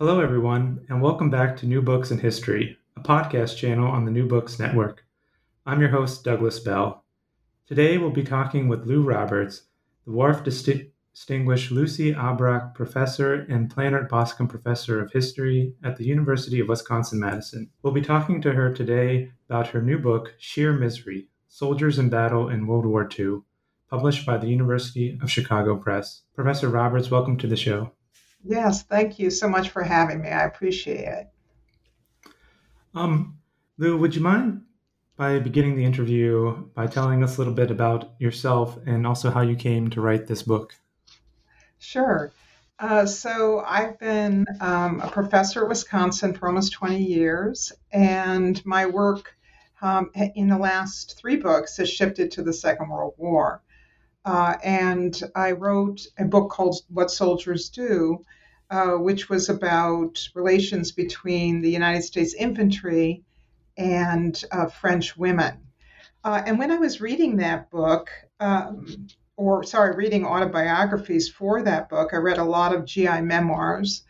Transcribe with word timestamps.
Hello, 0.00 0.18
everyone, 0.18 0.84
and 0.88 1.00
welcome 1.00 1.30
back 1.30 1.56
to 1.56 1.66
New 1.66 1.80
Books 1.80 2.10
in 2.10 2.18
History, 2.18 2.76
a 2.96 3.00
podcast 3.00 3.56
channel 3.56 3.86
on 3.86 4.04
the 4.04 4.10
New 4.10 4.26
Books 4.26 4.58
Network. 4.58 5.06
I'm 5.66 5.80
your 5.80 5.90
host, 5.90 6.24
Douglas 6.24 6.58
Bell. 6.58 7.04
Today, 7.68 7.96
we'll 7.96 8.10
be 8.10 8.24
talking 8.24 8.66
with 8.66 8.86
Lou 8.86 9.02
Roberts, 9.02 9.68
the 10.04 10.10
WARF 10.10 10.42
Distinguished 10.42 11.70
Lucie 11.70 12.12
Aubrac 12.12 12.74
Professor 12.74 13.46
and 13.48 13.72
Plannert 13.72 14.08
Bascom 14.08 14.48
Professor 14.48 15.00
of 15.00 15.12
History 15.12 15.74
at 15.84 15.96
the 15.96 16.04
University 16.04 16.58
of 16.58 16.66
Wisconsin 16.66 17.20
Madison. 17.20 17.70
We'll 17.84 17.92
be 17.92 18.02
talking 18.02 18.42
to 18.42 18.52
her 18.52 18.74
today 18.74 19.30
about 19.48 19.68
her 19.68 19.80
new 19.80 20.00
book, 20.00 20.34
Sheer 20.38 20.72
Misery 20.72 21.28
Soldiers 21.46 22.00
in 22.00 22.08
Battle 22.08 22.48
in 22.48 22.66
World 22.66 22.86
War 22.86 23.08
II, 23.16 23.42
published 23.88 24.26
by 24.26 24.38
the 24.38 24.48
University 24.48 25.16
of 25.22 25.30
Chicago 25.30 25.76
Press. 25.76 26.22
Professor 26.34 26.68
Roberts, 26.68 27.12
welcome 27.12 27.36
to 27.36 27.46
the 27.46 27.54
show. 27.54 27.92
Yes, 28.44 28.82
thank 28.82 29.18
you 29.18 29.30
so 29.30 29.48
much 29.48 29.70
for 29.70 29.82
having 29.82 30.20
me. 30.20 30.28
I 30.28 30.44
appreciate 30.44 31.08
it. 31.08 31.28
Um, 32.94 33.38
Lou, 33.78 33.96
would 33.96 34.14
you 34.14 34.20
mind 34.20 34.62
by 35.16 35.38
beginning 35.38 35.76
the 35.76 35.84
interview 35.84 36.52
by 36.74 36.86
telling 36.86 37.22
us 37.22 37.36
a 37.36 37.40
little 37.40 37.54
bit 37.54 37.70
about 37.70 38.12
yourself 38.18 38.78
and 38.86 39.06
also 39.06 39.30
how 39.30 39.40
you 39.40 39.56
came 39.56 39.88
to 39.90 40.00
write 40.00 40.26
this 40.26 40.42
book? 40.42 40.74
Sure. 41.78 42.32
Uh, 42.78 43.06
so 43.06 43.64
I've 43.66 43.98
been 43.98 44.46
um, 44.60 45.00
a 45.00 45.08
professor 45.08 45.62
at 45.62 45.68
Wisconsin 45.68 46.34
for 46.34 46.48
almost 46.48 46.72
20 46.72 47.02
years, 47.02 47.72
and 47.92 48.64
my 48.66 48.86
work 48.86 49.36
um, 49.80 50.10
in 50.14 50.48
the 50.48 50.58
last 50.58 51.18
three 51.18 51.36
books 51.36 51.76
has 51.76 51.88
shifted 51.88 52.32
to 52.32 52.42
the 52.42 52.52
Second 52.52 52.88
World 52.88 53.14
War. 53.16 53.62
Uh, 54.24 54.54
and 54.64 55.22
I 55.34 55.52
wrote 55.52 56.06
a 56.18 56.24
book 56.24 56.50
called 56.50 56.76
What 56.88 57.10
Soldiers 57.10 57.68
Do, 57.68 58.24
uh, 58.70 58.92
which 58.92 59.28
was 59.28 59.48
about 59.48 60.18
relations 60.34 60.92
between 60.92 61.60
the 61.60 61.70
United 61.70 62.02
States 62.02 62.34
infantry 62.34 63.22
and 63.76 64.42
uh, 64.50 64.66
French 64.66 65.16
women. 65.16 65.58
Uh, 66.24 66.42
and 66.46 66.58
when 66.58 66.70
I 66.70 66.78
was 66.78 67.02
reading 67.02 67.36
that 67.36 67.70
book, 67.70 68.08
um, 68.40 69.08
or 69.36 69.62
sorry, 69.62 69.94
reading 69.94 70.24
autobiographies 70.24 71.28
for 71.28 71.62
that 71.62 71.90
book, 71.90 72.14
I 72.14 72.16
read 72.16 72.38
a 72.38 72.44
lot 72.44 72.74
of 72.74 72.86
GI 72.86 73.20
memoirs. 73.20 74.04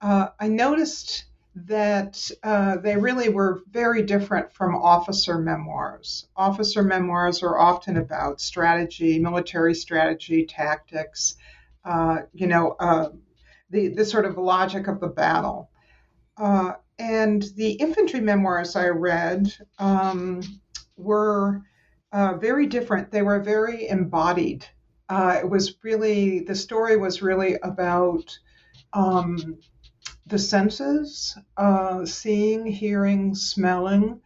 Uh, 0.00 0.28
I 0.40 0.48
noticed 0.48 1.26
that 1.54 2.30
uh, 2.42 2.76
they 2.76 2.96
really 2.96 3.28
were 3.28 3.62
very 3.70 4.02
different 4.02 4.52
from 4.52 4.74
officer 4.76 5.38
memoirs. 5.38 6.28
Officer 6.36 6.82
memoirs 6.82 7.42
are 7.42 7.58
often 7.58 7.96
about 7.96 8.40
strategy, 8.40 9.18
military 9.18 9.74
strategy, 9.74 10.46
tactics, 10.46 11.36
uh, 11.84 12.18
you 12.32 12.46
know, 12.46 12.76
uh, 12.78 13.08
the, 13.70 13.88
the 13.88 14.04
sort 14.04 14.26
of 14.26 14.38
logic 14.38 14.86
of 14.86 15.00
the 15.00 15.08
battle. 15.08 15.70
Uh, 16.36 16.72
and 16.98 17.44
the 17.56 17.72
infantry 17.72 18.20
memoirs 18.20 18.76
I 18.76 18.88
read 18.88 19.52
um, 19.78 20.42
were 20.96 21.62
uh, 22.12 22.34
very 22.34 22.66
different. 22.66 23.10
They 23.10 23.22
were 23.22 23.40
very 23.40 23.88
embodied. 23.88 24.66
Uh, 25.08 25.38
it 25.40 25.48
was 25.48 25.76
really, 25.82 26.40
the 26.40 26.54
story 26.54 26.96
was 26.96 27.22
really 27.22 27.56
about 27.62 28.38
um, 28.92 29.58
the 30.30 30.38
senses 30.38 31.36
uh, 31.56 32.06
seeing, 32.06 32.64
hearing, 32.64 33.34
smelling. 33.34 34.20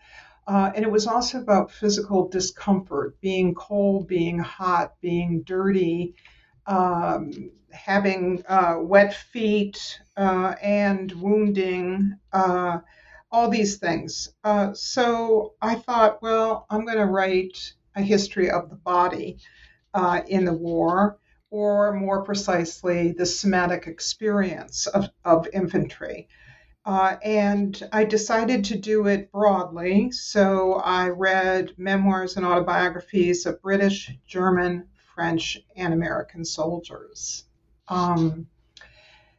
Uh, 0.47 0.71
and 0.75 0.85
it 0.85 0.91
was 0.91 1.07
also 1.07 1.41
about 1.41 1.73
physical 1.73 2.29
discomfort, 2.29 3.19
being 3.21 3.55
cold, 3.55 4.07
being 4.07 4.39
hot, 4.39 4.95
being 5.01 5.43
dirty, 5.43 6.15
um, 6.67 7.51
having 7.73 8.45
uh, 8.47 8.77
wet 8.79 9.15
feet, 9.15 9.99
uh, 10.19 10.55
and 10.63 11.11
wounding, 11.13 12.15
uh, 12.33 12.79
all 13.33 13.49
these 13.49 13.79
things. 13.79 14.29
Uh, 14.45 14.75
so 14.75 15.55
I 15.63 15.77
thought, 15.77 16.23
well, 16.23 16.67
I'm 16.69 16.85
going 16.85 16.99
to 16.99 17.07
write 17.07 17.73
a 17.97 18.03
history 18.03 18.51
of 18.51 18.69
the 18.69 18.77
body 18.77 19.39
in 20.29 20.45
the 20.45 20.53
war 20.53 21.19
or 21.55 21.93
more 21.93 22.25
precisely, 22.25 23.13
the 23.13 23.25
somatic 23.25 23.87
experience 23.87 24.89
of, 24.89 25.09
of 25.25 25.47
infantry. 25.53 26.27
Uh, 26.85 27.15
and 27.23 27.81
I 27.93 28.03
decided 28.07 28.65
to 28.65 28.77
do 28.77 29.07
it 29.07 29.31
broadly. 29.31 30.11
So 30.11 30.75
I 30.75 31.11
read 31.11 31.71
memoirs 31.79 32.37
and 32.37 32.45
autobiographies 32.45 33.47
of 33.47 33.63
British, 33.63 34.11
German, 34.27 34.89
French, 35.15 35.57
and 35.77 35.95
American 35.95 36.45
soldiers. 36.45 37.45
Um, 37.87 38.49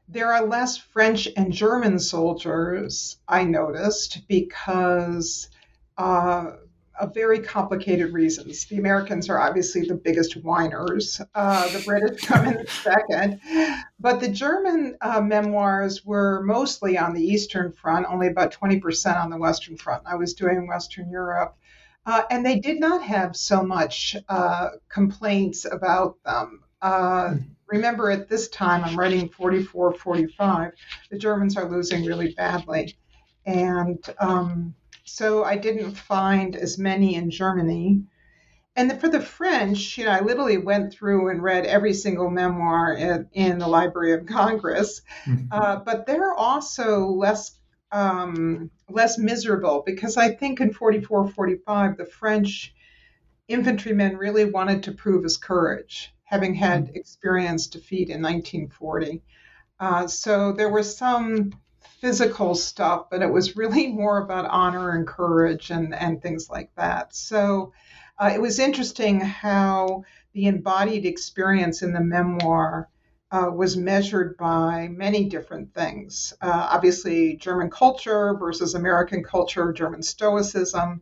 there 0.07 0.31
are 0.31 0.45
less 0.45 0.77
French 0.77 1.27
and 1.35 1.51
German 1.51 1.99
soldiers, 1.99 3.17
I 3.27 3.43
noticed, 3.43 4.25
because 4.29 5.49
uh, 5.97 6.51
of 7.00 7.13
very 7.13 7.39
complicated 7.39 8.13
reasons. 8.13 8.66
The 8.66 8.78
Americans 8.78 9.29
are 9.29 9.39
obviously 9.39 9.81
the 9.81 9.95
biggest 9.95 10.38
whiners. 10.38 11.22
Uh, 11.33 11.67
the 11.69 11.83
British 11.83 12.22
come 12.25 12.47
in 12.47 12.66
second. 12.67 13.41
But 14.00 14.19
the 14.19 14.29
German 14.29 14.97
uh, 15.01 15.22
memoirs 15.22 16.06
were 16.06 16.41
mostly 16.44 16.97
on 16.97 17.13
the 17.13 17.23
Eastern 17.23 17.72
Front, 17.72 18.07
only 18.09 18.28
about 18.28 18.53
20% 18.53 19.22
on 19.22 19.29
the 19.29 19.38
Western 19.38 19.78
Front. 19.78 20.03
I 20.06 20.16
was 20.16 20.33
doing 20.33 20.67
Western 20.67 21.09
Europe. 21.09 21.56
Uh, 22.06 22.22
and 22.29 22.45
they 22.45 22.59
did 22.59 22.79
not 22.79 23.01
have 23.01 23.35
so 23.35 23.63
much 23.63 24.16
uh, 24.29 24.69
complaints 24.89 25.66
about 25.66 26.17
them. 26.23 26.62
Uh, 26.81 27.33
remember, 27.67 28.12
at 28.12 28.29
this 28.29 28.47
time, 28.50 28.83
I'm 28.83 28.97
writing 28.97 29.27
44 29.29 29.95
45, 29.95 30.72
the 31.09 31.17
Germans 31.17 31.57
are 31.57 31.69
losing 31.69 32.06
really 32.06 32.33
badly. 32.33 32.95
And 33.45 34.03
um, 34.19 34.75
so 35.05 35.43
I 35.43 35.55
didn't 35.55 35.93
find 35.93 36.55
as 36.55 36.77
many 36.77 37.16
in 37.16 37.29
Germany. 37.29 38.03
And 38.75 38.99
for 38.99 39.07
the 39.07 39.21
French, 39.21 39.97
you 39.97 40.05
know, 40.05 40.11
I 40.11 40.19
literally 40.19 40.57
went 40.57 40.93
through 40.93 41.29
and 41.29 41.41
read 41.41 41.66
every 41.66 41.93
single 41.93 42.29
memoir 42.29 42.93
in, 42.93 43.29
in 43.31 43.57
the 43.57 43.67
Library 43.67 44.13
of 44.13 44.25
Congress, 44.25 45.01
mm-hmm. 45.25 45.45
uh, 45.51 45.77
but 45.77 46.05
they're 46.05 46.33
also 46.33 47.05
less 47.07 47.57
um, 47.91 48.71
less 48.89 49.17
miserable 49.17 49.83
because 49.85 50.17
I 50.17 50.29
think 50.29 50.59
in 50.59 50.73
44, 50.73 51.29
45, 51.29 51.97
the 51.97 52.05
French 52.05 52.73
infantrymen 53.47 54.17
really 54.17 54.44
wanted 54.44 54.83
to 54.83 54.91
prove 54.91 55.23
his 55.23 55.38
courage, 55.38 56.13
having 56.25 56.55
had 56.55 56.88
mm-hmm. 56.88 56.95
experienced 56.95 57.71
defeat 57.71 58.09
in 58.09 58.21
1940. 58.21 59.21
Uh, 59.79 60.07
so 60.07 60.51
there 60.51 60.69
was 60.69 60.97
some 60.97 61.53
physical 62.05 62.53
stuff, 62.53 63.09
but 63.09 63.23
it 63.23 63.33
was 63.33 63.55
really 63.55 63.88
more 64.01 64.19
about 64.19 64.45
honor 64.45 64.91
and 64.91 65.07
courage 65.07 65.71
and, 65.71 65.95
and 65.95 66.21
things 66.21 66.51
like 66.51 66.69
that. 66.75 67.16
So 67.16 67.73
uh, 68.19 68.29
it 68.31 68.39
was 68.39 68.59
interesting 68.59 69.19
how 69.19 70.03
the 70.33 70.45
embodied 70.45 71.07
experience 71.07 71.81
in 71.81 71.94
the 71.94 71.99
memoir 71.99 72.89
uh, 73.31 73.49
was 73.49 73.75
measured 73.75 74.38
by 74.38 74.88
many 74.89 75.27
different 75.27 75.73
things. 75.73 76.31
Uh, 76.41 76.68
obviously, 76.71 77.38
German 77.38 77.71
culture 77.71 78.35
versus 78.35 78.75
American 78.75 79.24
culture, 79.24 79.74
German 79.74 80.03
stoicism, 80.03 81.01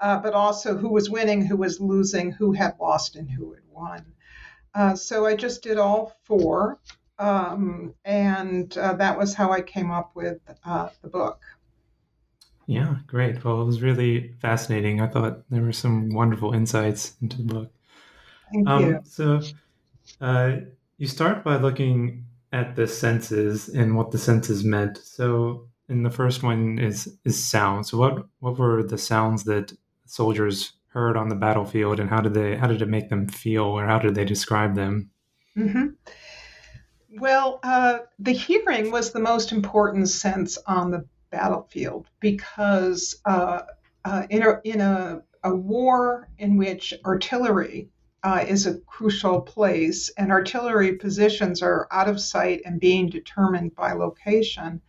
uh, 0.00 0.18
but 0.20 0.34
also 0.34 0.76
who 0.76 0.88
was 0.88 1.10
winning, 1.10 1.44
who 1.44 1.56
was 1.56 1.80
losing, 1.80 2.30
who 2.30 2.52
had 2.52 2.76
lost, 2.78 3.16
and 3.16 3.28
who 3.28 3.54
had 3.54 3.64
won. 3.72 4.06
Uh, 4.72 4.94
so 4.94 5.26
I 5.26 5.34
just 5.34 5.64
did 5.64 5.78
all 5.78 6.16
four. 6.22 6.78
Um, 7.18 7.94
and 8.04 8.76
uh, 8.76 8.94
that 8.94 9.16
was 9.18 9.34
how 9.34 9.52
I 9.52 9.60
came 9.62 9.90
up 9.90 10.12
with 10.14 10.38
uh, 10.64 10.88
the 11.02 11.08
book. 11.08 11.40
Yeah, 12.66 12.96
great. 13.06 13.44
Well, 13.44 13.60
it 13.60 13.66
was 13.66 13.82
really 13.82 14.34
fascinating. 14.40 15.00
I 15.00 15.06
thought 15.06 15.48
there 15.50 15.62
were 15.62 15.72
some 15.72 16.10
wonderful 16.10 16.54
insights 16.54 17.14
into 17.20 17.38
the 17.38 17.54
book. 17.54 17.72
Thank 18.52 18.68
um, 18.68 18.84
you. 18.84 19.00
So, 19.04 19.40
uh, 20.20 20.56
you 20.96 21.06
start 21.06 21.44
by 21.44 21.56
looking 21.56 22.24
at 22.52 22.76
the 22.76 22.86
senses 22.86 23.68
and 23.68 23.96
what 23.96 24.10
the 24.10 24.18
senses 24.18 24.64
meant. 24.64 24.98
So, 24.98 25.68
in 25.88 26.02
the 26.02 26.10
first 26.10 26.42
one 26.42 26.78
is 26.78 27.18
is 27.24 27.42
sound. 27.42 27.86
So, 27.86 27.98
what 27.98 28.26
what 28.40 28.58
were 28.58 28.82
the 28.82 28.98
sounds 28.98 29.44
that 29.44 29.72
soldiers 30.06 30.72
heard 30.88 31.16
on 31.16 31.28
the 31.28 31.34
battlefield, 31.34 32.00
and 32.00 32.08
how 32.08 32.20
did 32.20 32.34
they 32.34 32.56
how 32.56 32.66
did 32.66 32.80
it 32.80 32.88
make 32.88 33.10
them 33.10 33.28
feel, 33.28 33.64
or 33.64 33.84
how 33.84 33.98
did 33.98 34.14
they 34.14 34.24
describe 34.24 34.74
them? 34.74 35.10
Mm-hmm. 35.56 35.88
Well, 37.16 37.60
uh, 37.62 37.98
the 38.18 38.32
hearing 38.32 38.90
was 38.90 39.12
the 39.12 39.20
most 39.20 39.52
important 39.52 40.08
sense 40.08 40.58
on 40.66 40.90
the 40.90 41.06
battlefield 41.30 42.08
because 42.18 43.20
uh, 43.24 43.62
uh, 44.04 44.26
in, 44.30 44.42
a, 44.42 44.60
in 44.64 44.80
a, 44.80 45.22
a, 45.44 45.54
war 45.54 46.28
in 46.38 46.56
which 46.56 46.92
artillery 47.04 47.88
uh, 48.24 48.44
is 48.48 48.66
a 48.66 48.78
crucial 48.78 49.42
place 49.42 50.10
and 50.16 50.32
artillery 50.32 50.96
positions 50.96 51.62
are 51.62 51.86
out 51.92 52.08
of 52.08 52.20
sight 52.20 52.62
and 52.64 52.80
being 52.80 53.08
determined 53.08 53.76
by 53.76 53.92
location, 53.92 54.80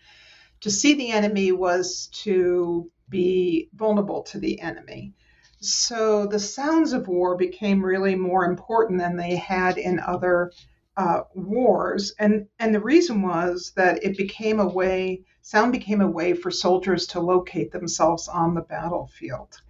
to 0.62 0.72
see 0.72 0.96
the 0.96 1.12
enemy 1.12 1.52
was 1.52 2.08
to 2.08 2.90
be 3.08 3.70
vulnerable 3.76 4.24
to 4.24 4.40
the 4.40 4.60
enemy. 4.62 5.14
So 5.60 6.26
the 6.26 6.40
sounds 6.40 6.94
of 6.94 7.08
war 7.08 7.38
became 7.38 7.86
really 7.86 8.16
more 8.16 8.46
important 8.46 9.00
than 9.00 9.16
they 9.16 9.36
had 9.36 9.78
in 9.78 10.00
other 10.00 10.52
uh, 10.98 11.22
wars, 11.34 12.14
and 12.20 12.48
and 12.60 12.74
the 12.74 12.80
reason 12.80 13.22
was 13.22 13.74
that 13.76 14.04
it 14.04 14.18
became 14.18 14.60
a 14.60 14.68
way, 14.68 15.24
sound 15.42 15.72
became 15.72 16.02
a 16.02 16.08
way 16.08 16.34
for 16.34 16.52
soldiers 16.52 17.08
to 17.08 17.20
locate 17.20 17.72
themselves 17.72 18.28
on 18.28 18.54
the 18.54 18.62
battlefield. 18.62 19.62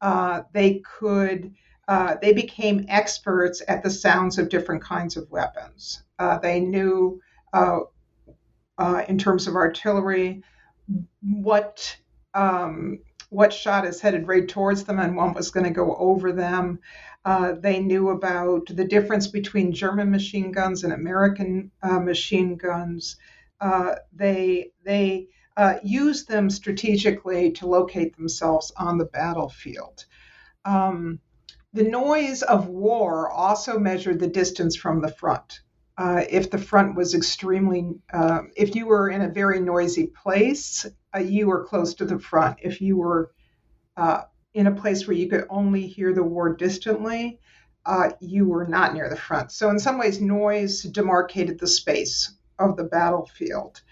Uh, 0.00 0.42
they 0.52 0.80
could. 0.98 1.54
Uh, 1.86 2.16
they 2.22 2.32
became 2.32 2.86
experts 2.88 3.62
at 3.68 3.82
the 3.82 3.90
sounds 3.90 4.38
of 4.38 4.48
different 4.48 4.82
kinds 4.82 5.18
of 5.18 5.30
weapons. 5.30 6.02
Uh, 6.18 6.38
they 6.38 6.58
knew, 6.58 7.20
uh, 7.52 7.80
uh, 8.78 9.02
in 9.06 9.18
terms 9.18 9.46
of 9.46 9.54
artillery, 9.54 10.42
what 11.20 11.94
um, 12.32 12.98
what 13.30 13.52
shot 13.52 13.84
is 13.84 14.00
headed 14.00 14.28
right 14.28 14.48
towards 14.48 14.84
them 14.84 14.98
and 14.98 15.16
what 15.16 15.34
was 15.34 15.50
going 15.50 15.64
to 15.64 15.70
go 15.70 15.94
over 15.96 16.32
them. 16.32 16.78
Uh, 17.24 17.54
they 17.58 17.80
knew 17.80 18.10
about 18.10 18.66
the 18.68 18.84
difference 18.84 19.28
between 19.28 19.72
German 19.72 20.10
machine 20.10 20.52
guns 20.52 20.84
and 20.84 20.92
American 20.92 21.70
uh, 21.82 21.98
machine 21.98 22.56
guns. 22.56 23.16
Uh, 23.60 23.94
they 24.12 24.70
they 24.84 25.28
uh, 25.56 25.76
used 25.82 26.28
them 26.28 26.50
strategically 26.50 27.52
to 27.52 27.66
locate 27.66 28.14
themselves 28.16 28.72
on 28.76 28.98
the 28.98 29.06
battlefield. 29.06 30.04
Um, 30.64 31.20
the 31.72 31.84
noise 31.84 32.42
of 32.42 32.68
war 32.68 33.30
also 33.30 33.78
measured 33.78 34.20
the 34.20 34.28
distance 34.28 34.76
from 34.76 35.00
the 35.00 35.12
front. 35.12 35.60
Uh, 35.96 36.24
if 36.28 36.50
the 36.50 36.58
front 36.58 36.96
was 36.96 37.14
extremely, 37.14 37.88
if 38.56 38.74
you 38.74 38.86
were 38.86 39.08
in 39.08 39.22
a 39.22 39.28
very 39.28 39.60
noisy 39.60 40.08
place, 40.08 40.86
you 41.20 41.46
were 41.46 41.64
close 41.64 41.94
to 41.94 42.04
the 42.04 42.18
front. 42.18 42.58
If 42.62 42.80
you 42.80 42.96
were 42.96 43.30
in 44.54 44.66
a 44.66 44.74
place 44.74 45.06
where 45.06 45.16
you 45.16 45.28
could 45.28 45.46
only 45.50 45.86
hear 45.86 46.12
the 46.12 46.22
war 46.22 46.54
distantly, 46.54 47.40
uh, 47.86 48.10
you 48.20 48.46
were 48.46 48.66
not 48.66 48.94
near 48.94 49.10
the 49.10 49.16
front. 49.16 49.52
So, 49.52 49.68
in 49.68 49.78
some 49.78 49.98
ways, 49.98 50.20
noise 50.20 50.82
demarcated 50.82 51.58
the 51.58 51.66
space 51.66 52.32
of 52.58 52.76
the 52.76 52.84
battlefield. 52.84 53.82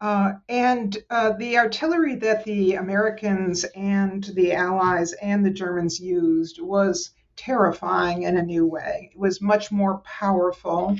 Uh, 0.00 0.34
and 0.48 0.96
uh, 1.10 1.32
the 1.32 1.58
artillery 1.58 2.14
that 2.14 2.44
the 2.44 2.74
Americans 2.74 3.64
and 3.74 4.24
the 4.34 4.52
Allies 4.52 5.12
and 5.14 5.44
the 5.44 5.50
Germans 5.50 5.98
used 5.98 6.60
was 6.60 7.10
terrifying 7.34 8.22
in 8.22 8.36
a 8.36 8.42
new 8.42 8.64
way. 8.64 9.10
It 9.12 9.18
was 9.18 9.40
much 9.40 9.72
more 9.72 9.98
powerful 9.98 10.96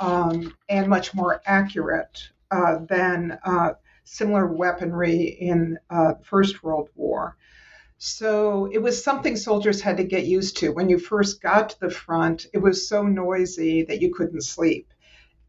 um, 0.00 0.54
and 0.68 0.88
much 0.88 1.14
more 1.14 1.42
accurate 1.44 2.30
uh, 2.50 2.78
than 2.88 3.38
uh, 3.44 3.74
similar 4.04 4.46
weaponry 4.46 5.36
in 5.40 5.78
uh, 5.90 6.14
First 6.22 6.62
World 6.62 6.88
War. 6.94 7.36
So 7.98 8.66
it 8.66 8.78
was 8.78 9.02
something 9.02 9.34
soldiers 9.34 9.80
had 9.80 9.96
to 9.96 10.04
get 10.04 10.24
used 10.24 10.58
to. 10.58 10.70
When 10.70 10.88
you 10.88 11.00
first 11.00 11.42
got 11.42 11.70
to 11.70 11.80
the 11.80 11.90
front, 11.90 12.46
it 12.52 12.58
was 12.58 12.88
so 12.88 13.02
noisy 13.02 13.82
that 13.82 14.00
you 14.00 14.14
couldn't 14.14 14.42
sleep. 14.42 14.92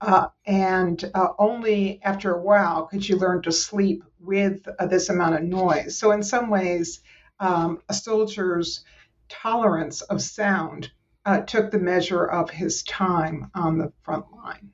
Uh, 0.02 0.28
and 0.48 1.12
uh, 1.14 1.30
only 1.38 2.02
after 2.04 2.34
a 2.34 2.42
while 2.42 2.88
could 2.88 3.08
you 3.08 3.18
learn 3.18 3.44
to 3.44 3.52
sleep 3.52 4.04
with 4.20 4.68
uh, 4.80 4.88
this 4.88 5.10
amount 5.10 5.36
of 5.36 5.44
noise. 5.44 5.98
So, 5.98 6.12
in 6.12 6.24
some 6.24 6.50
ways, 6.50 7.02
um, 7.40 7.84
a 7.88 7.94
soldier's 7.94 8.84
tolerance 9.28 10.02
of 10.02 10.22
sound 10.22 10.90
uh, 11.26 11.42
took 11.42 11.70
the 11.70 11.80
measure 11.80 12.26
of 12.26 12.50
his 12.50 12.82
time 12.84 13.52
on 13.54 13.78
the 13.78 13.92
front 14.02 14.26
line. 14.34 14.72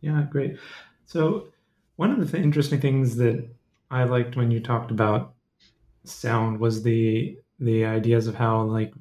Yeah, 0.00 0.24
great. 0.30 0.58
So, 1.04 1.48
one 1.96 2.10
of 2.10 2.20
the 2.20 2.26
th- 2.26 2.42
interesting 2.42 2.80
things 2.80 3.16
that 3.16 3.48
I 3.92 4.04
liked 4.04 4.36
when 4.36 4.50
you 4.50 4.58
talked 4.58 4.90
about 4.90 5.34
sound 6.04 6.58
was 6.58 6.82
the 6.82 7.38
the 7.60 7.84
ideas 7.84 8.26
of 8.26 8.34
how 8.34 8.62
like 8.62 8.92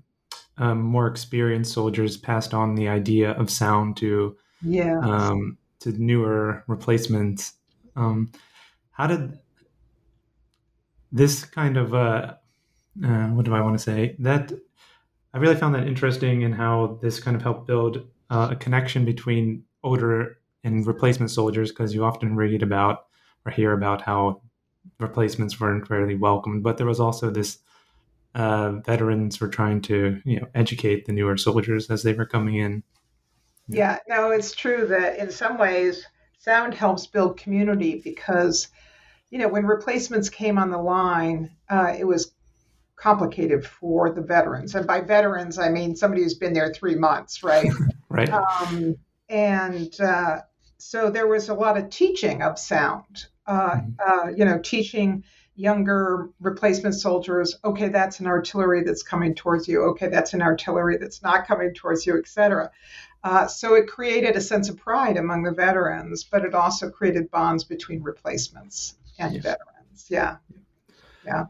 um, 0.57 0.81
more 0.81 1.07
experienced 1.07 1.73
soldiers 1.73 2.17
passed 2.17 2.53
on 2.53 2.75
the 2.75 2.87
idea 2.87 3.31
of 3.31 3.49
sound 3.49 3.97
to 3.97 4.37
yeah 4.61 4.99
um, 4.99 5.57
to 5.79 5.91
newer 5.93 6.63
replacements. 6.67 7.53
Um, 7.95 8.31
how 8.91 9.07
did 9.07 9.39
this 11.11 11.45
kind 11.45 11.77
of 11.77 11.93
uh, 11.93 12.35
uh, 13.03 13.27
what 13.27 13.45
do 13.45 13.55
I 13.55 13.61
want 13.61 13.77
to 13.77 13.83
say 13.83 14.15
that 14.19 14.51
I 15.33 15.37
really 15.37 15.55
found 15.55 15.73
that 15.75 15.87
interesting 15.87 16.41
in 16.41 16.51
how 16.51 16.99
this 17.01 17.19
kind 17.19 17.35
of 17.35 17.41
helped 17.41 17.65
build 17.65 18.05
uh, 18.29 18.49
a 18.51 18.55
connection 18.55 19.05
between 19.05 19.63
older 19.83 20.37
and 20.63 20.85
replacement 20.85 21.31
soldiers 21.31 21.71
because 21.71 21.93
you 21.93 22.03
often 22.03 22.35
read 22.35 22.61
about 22.61 23.05
or 23.45 23.51
hear 23.51 23.71
about 23.71 24.01
how 24.01 24.41
replacements 24.99 25.59
weren't 25.59 25.89
really 25.89 26.15
welcomed, 26.15 26.63
but 26.63 26.77
there 26.77 26.87
was 26.87 26.99
also 26.99 27.29
this 27.29 27.59
uh, 28.35 28.71
veterans 28.85 29.39
were 29.41 29.47
trying 29.47 29.81
to 29.81 30.21
you 30.23 30.39
know 30.39 30.47
educate 30.55 31.05
the 31.05 31.11
newer 31.11 31.37
soldiers 31.37 31.89
as 31.89 32.03
they 32.03 32.13
were 32.13 32.25
coming 32.25 32.55
in. 32.55 32.83
Yeah, 33.67 33.99
no, 34.07 34.31
it's 34.31 34.53
true 34.53 34.85
that 34.87 35.17
in 35.19 35.31
some 35.31 35.57
ways 35.57 36.05
sound 36.39 36.73
helps 36.73 37.07
build 37.07 37.37
community 37.37 38.01
because 38.03 38.69
you 39.29 39.39
know 39.39 39.47
when 39.47 39.65
replacements 39.65 40.29
came 40.29 40.57
on 40.57 40.71
the 40.71 40.77
line, 40.77 41.51
uh, 41.69 41.93
it 41.97 42.05
was 42.05 42.33
complicated 42.95 43.65
for 43.65 44.11
the 44.11 44.21
veterans, 44.21 44.75
and 44.75 44.87
by 44.87 45.01
veterans 45.01 45.57
I 45.59 45.69
mean 45.69 45.95
somebody 45.95 46.23
who's 46.23 46.35
been 46.35 46.53
there 46.53 46.73
three 46.73 46.95
months, 46.95 47.43
right? 47.43 47.71
right. 48.09 48.29
Um, 48.29 48.97
and 49.29 49.99
uh, 49.99 50.39
so 50.81 51.09
there 51.09 51.27
was 51.27 51.49
a 51.49 51.53
lot 51.53 51.77
of 51.77 51.89
teaching 51.89 52.41
of 52.41 52.57
sound 52.57 53.27
uh, 53.47 53.75
mm-hmm. 53.75 53.91
uh, 53.99 54.29
you 54.31 54.45
know, 54.45 54.59
teaching 54.59 55.23
younger 55.55 56.29
replacement 56.39 56.95
soldiers, 56.95 57.55
okay, 57.65 57.89
that's 57.89 58.19
an 58.19 58.27
artillery 58.27 58.83
that's 58.83 59.03
coming 59.03 59.35
towards 59.35 59.67
you. 59.67 59.83
Okay, 59.83 60.07
that's 60.07 60.33
an 60.33 60.41
artillery 60.41 60.97
that's 60.97 61.21
not 61.21 61.47
coming 61.47 61.73
towards 61.73 62.05
you, 62.05 62.17
etc. 62.17 62.71
Uh, 63.23 63.47
so 63.47 63.75
it 63.75 63.87
created 63.87 64.35
a 64.35 64.41
sense 64.41 64.69
of 64.69 64.77
pride 64.77 65.17
among 65.17 65.43
the 65.43 65.51
veterans, 65.51 66.23
but 66.23 66.45
it 66.45 66.53
also 66.53 66.89
created 66.89 67.29
bonds 67.29 67.63
between 67.63 68.01
replacements 68.01 68.95
and 69.19 69.33
yes. 69.33 69.43
veterans. 69.43 70.05
Yeah, 70.09 70.37
yeah. 71.25 71.45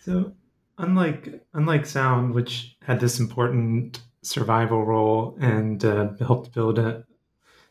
So 0.00 0.32
unlike 0.76 1.42
unlike 1.54 1.86
sound, 1.86 2.34
which 2.34 2.76
had 2.82 3.00
this 3.00 3.20
important 3.20 4.00
survival 4.22 4.84
role 4.84 5.36
and 5.40 5.82
uh, 5.84 6.08
helped 6.18 6.52
build 6.52 6.78
a, 6.78 7.04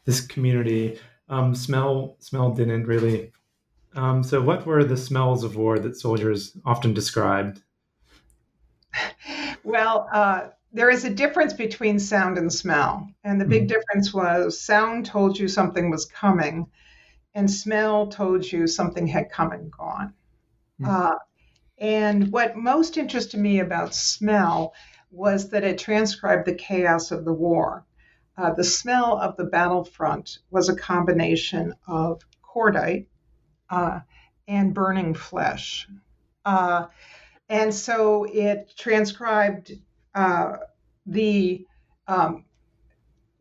this 0.05 0.21
community, 0.21 0.99
um, 1.29 1.55
smell 1.55 2.17
smell 2.19 2.51
didn't 2.51 2.85
really. 2.85 3.31
Um, 3.95 4.23
so, 4.23 4.41
what 4.41 4.65
were 4.65 4.83
the 4.83 4.97
smells 4.97 5.43
of 5.43 5.55
war 5.55 5.79
that 5.79 5.97
soldiers 5.97 6.57
often 6.65 6.93
described? 6.93 7.61
Well, 9.63 10.09
uh, 10.11 10.49
there 10.73 10.89
is 10.89 11.05
a 11.05 11.09
difference 11.09 11.53
between 11.53 11.97
sound 11.97 12.37
and 12.37 12.51
smell, 12.51 13.09
and 13.23 13.39
the 13.39 13.45
big 13.45 13.63
mm 13.63 13.67
difference 13.67 14.13
was 14.13 14.59
sound 14.59 15.05
told 15.05 15.39
you 15.39 15.47
something 15.47 15.89
was 15.89 16.05
coming, 16.05 16.67
and 17.33 17.49
smell 17.49 18.07
told 18.07 18.51
you 18.51 18.67
something 18.67 19.07
had 19.07 19.31
come 19.31 19.51
and 19.51 19.71
gone. 19.71 20.13
mm 20.81 20.87
Uh, 20.89 21.17
and 21.79 22.31
what 22.31 22.55
most 22.55 22.97
interested 22.97 23.39
me 23.39 23.59
about 23.59 23.95
smell 23.95 24.73
was 25.11 25.49
that 25.49 25.63
it 25.63 25.77
transcribed 25.77 26.45
the 26.45 26.55
chaos 26.55 27.11
of 27.11 27.25
the 27.25 27.33
war. 27.33 27.85
Uh, 28.37 28.53
the 28.53 28.63
smell 28.63 29.17
of 29.19 29.37
the 29.37 29.43
battlefront 29.43 30.39
was 30.49 30.69
a 30.69 30.75
combination 30.75 31.73
of 31.87 32.21
cordite 32.43 33.05
uh, 33.69 33.99
and 34.47 34.73
burning 34.73 35.13
flesh. 35.13 35.87
Uh, 36.45 36.87
and 37.49 37.73
so 37.73 38.23
it 38.23 38.73
transcribed 38.77 39.71
uh, 40.15 40.57
the 41.05 41.65
um, 42.07 42.45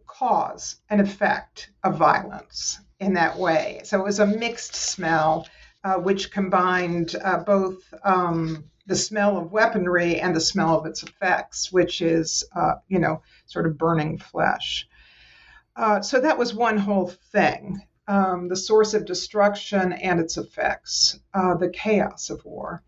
cause 0.06 0.76
and 0.90 1.00
effect 1.00 1.70
of 1.82 1.96
violence 1.96 2.80
in 3.00 3.14
that 3.14 3.38
way. 3.38 3.80
So 3.84 3.99
it 4.00 4.04
was 4.04 4.20
a 4.20 4.26
mixed 4.26 4.75
smell, 4.75 5.49
uh, 5.84 5.94
which 5.94 6.30
combined 6.30 7.16
uh, 7.22 7.38
both 7.38 7.82
um, 8.04 8.64
the 8.86 8.96
smell 8.96 9.36
of 9.36 9.52
weaponry 9.52 10.20
and 10.20 10.34
the 10.34 10.40
smell 10.40 10.78
of 10.78 10.86
its 10.86 11.02
effects, 11.02 11.72
which 11.72 12.00
is, 12.00 12.44
you 12.88 12.98
know, 12.98 13.22
sort 13.46 13.66
of 13.66 13.78
burning 13.78 14.18
flesh. 14.18 14.88
Uh, 15.74 16.02
so 16.02 16.20
that 16.20 16.36
was 16.36 16.52
one 16.54 16.76
whole 16.76 17.08
thing 17.32 17.86
um, 18.08 18.48
the 18.48 18.56
source 18.56 18.94
of 18.94 19.06
destruction 19.06 19.92
and 19.92 20.20
its 20.20 20.36
effects, 20.36 21.18
uh, 21.32 21.54
the 21.54 21.70
chaos 21.70 22.30
of 22.30 22.44
war. 22.44 22.82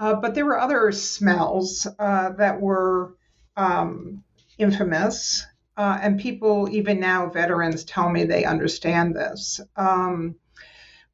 Uh, 0.00 0.14
but 0.14 0.34
there 0.34 0.44
were 0.44 0.58
other 0.58 0.92
smells 0.92 1.86
uh, 1.98 2.30
that 2.30 2.60
were 2.60 3.14
um, 3.56 4.24
infamous. 4.58 5.46
uh, 5.78 5.96
and 6.02 6.18
people, 6.18 6.68
even 6.72 6.98
now, 6.98 7.28
veterans 7.30 7.84
tell 7.84 8.10
me 8.10 8.24
they 8.24 8.44
understand 8.44 9.14
this. 9.14 9.60
Um, 9.76 10.34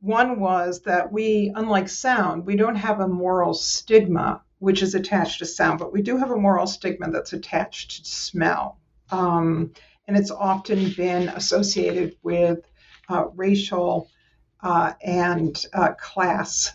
one 0.04 0.38
was 0.38 0.82
that 0.82 1.10
we, 1.10 1.50
unlike 1.54 1.88
sound, 1.88 2.44
we 2.44 2.56
don't 2.56 2.76
have 2.76 3.00
a 3.00 3.08
moral 3.08 3.54
stigma 3.54 4.42
which 4.58 4.82
is 4.82 4.94
attached 4.94 5.38
to 5.38 5.46
sound, 5.46 5.78
but 5.78 5.92
we 5.92 6.02
do 6.02 6.18
have 6.18 6.30
a 6.30 6.36
moral 6.36 6.66
stigma 6.66 7.10
that's 7.10 7.32
attached 7.32 8.04
to 8.04 8.10
smell. 8.10 8.78
Um, 9.10 9.72
and 10.06 10.16
it's 10.16 10.30
often 10.30 10.90
been 10.92 11.30
associated 11.30 12.16
with 12.22 12.60
uh, 13.08 13.26
racial 13.34 14.10
uh, 14.62 14.92
and 15.02 15.64
uh, 15.72 15.92
class 15.98 16.72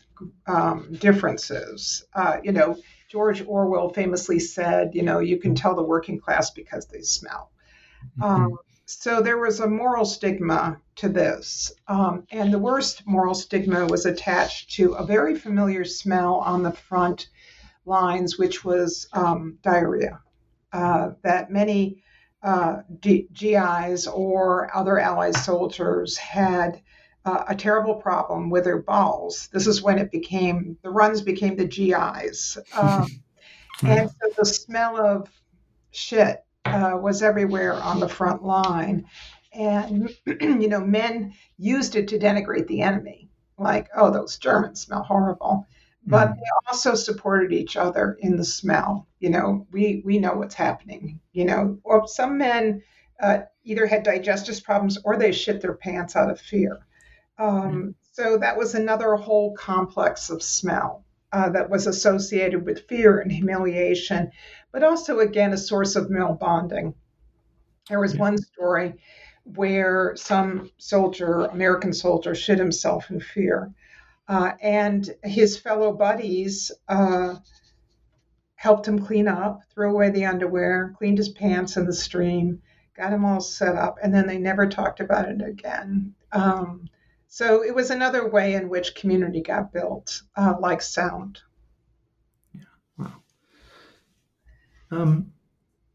um, 0.48 0.94
differences. 1.00 2.06
Uh, 2.14 2.38
you 2.44 2.52
know, 2.52 2.78
George 3.10 3.44
Orwell 3.46 3.90
famously 3.90 4.40
said, 4.40 4.96
you 4.96 5.04
know, 5.04 5.20
you 5.20 5.38
can 5.38 5.54
tell 5.54 5.76
the 5.76 5.84
working 5.84 6.20
class 6.20 6.50
because 6.50 6.88
they 6.88 7.02
smell. 7.02 7.52
Mm-hmm. 8.20 8.24
Um, 8.24 8.58
so 8.90 9.22
there 9.22 9.38
was 9.38 9.60
a 9.60 9.68
moral 9.68 10.04
stigma 10.04 10.82
to 10.96 11.10
this. 11.10 11.72
Um, 11.88 12.26
and 12.32 12.52
the 12.52 12.58
worst 12.58 13.06
moral 13.06 13.36
stigma 13.36 13.86
was 13.86 14.08
attached 14.08 14.72
to 14.72 14.94
a 14.94 15.06
very 15.06 15.36
familiar 15.36 15.86
smell 15.86 16.38
on 16.38 16.64
the 16.64 16.72
front 16.72 17.30
lines, 17.86 18.40
which 18.40 18.66
was 18.66 19.08
um, 19.14 19.60
diarrhea. 19.62 20.20
Uh, 20.74 21.12
that 21.22 21.52
many 21.52 22.02
uh, 22.42 22.78
G- 23.00 23.28
GIs 23.32 24.08
or 24.08 24.76
other 24.76 24.98
Allied 24.98 25.36
soldiers 25.36 26.18
had 26.18 26.82
uh, 27.26 27.44
a 27.48 27.56
terrible 27.56 27.96
problem 27.96 28.50
with 28.50 28.64
their 28.64 28.82
bowels. 28.82 29.50
This 29.54 29.68
is 29.68 29.84
when 29.84 30.00
it 30.00 30.12
became 30.12 30.78
the 30.82 30.90
runs 30.90 31.22
became 31.22 31.56
the 31.56 31.66
GIs, 31.66 32.58
um, 32.74 33.08
and 33.84 34.10
so 34.10 34.30
the 34.36 34.46
smell 34.46 34.98
of 34.98 35.30
shit 35.92 36.44
uh, 36.74 36.98
was 36.98 37.22
everywhere 37.22 37.74
on 37.74 38.00
the 38.00 38.10
front 38.10 38.44
line, 38.44 39.06
and 39.54 40.10
you 40.26 40.68
know 40.68 40.82
men 40.82 41.34
used 41.58 41.96
it 41.96 42.08
to 42.10 42.20
denigrate 42.20 42.68
the 42.68 42.82
enemy, 42.82 43.30
like 43.58 43.90
oh 43.96 44.12
those 44.12 44.38
Germans 44.38 44.82
smell 44.82 45.04
horrible, 45.04 45.68
but 46.06 46.30
mm. 46.30 46.36
they 46.36 46.70
also 46.72 46.96
supported 46.96 47.52
each 47.52 47.78
other 47.78 48.18
in 48.20 48.38
the 48.38 48.46
smell. 48.46 49.08
You 49.20 49.30
know, 49.30 49.68
we 49.72 50.02
we 50.06 50.20
know 50.20 50.34
what's 50.34 50.56
happening. 50.56 51.20
You 51.34 51.46
know, 51.46 51.80
or 51.84 52.08
some 52.08 52.38
men 52.38 52.82
uh, 53.22 53.40
either 53.64 53.86
had 53.86 54.04
digestive 54.04 54.64
problems 54.64 54.98
or 55.04 55.18
they 55.18 55.32
shit 55.32 55.62
their 55.62 55.74
pants 55.74 56.16
out 56.16 56.32
of 56.32 56.40
fear. 56.40 56.80
Um, 57.38 57.74
mm. 57.74 57.96
So 58.14 58.38
that 58.38 58.58
was 58.58 58.76
another 58.76 59.16
whole 59.16 59.54
complex 59.56 60.30
of 60.30 60.44
smell 60.44 61.06
uh, 61.32 61.50
that 61.50 61.70
was 61.70 61.88
associated 61.88 62.66
with 62.66 62.88
fear 62.88 63.20
and 63.20 63.32
humiliation, 63.32 64.32
but 64.72 64.84
also 64.84 65.20
again 65.20 65.54
a 65.54 65.58
source 65.58 65.96
of 65.96 66.10
male 66.10 66.34
bonding. 66.34 66.94
There 67.90 68.00
was 68.00 68.14
yeah. 68.14 68.22
one 68.22 68.38
story 68.38 68.96
where 69.44 70.16
some 70.16 70.70
soldier, 70.78 71.46
American 71.46 71.94
soldier, 71.94 72.36
shit 72.36 72.60
himself 72.60 73.10
in 73.10 73.20
fear. 73.20 73.72
Uh, 74.28 74.52
and 74.62 75.10
his 75.24 75.58
fellow 75.58 75.92
buddies 75.92 76.72
uh, 76.88 77.36
helped 78.56 78.88
him 78.88 79.04
clean 79.04 79.28
up, 79.28 79.62
threw 79.74 79.92
away 79.92 80.12
the 80.12 80.26
underwear, 80.26 80.94
cleaned 80.98 81.18
his 81.18 81.30
pants 81.30 81.78
in 81.78 81.86
the 81.86 81.94
stream, 81.94 82.62
got 82.96 83.12
him 83.12 83.26
all 83.26 83.42
set 83.42 83.76
up, 83.76 83.98
and 84.04 84.14
then 84.14 84.28
they 84.28 84.38
never 84.38 84.68
talked 84.68 85.00
about 85.00 85.28
it 85.28 85.42
again. 85.42 86.14
Um, 86.32 86.88
so 87.28 87.64
it 87.64 87.74
was 87.74 87.90
another 87.90 88.30
way 88.30 88.54
in 88.54 88.70
which 88.70 88.96
community 88.96 89.42
got 89.42 89.72
built, 89.72 90.22
uh, 90.36 90.56
like 90.60 90.82
sound. 90.82 91.40
Yeah. 92.54 92.62
Wow. 92.98 93.14
Um, 94.92 95.32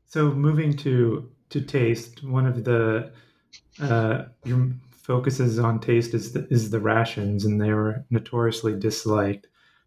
so 0.06 0.32
moving 0.32 0.76
to 0.78 1.30
to 1.50 1.60
taste, 1.60 2.24
one 2.24 2.46
of 2.46 2.64
the 2.64 3.12
uh, 3.80 4.24
your 4.44 4.70
focuses 4.90 5.58
on 5.58 5.80
taste 5.80 6.14
is 6.14 6.32
the, 6.32 6.46
is 6.50 6.70
the 6.70 6.80
rations, 6.80 7.44
and 7.44 7.60
they 7.60 7.70
were 7.70 8.04
notoriously 8.10 8.78
disliked. 8.78 9.46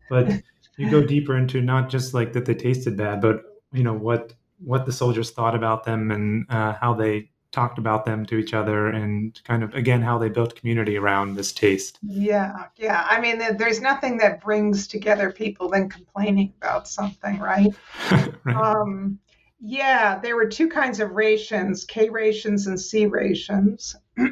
But 0.10 0.30
you 0.78 0.90
go 0.90 1.02
deeper 1.06 1.38
into 1.38 1.62
not 1.62 1.90
just 1.90 2.14
like 2.14 2.34
that 2.34 2.46
they 2.46 2.54
tasted 2.54 2.98
bad, 2.98 3.22
but 3.22 3.44
you 3.72 3.84
know 3.84 3.94
what 3.94 4.34
what 4.60 4.86
the 4.86 4.92
soldiers 4.92 5.32
thought 5.32 5.56
about 5.56 5.84
them 5.84 6.12
and 6.12 6.46
uh, 6.50 6.74
how 6.74 6.94
they 6.94 7.30
talked 7.58 7.78
about 7.78 8.06
them 8.06 8.26
to 8.26 8.38
each 8.38 8.54
other 8.54 8.88
and 8.88 9.42
kind 9.44 9.64
of 9.64 9.74
again 9.74 10.02
how 10.02 10.18
they 10.18 10.30
built 10.30 10.56
community 10.56 10.98
around 10.98 11.36
this 11.36 11.52
taste 11.52 11.98
yeah 12.04 12.66
yeah 12.76 13.06
i 13.10 13.20
mean 13.20 13.40
there's 13.58 13.82
nothing 13.82 14.18
that 14.18 14.40
brings 14.42 14.88
together 14.88 15.32
people 15.32 15.68
than 15.70 15.90
complaining 15.90 16.54
about 16.58 16.88
something 16.88 17.40
right, 17.40 17.74
right. 18.12 18.56
Um, 18.56 19.18
yeah 19.60 20.20
there 20.20 20.36
were 20.36 20.48
two 20.48 20.70
kinds 20.70 21.00
of 21.00 21.12
rations 21.12 21.84
k 21.84 22.10
rations 22.10 22.68
and 22.68 22.80
c 22.80 23.08
rations 23.08 23.96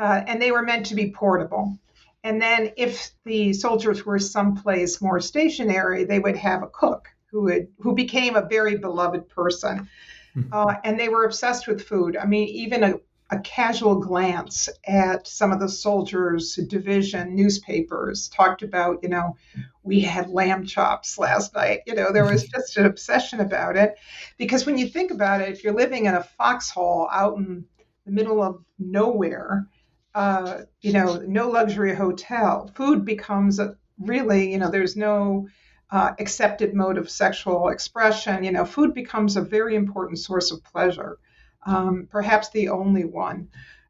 uh, 0.00 0.22
and 0.26 0.40
they 0.40 0.50
were 0.50 0.62
meant 0.62 0.86
to 0.86 0.94
be 0.94 1.10
portable. 1.10 1.78
And 2.24 2.40
then 2.40 2.72
if 2.76 3.10
the 3.24 3.52
soldiers 3.52 4.04
were 4.04 4.18
someplace 4.18 5.00
more 5.00 5.20
stationary, 5.20 6.04
they 6.04 6.18
would 6.18 6.36
have 6.36 6.62
a 6.62 6.68
cook 6.68 7.08
who 7.30 7.42
would 7.42 7.68
who 7.78 7.94
became 7.94 8.34
a 8.34 8.46
very 8.46 8.76
beloved 8.76 9.28
person. 9.28 9.88
Hmm. 10.34 10.42
Uh, 10.52 10.74
and 10.84 10.98
they 10.98 11.08
were 11.08 11.24
obsessed 11.24 11.66
with 11.66 11.82
food. 11.82 12.16
I 12.16 12.26
mean, 12.26 12.48
even 12.48 12.82
a, 12.84 12.94
a 13.30 13.38
casual 13.40 14.00
glance 14.00 14.68
at 14.86 15.26
some 15.26 15.52
of 15.52 15.60
the 15.60 15.68
soldiers' 15.68 16.54
division 16.54 17.34
newspapers 17.34 18.28
talked 18.28 18.62
about, 18.62 19.02
you 19.02 19.08
know, 19.08 19.36
we 19.82 20.00
had 20.00 20.30
lamb 20.30 20.66
chops 20.66 21.18
last 21.18 21.54
night. 21.54 21.80
You 21.86 21.94
know, 21.94 22.12
there 22.12 22.24
was 22.24 22.44
just 22.54 22.76
an 22.76 22.86
obsession 22.86 23.40
about 23.40 23.76
it. 23.76 23.94
Because 24.36 24.66
when 24.66 24.78
you 24.78 24.88
think 24.88 25.10
about 25.10 25.40
it, 25.40 25.48
if 25.48 25.62
you're 25.64 25.74
living 25.74 26.06
in 26.06 26.14
a 26.14 26.22
foxhole 26.22 27.08
out 27.12 27.36
in 27.38 27.64
the 28.04 28.12
middle 28.12 28.42
of 28.42 28.64
nowhere, 28.78 29.66
uh, 30.14 30.62
you 30.80 30.92
know, 30.92 31.22
no 31.26 31.48
luxury 31.48 31.94
hotel. 31.94 32.70
Food 32.74 33.04
becomes 33.04 33.60
a, 33.60 33.76
really, 33.98 34.50
you 34.50 34.58
know, 34.58 34.70
there's 34.70 34.96
no 34.96 35.46
uh, 35.90 36.12
accepted 36.18 36.74
mode 36.74 36.98
of 36.98 37.10
sexual 37.10 37.68
expression. 37.68 38.44
You 38.44 38.52
know, 38.52 38.64
food 38.64 38.94
becomes 38.94 39.36
a 39.36 39.42
very 39.42 39.74
important 39.74 40.18
source 40.18 40.50
of 40.50 40.62
pleasure, 40.64 41.18
um, 41.66 42.08
perhaps 42.10 42.50
the 42.50 42.68
only 42.68 43.04
one. 43.04 43.48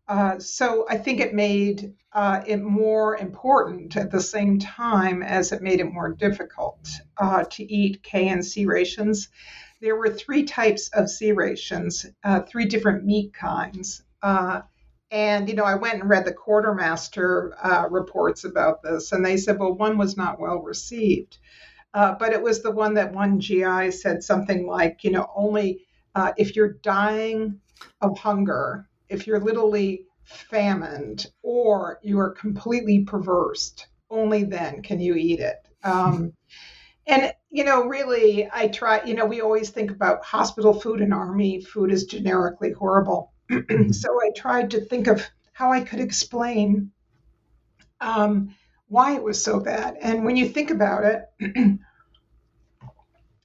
Uh, 0.09 0.38
so 0.38 0.87
I 0.88 0.99
think 0.99 1.21
it 1.21 1.35
made 1.35 1.95
uh, 2.12 2.42
it 2.45 2.61
more 2.61 3.16
important 3.16 3.97
at 3.97 4.11
the 4.11 4.21
same 4.21 4.59
time 4.59 5.23
as 5.23 5.52
it 5.52 5.62
made 5.62 5.78
it 5.78 5.92
more 5.92 6.12
difficult 6.12 6.88
uh, 7.16 7.45
to 7.45 7.62
eat 7.73 8.02
K 8.02 8.28
and 8.28 8.45
C 8.45 8.66
rations. 8.66 9.28
There 9.80 9.97
were 9.97 10.11
three 10.11 10.42
types 10.45 10.90
of 10.92 11.09
C 11.09 11.33
rations, 11.33 12.07
uh, 12.25 12.40
three 12.40 12.66
different 12.66 13.04
meat 13.04 13.33
kinds. 13.33 14.02
Uh, 14.21 14.62
and, 15.12 15.49
you 15.49 15.54
know, 15.54 15.64
I 15.64 15.76
went 15.76 16.00
and 16.00 16.11
read 16.11 16.25
the 16.25 16.33
quartermaster 16.33 17.54
uh, 17.62 17.88
reports 17.88 18.45
about 18.45 18.83
this, 18.83 19.12
and 19.12 19.25
they 19.25 19.37
said, 19.37 19.59
well, 19.59 19.73
one 19.73 19.97
was 19.97 20.16
not 20.16 20.40
well 20.40 20.59
received. 20.59 21.38
Uh, 21.92 22.14
but 22.18 22.32
it 22.32 22.42
was 22.42 22.62
the 22.62 22.70
one 22.70 22.94
that 22.94 23.12
one 23.12 23.40
GI 23.40 23.90
said 23.90 24.23
something 24.23 24.66
like, 24.66 25.02
you 25.02 25.11
know, 25.11 25.26
only 25.35 25.85
uh, 26.14 26.32
if 26.37 26.54
you're 26.54 26.75
dying 26.82 27.61
of 28.00 28.18
hunger, 28.18 28.88
if 29.09 29.26
you're 29.26 29.40
literally 29.40 30.06
famined, 30.52 31.26
or 31.42 31.99
you 32.02 32.18
are 32.18 32.30
completely 32.30 33.04
perverse, 33.04 33.75
only 34.11 34.44
then 34.44 34.82
can 34.82 35.00
you 35.00 35.14
eat 35.14 35.40
it. 35.40 35.56
Um, 35.82 36.32
and 37.06 37.32
you 37.50 37.64
know 37.64 37.87
really 37.87 38.47
i 38.52 38.68
try 38.68 39.02
you 39.04 39.14
know 39.14 39.25
we 39.25 39.40
always 39.40 39.70
think 39.70 39.90
about 39.90 40.23
hospital 40.23 40.78
food 40.78 41.00
and 41.00 41.14
army 41.14 41.59
food 41.59 41.90
is 41.90 42.04
generically 42.04 42.73
horrible 42.73 43.32
so 43.90 44.20
I 44.20 44.30
tried 44.37 44.70
to 44.73 44.80
think 44.80 45.09
of 45.09 45.26
how 45.52 45.73
I 45.73 45.80
could 45.80 46.00
explain 46.00 46.92
um, 48.00 48.54
why 48.90 49.14
it 49.14 49.23
was 49.23 49.42
so 49.42 49.61
bad. 49.61 49.97
And 50.00 50.25
when 50.25 50.37
you 50.37 50.49
think 50.49 50.70
about 50.70 51.04
it, 51.04 51.23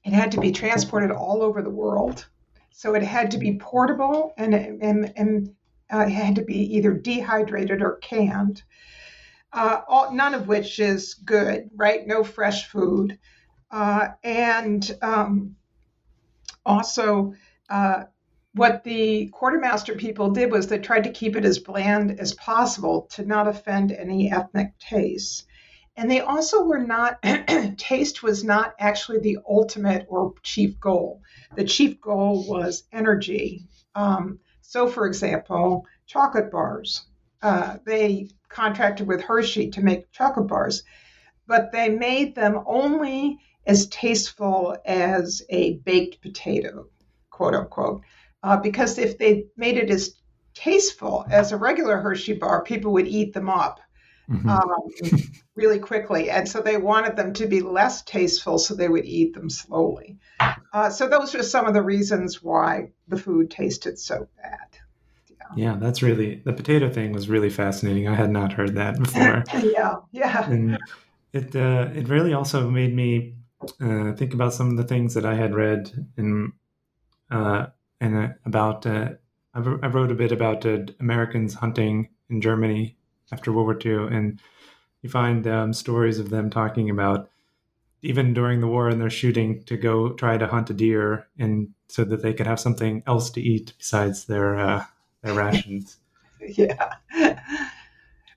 it 0.03 0.13
had 0.13 0.31
to 0.31 0.39
be 0.39 0.51
transported 0.51 1.11
all 1.11 1.43
over 1.43 1.61
the 1.61 1.69
world. 1.69 2.25
So 2.71 2.95
it 2.95 3.03
had 3.03 3.31
to 3.31 3.37
be 3.37 3.57
portable 3.57 4.33
and, 4.37 4.55
and, 4.55 5.13
and 5.15 5.55
uh, 5.93 5.99
it 5.99 6.09
had 6.09 6.35
to 6.35 6.41
be 6.41 6.75
either 6.75 6.93
dehydrated 6.93 7.83
or 7.83 7.97
canned. 7.97 8.63
Uh, 9.53 9.81
all, 9.87 10.11
none 10.11 10.33
of 10.33 10.47
which 10.47 10.79
is 10.79 11.13
good, 11.13 11.69
right? 11.75 12.07
No 12.07 12.23
fresh 12.23 12.67
food. 12.67 13.19
Uh, 13.69 14.09
and 14.23 14.97
um, 15.03 15.55
also, 16.65 17.35
uh, 17.69 18.05
what 18.55 18.85
the 18.85 19.27
quartermaster 19.33 19.95
people 19.95 20.31
did 20.31 20.49
was 20.49 20.67
they 20.67 20.79
tried 20.79 21.03
to 21.03 21.11
keep 21.11 21.35
it 21.35 21.43
as 21.43 21.59
bland 21.59 22.17
as 22.21 22.33
possible 22.35 23.01
to 23.11 23.25
not 23.25 23.49
offend 23.49 23.91
any 23.91 24.31
ethnic 24.31 24.71
tastes. 24.79 25.43
And 25.97 26.09
they 26.09 26.21
also 26.21 26.63
were 26.63 26.79
not, 26.79 27.21
taste 27.77 28.23
was 28.23 28.45
not 28.45 28.73
actually 28.79 29.19
the 29.19 29.39
ultimate 29.47 30.05
or 30.09 30.33
chief 30.41 30.79
goal. 30.79 31.21
The 31.55 31.65
chief 31.65 31.99
goal 31.99 32.45
was 32.47 32.83
energy. 32.93 33.67
Um, 33.93 34.39
so, 34.61 34.87
for 34.87 35.05
example, 35.05 35.85
chocolate 36.05 36.49
bars. 36.49 37.05
Uh, 37.41 37.77
they 37.85 38.29
contracted 38.47 39.05
with 39.05 39.21
Hershey 39.21 39.69
to 39.71 39.81
make 39.81 40.11
chocolate 40.13 40.47
bars, 40.47 40.83
but 41.45 41.73
they 41.73 41.89
made 41.89 42.35
them 42.35 42.63
only 42.65 43.37
as 43.67 43.87
tasteful 43.87 44.77
as 44.85 45.41
a 45.49 45.73
baked 45.79 46.21
potato, 46.21 46.87
quote 47.29 47.53
unquote. 47.53 48.01
Uh, 48.45 48.55
because 48.57 48.99
if 48.99 49.17
they 49.17 49.47
made 49.57 49.75
it 49.75 49.89
as 49.89 50.13
tasteful 50.53 51.25
as 51.31 51.51
a 51.51 51.57
regular 51.57 51.97
Hershey 51.97 52.33
bar, 52.33 52.63
people 52.63 52.93
would 52.93 53.07
eat 53.07 53.33
them 53.33 53.49
up 53.49 53.79
mm-hmm. 54.29 54.47
um, 54.47 55.21
really 55.55 55.79
quickly. 55.79 56.29
And 56.29 56.47
so 56.47 56.61
they 56.61 56.77
wanted 56.77 57.15
them 57.15 57.33
to 57.33 57.47
be 57.47 57.61
less 57.61 58.03
tasteful 58.03 58.59
so 58.59 58.75
they 58.75 58.87
would 58.87 59.05
eat 59.05 59.33
them 59.33 59.49
slowly. 59.49 60.19
Uh, 60.71 60.91
so 60.91 61.07
those 61.07 61.33
are 61.33 61.41
some 61.41 61.65
of 61.65 61.73
the 61.73 61.81
reasons 61.81 62.43
why 62.43 62.91
the 63.07 63.17
food 63.17 63.49
tasted 63.49 63.97
so 63.97 64.27
bad. 64.41 64.59
Yeah. 65.55 65.77
that's 65.79 66.01
really 66.01 66.41
the 66.43 66.53
potato 66.53 66.89
thing 66.89 67.13
was 67.13 67.29
really 67.29 67.49
fascinating. 67.49 68.07
I 68.07 68.15
had 68.15 68.31
not 68.31 68.53
heard 68.53 68.75
that 68.75 68.99
before. 68.99 69.43
yeah, 69.63 69.95
yeah. 70.11 70.49
And 70.49 70.77
it 71.33 71.55
uh, 71.55 71.89
it 71.95 72.09
really 72.09 72.33
also 72.33 72.69
made 72.69 72.93
me 72.93 73.35
uh, 73.79 74.13
think 74.13 74.33
about 74.33 74.53
some 74.53 74.69
of 74.69 74.77
the 74.77 74.83
things 74.83 75.13
that 75.13 75.25
I 75.25 75.35
had 75.35 75.55
read 75.55 75.91
in 76.17 76.51
uh, 77.31 77.67
and 78.01 78.17
uh, 78.17 78.27
about. 78.45 78.85
Uh, 78.85 79.09
I, 79.53 79.59
wrote 79.59 80.11
a 80.11 80.15
bit 80.15 80.33
about 80.33 80.65
uh, 80.65 80.79
Americans 80.99 81.53
hunting 81.53 82.09
in 82.29 82.41
Germany 82.41 82.97
after 83.31 83.53
World 83.53 83.67
War 83.67 83.79
II, 83.85 84.13
and 84.13 84.41
you 85.01 85.09
find 85.09 85.47
um, 85.47 85.71
stories 85.71 86.19
of 86.19 86.29
them 86.29 86.49
talking 86.49 86.89
about 86.89 87.29
even 88.01 88.33
during 88.33 88.59
the 88.59 88.67
war 88.67 88.89
and 88.89 88.99
they're 89.01 89.09
shooting 89.09 89.63
to 89.63 89.77
go 89.77 90.13
try 90.13 90.37
to 90.37 90.47
hunt 90.47 90.69
a 90.69 90.73
deer, 90.73 91.27
and 91.39 91.69
so 91.87 92.03
that 92.03 92.21
they 92.21 92.33
could 92.33 92.47
have 92.47 92.59
something 92.59 93.01
else 93.07 93.29
to 93.31 93.41
eat 93.41 93.73
besides 93.77 94.25
their 94.25 94.57
uh, 94.57 94.83
their 95.21 95.33
rations. 95.45 95.97
yeah. 96.41 96.95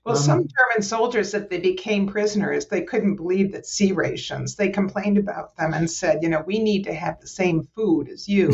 Well, 0.09 0.17
um, 0.17 0.23
some 0.23 0.47
German 0.47 0.81
soldiers, 0.81 1.33
if 1.33 1.49
they 1.49 1.59
became 1.59 2.07
prisoners, 2.07 2.65
they 2.65 2.81
couldn't 2.81 3.15
believe 3.15 3.51
that 3.51 3.65
C 3.65 3.91
rations. 3.91 4.55
They 4.55 4.69
complained 4.69 5.17
about 5.17 5.55
them 5.55 5.73
and 5.73 5.89
said, 5.89 6.23
you 6.23 6.29
know, 6.29 6.43
we 6.45 6.59
need 6.59 6.83
to 6.85 6.93
have 6.93 7.19
the 7.19 7.27
same 7.27 7.67
food 7.75 8.09
as 8.09 8.27
you, 8.27 8.53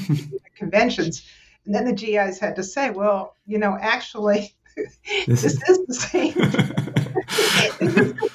conventions. 0.56 1.22
And 1.64 1.74
then 1.74 1.84
the 1.84 1.92
GIs 1.92 2.38
had 2.38 2.56
to 2.56 2.62
say, 2.62 2.90
well, 2.90 3.34
you 3.46 3.58
know, 3.58 3.76
actually, 3.80 4.54
this, 4.76 4.98
this 5.26 5.44
is 5.68 5.86
the 5.86 5.94
same. 5.94 6.34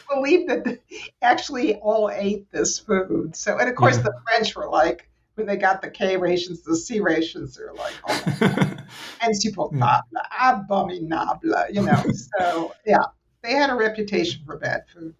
believe 0.13 0.47
that 0.47 0.63
they 0.63 0.79
actually 1.21 1.75
all 1.75 2.09
ate 2.09 2.51
this 2.51 2.79
food. 2.79 3.35
So, 3.35 3.57
and 3.57 3.69
of 3.69 3.75
course, 3.75 3.97
yeah. 3.97 4.03
the 4.03 4.13
French 4.25 4.55
were 4.55 4.69
like, 4.69 5.09
when 5.35 5.47
they 5.47 5.57
got 5.57 5.81
the 5.81 5.89
K 5.89 6.17
rations, 6.17 6.61
the 6.61 6.75
C 6.75 6.99
rations, 6.99 7.55
they're 7.55 7.73
like, 7.73 7.93
oh 8.07 8.75
insupportable, 9.23 10.01
abominable, 10.39 11.65
you 11.71 11.83
know. 11.83 12.03
So, 12.39 12.73
yeah, 12.85 13.03
they 13.41 13.53
had 13.53 13.69
a 13.69 13.75
reputation 13.75 14.41
for 14.45 14.57
bad 14.57 14.85
food. 14.93 15.13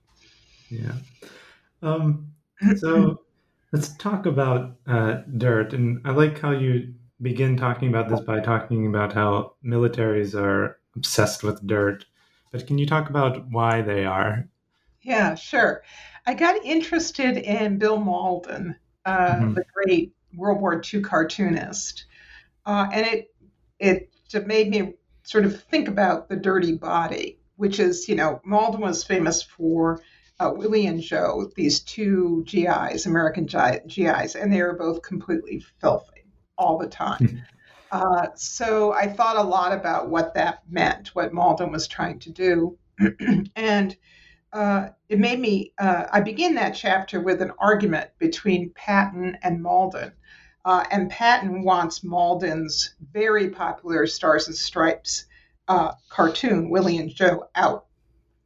Yeah. 0.70 0.94
Um, 1.82 2.32
so 2.78 3.22
let's 3.72 3.90
talk 3.98 4.26
about 4.26 4.78
uh, 4.88 5.22
dirt. 5.38 5.74
And 5.74 6.02
I 6.06 6.12
like 6.12 6.40
how 6.40 6.52
you 6.52 6.94
begin 7.22 7.58
talking 7.58 7.90
about 7.90 8.10
this 8.10 8.22
by 8.22 8.40
talking 8.40 8.88
about 8.88 9.14
how 9.14 9.54
militaries 9.64 10.40
are 10.40 10.80
obsessed 10.96 11.44
with 11.44 11.66
dirt. 11.68 12.06
But 12.52 12.68
can 12.68 12.78
you 12.78 12.86
talk 12.86 13.10
about 13.10 13.50
why 13.50 13.82
they 13.82 14.06
are? 14.06 14.48
Yeah, 15.02 15.36
sure. 15.36 15.84
I 16.26 16.34
got 16.34 16.64
interested 16.64 17.38
in 17.38 17.78
Bill 17.78 17.98
Mauldin, 17.98 18.76
uh, 19.06 19.30
mm-hmm. 19.30 19.54
the 19.54 19.66
great 19.74 20.14
World 20.36 20.62
War 20.62 20.82
II 20.82 21.02
cartoonist, 21.02 22.06
uh, 22.66 22.88
and 22.94 23.06
it 23.08 23.34
it 23.82 24.48
made 24.48 24.70
me 24.70 24.94
sort 25.24 25.46
of 25.46 25.62
think 25.64 25.88
about 25.88 26.30
the 26.30 26.36
dirty 26.36 26.74
body, 26.74 27.40
which 27.58 27.80
is 27.80 28.08
you 28.08 28.16
know 28.16 28.42
Mauldin 28.46 28.80
was 28.80 29.04
famous 29.04 29.42
for 29.44 30.02
uh, 30.40 30.52
Willie 30.56 30.88
and 30.88 31.02
Joe, 31.02 31.52
these 31.56 31.82
two 31.82 32.44
GIs, 32.48 33.06
American 33.06 33.46
GIs, 33.46 34.36
and 34.36 34.52
they 34.52 34.62
were 34.62 34.76
both 34.76 35.02
completely 35.04 35.64
filthy 35.80 36.26
all 36.58 36.78
the 36.78 36.88
time. 36.88 37.28
Hmm. 37.28 37.38
Uh, 37.92 38.28
so 38.36 38.94
I 38.94 39.08
thought 39.08 39.36
a 39.36 39.44
lot 39.44 39.74
about 39.74 40.10
what 40.10 40.34
that 40.36 40.64
meant, 40.70 41.10
what 41.10 41.34
Mauldin 41.34 41.72
was 41.72 41.88
trying 41.88 42.20
to 42.20 42.32
do. 42.32 42.78
and 43.56 43.98
uh, 44.54 44.90
it 45.10 45.20
made 45.20 45.40
me, 45.40 45.74
uh, 45.78 46.06
I 46.12 46.22
begin 46.22 46.56
that 46.56 46.72
chapter 46.72 47.20
with 47.20 47.42
an 47.42 47.52
argument 47.60 48.10
between 48.18 48.72
Patton 48.76 49.38
and 49.44 49.64
Mauldin. 49.64 50.14
Uh, 50.64 50.84
and 50.92 51.10
Patton 51.10 51.64
wants 51.64 52.00
Mauldin's 52.00 52.94
very 53.12 53.50
popular 53.50 54.06
Stars 54.06 54.48
and 54.48 54.56
Stripes 54.56 55.26
uh, 55.68 55.94
cartoon, 56.10 56.70
Willie 56.70 56.98
and 56.98 57.14
Joe, 57.14 57.46
out. 57.56 57.86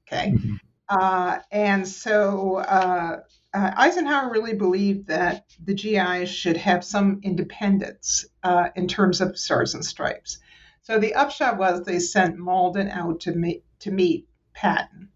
Okay. 0.07 0.31
Mm-hmm. 0.31 0.55
Uh, 0.87 1.39
and 1.51 1.87
so 1.87 2.57
uh, 2.57 3.21
Eisenhower 3.55 4.31
really 4.31 4.53
believed 4.53 5.07
that 5.07 5.45
the 5.63 5.73
GIs 5.73 6.29
should 6.29 6.57
have 6.57 6.83
some 6.83 7.21
independence 7.23 8.25
uh, 8.43 8.69
in 8.75 8.87
terms 8.87 9.21
of 9.21 9.37
stars 9.37 9.73
and 9.73 9.83
stripes. 9.83 10.39
So 10.81 10.99
the 10.99 11.15
upshot 11.15 11.57
was 11.57 11.83
they 11.83 11.99
sent 11.99 12.37
Mauldin 12.37 12.91
out 12.91 13.21
to 13.21 13.31
meet 13.31 13.63
to 13.79 13.91
meet 13.91 14.27
Patton, 14.53 15.09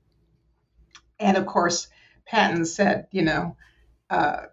and 1.19 1.37
of 1.37 1.45
course 1.45 1.89
Patton 2.25 2.65
said, 2.65 3.07
you 3.11 3.23
know, 3.23 3.55
uh, 4.09 4.45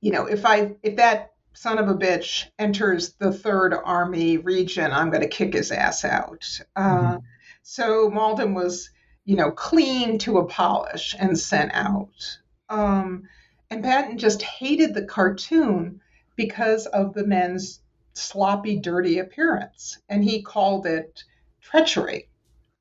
you 0.00 0.12
know, 0.12 0.26
if 0.26 0.46
I 0.46 0.76
if 0.82 0.96
that 0.96 1.32
son 1.56 1.78
of 1.78 1.88
a 1.88 1.94
bitch 1.94 2.44
enters 2.58 3.14
the 3.14 3.32
Third 3.32 3.74
Army 3.74 4.36
region, 4.36 4.92
I'm 4.92 5.10
going 5.10 5.22
to 5.22 5.28
kick 5.28 5.54
his 5.54 5.72
ass 5.72 6.04
out. 6.04 6.60
Uh, 6.76 6.98
mm-hmm. 7.00 7.16
So 7.62 8.10
Mauldin 8.10 8.54
was, 8.54 8.90
you 9.24 9.36
know, 9.36 9.50
clean 9.50 10.18
to 10.18 10.38
a 10.38 10.46
polish 10.46 11.16
and 11.18 11.38
sent 11.38 11.72
out. 11.74 12.38
Um, 12.68 13.24
and 13.70 13.82
Patton 13.82 14.18
just 14.18 14.42
hated 14.42 14.94
the 14.94 15.06
cartoon 15.06 16.00
because 16.36 16.86
of 16.86 17.14
the 17.14 17.26
men's 17.26 17.80
sloppy, 18.12 18.78
dirty 18.78 19.18
appearance. 19.18 19.98
And 20.08 20.22
he 20.22 20.42
called 20.42 20.86
it 20.86 21.24
treachery. 21.62 22.28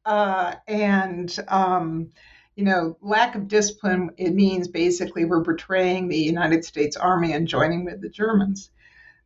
Uh, 0.05 0.55
and, 0.67 1.35
um, 1.47 2.11
you 2.55 2.63
know, 2.63 2.97
lack 3.01 3.35
of 3.35 3.47
discipline, 3.47 4.11
it 4.17 4.33
means 4.33 4.67
basically 4.67 5.25
we're 5.25 5.41
betraying 5.41 6.07
the 6.07 6.17
United 6.17 6.63
States 6.63 6.95
Army 6.95 7.33
and 7.33 7.47
joining 7.47 7.83
with 7.83 8.01
the 8.01 8.09
Germans. 8.09 8.69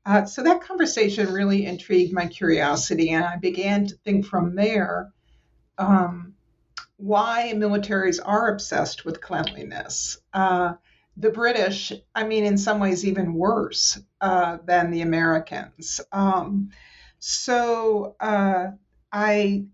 Uh, 0.05 0.25
so 0.25 0.41
that 0.43 0.61
conversation 0.61 1.31
really 1.31 1.65
intrigued 1.65 2.13
my 2.13 2.25
curiosity, 2.25 3.11
and 3.11 3.23
I 3.23 3.35
began 3.35 3.85
to 3.87 3.95
think 3.95 4.25
from 4.25 4.55
there 4.55 5.11
um, 5.77 6.33
why 6.97 7.53
militaries 7.55 8.19
are 8.23 8.51
obsessed 8.51 9.05
with 9.05 9.21
cleanliness. 9.21 10.17
Uh, 10.33 10.73
the 11.15 11.29
British, 11.29 11.91
I 12.15 12.23
mean, 12.23 12.45
in 12.45 12.57
some 12.57 12.79
ways, 12.79 13.05
even 13.05 13.33
worse 13.33 13.99
uh, 14.21 14.57
than 14.65 14.89
the 14.89 15.01
Americans. 15.01 16.01
Um, 16.11 16.71
so 17.19 18.15
uh, 18.19 18.71
I 19.11 19.65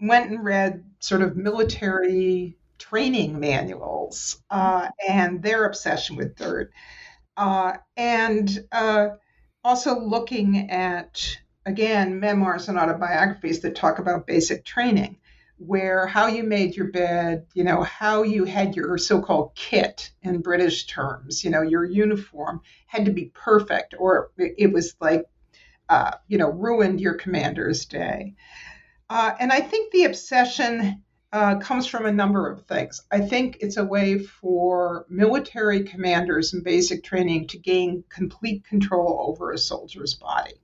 went 0.00 0.30
and 0.30 0.44
read 0.44 0.84
sort 1.00 1.22
of 1.22 1.36
military 1.36 2.56
training 2.82 3.38
manuals 3.38 4.42
uh, 4.50 4.88
and 5.08 5.40
their 5.40 5.66
obsession 5.66 6.16
with 6.16 6.34
dirt. 6.34 6.72
Uh, 7.36 7.74
and 7.96 8.58
uh, 8.72 9.08
also 9.62 10.00
looking 10.00 10.68
at, 10.70 11.38
again, 11.64 12.18
memoirs 12.18 12.68
and 12.68 12.78
autobiographies 12.78 13.60
that 13.60 13.76
talk 13.76 14.00
about 14.00 14.26
basic 14.26 14.64
training 14.64 15.16
where 15.58 16.08
how 16.08 16.26
you 16.26 16.42
made 16.42 16.74
your 16.74 16.90
bed, 16.90 17.46
you 17.54 17.62
know, 17.62 17.82
how 17.84 18.24
you 18.24 18.44
had 18.44 18.74
your 18.74 18.98
so 18.98 19.22
called 19.22 19.52
kit 19.54 20.10
in 20.22 20.42
British 20.42 20.86
terms, 20.86 21.44
you 21.44 21.50
know, 21.50 21.62
your 21.62 21.84
uniform 21.84 22.60
had 22.86 23.04
to 23.04 23.12
be 23.12 23.30
perfect 23.32 23.94
or 23.96 24.32
it 24.36 24.72
was 24.72 24.96
like, 25.00 25.24
uh, 25.88 26.10
you 26.26 26.36
know, 26.36 26.50
ruined 26.50 27.00
your 27.00 27.14
commander's 27.14 27.84
day. 27.84 28.34
Uh, 29.08 29.32
and 29.38 29.52
I 29.52 29.60
think 29.60 29.92
the 29.92 30.04
obsession 30.04 31.04
uh, 31.32 31.58
comes 31.58 31.86
from 31.86 32.04
a 32.04 32.12
number 32.12 32.50
of 32.50 32.66
things. 32.66 33.00
I 33.10 33.20
think 33.20 33.56
it's 33.60 33.78
a 33.78 33.84
way 33.84 34.18
for 34.18 35.06
military 35.08 35.82
commanders 35.82 36.52
in 36.52 36.62
basic 36.62 37.02
training 37.02 37.48
to 37.48 37.58
gain 37.58 38.04
complete 38.10 38.64
control 38.64 39.26
over 39.28 39.50
a 39.50 39.58
soldier's 39.58 40.14
body. 40.14 40.54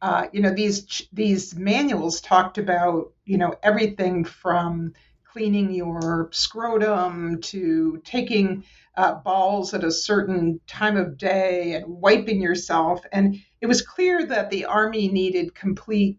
Uh, 0.00 0.26
you 0.32 0.40
know 0.40 0.52
these 0.52 1.06
these 1.12 1.54
manuals 1.54 2.20
talked 2.20 2.58
about 2.58 3.12
you 3.24 3.38
know 3.38 3.54
everything 3.62 4.24
from 4.24 4.92
cleaning 5.24 5.70
your 5.70 6.28
scrotum 6.32 7.40
to 7.40 8.00
taking 8.04 8.64
uh, 8.96 9.14
balls 9.14 9.72
at 9.74 9.84
a 9.84 9.92
certain 9.92 10.60
time 10.66 10.96
of 10.96 11.16
day 11.16 11.74
and 11.74 11.86
wiping 11.86 12.42
yourself 12.42 13.00
and 13.12 13.36
it 13.60 13.66
was 13.66 13.80
clear 13.80 14.26
that 14.26 14.50
the 14.50 14.64
army 14.64 15.08
needed 15.08 15.54
complete 15.54 16.18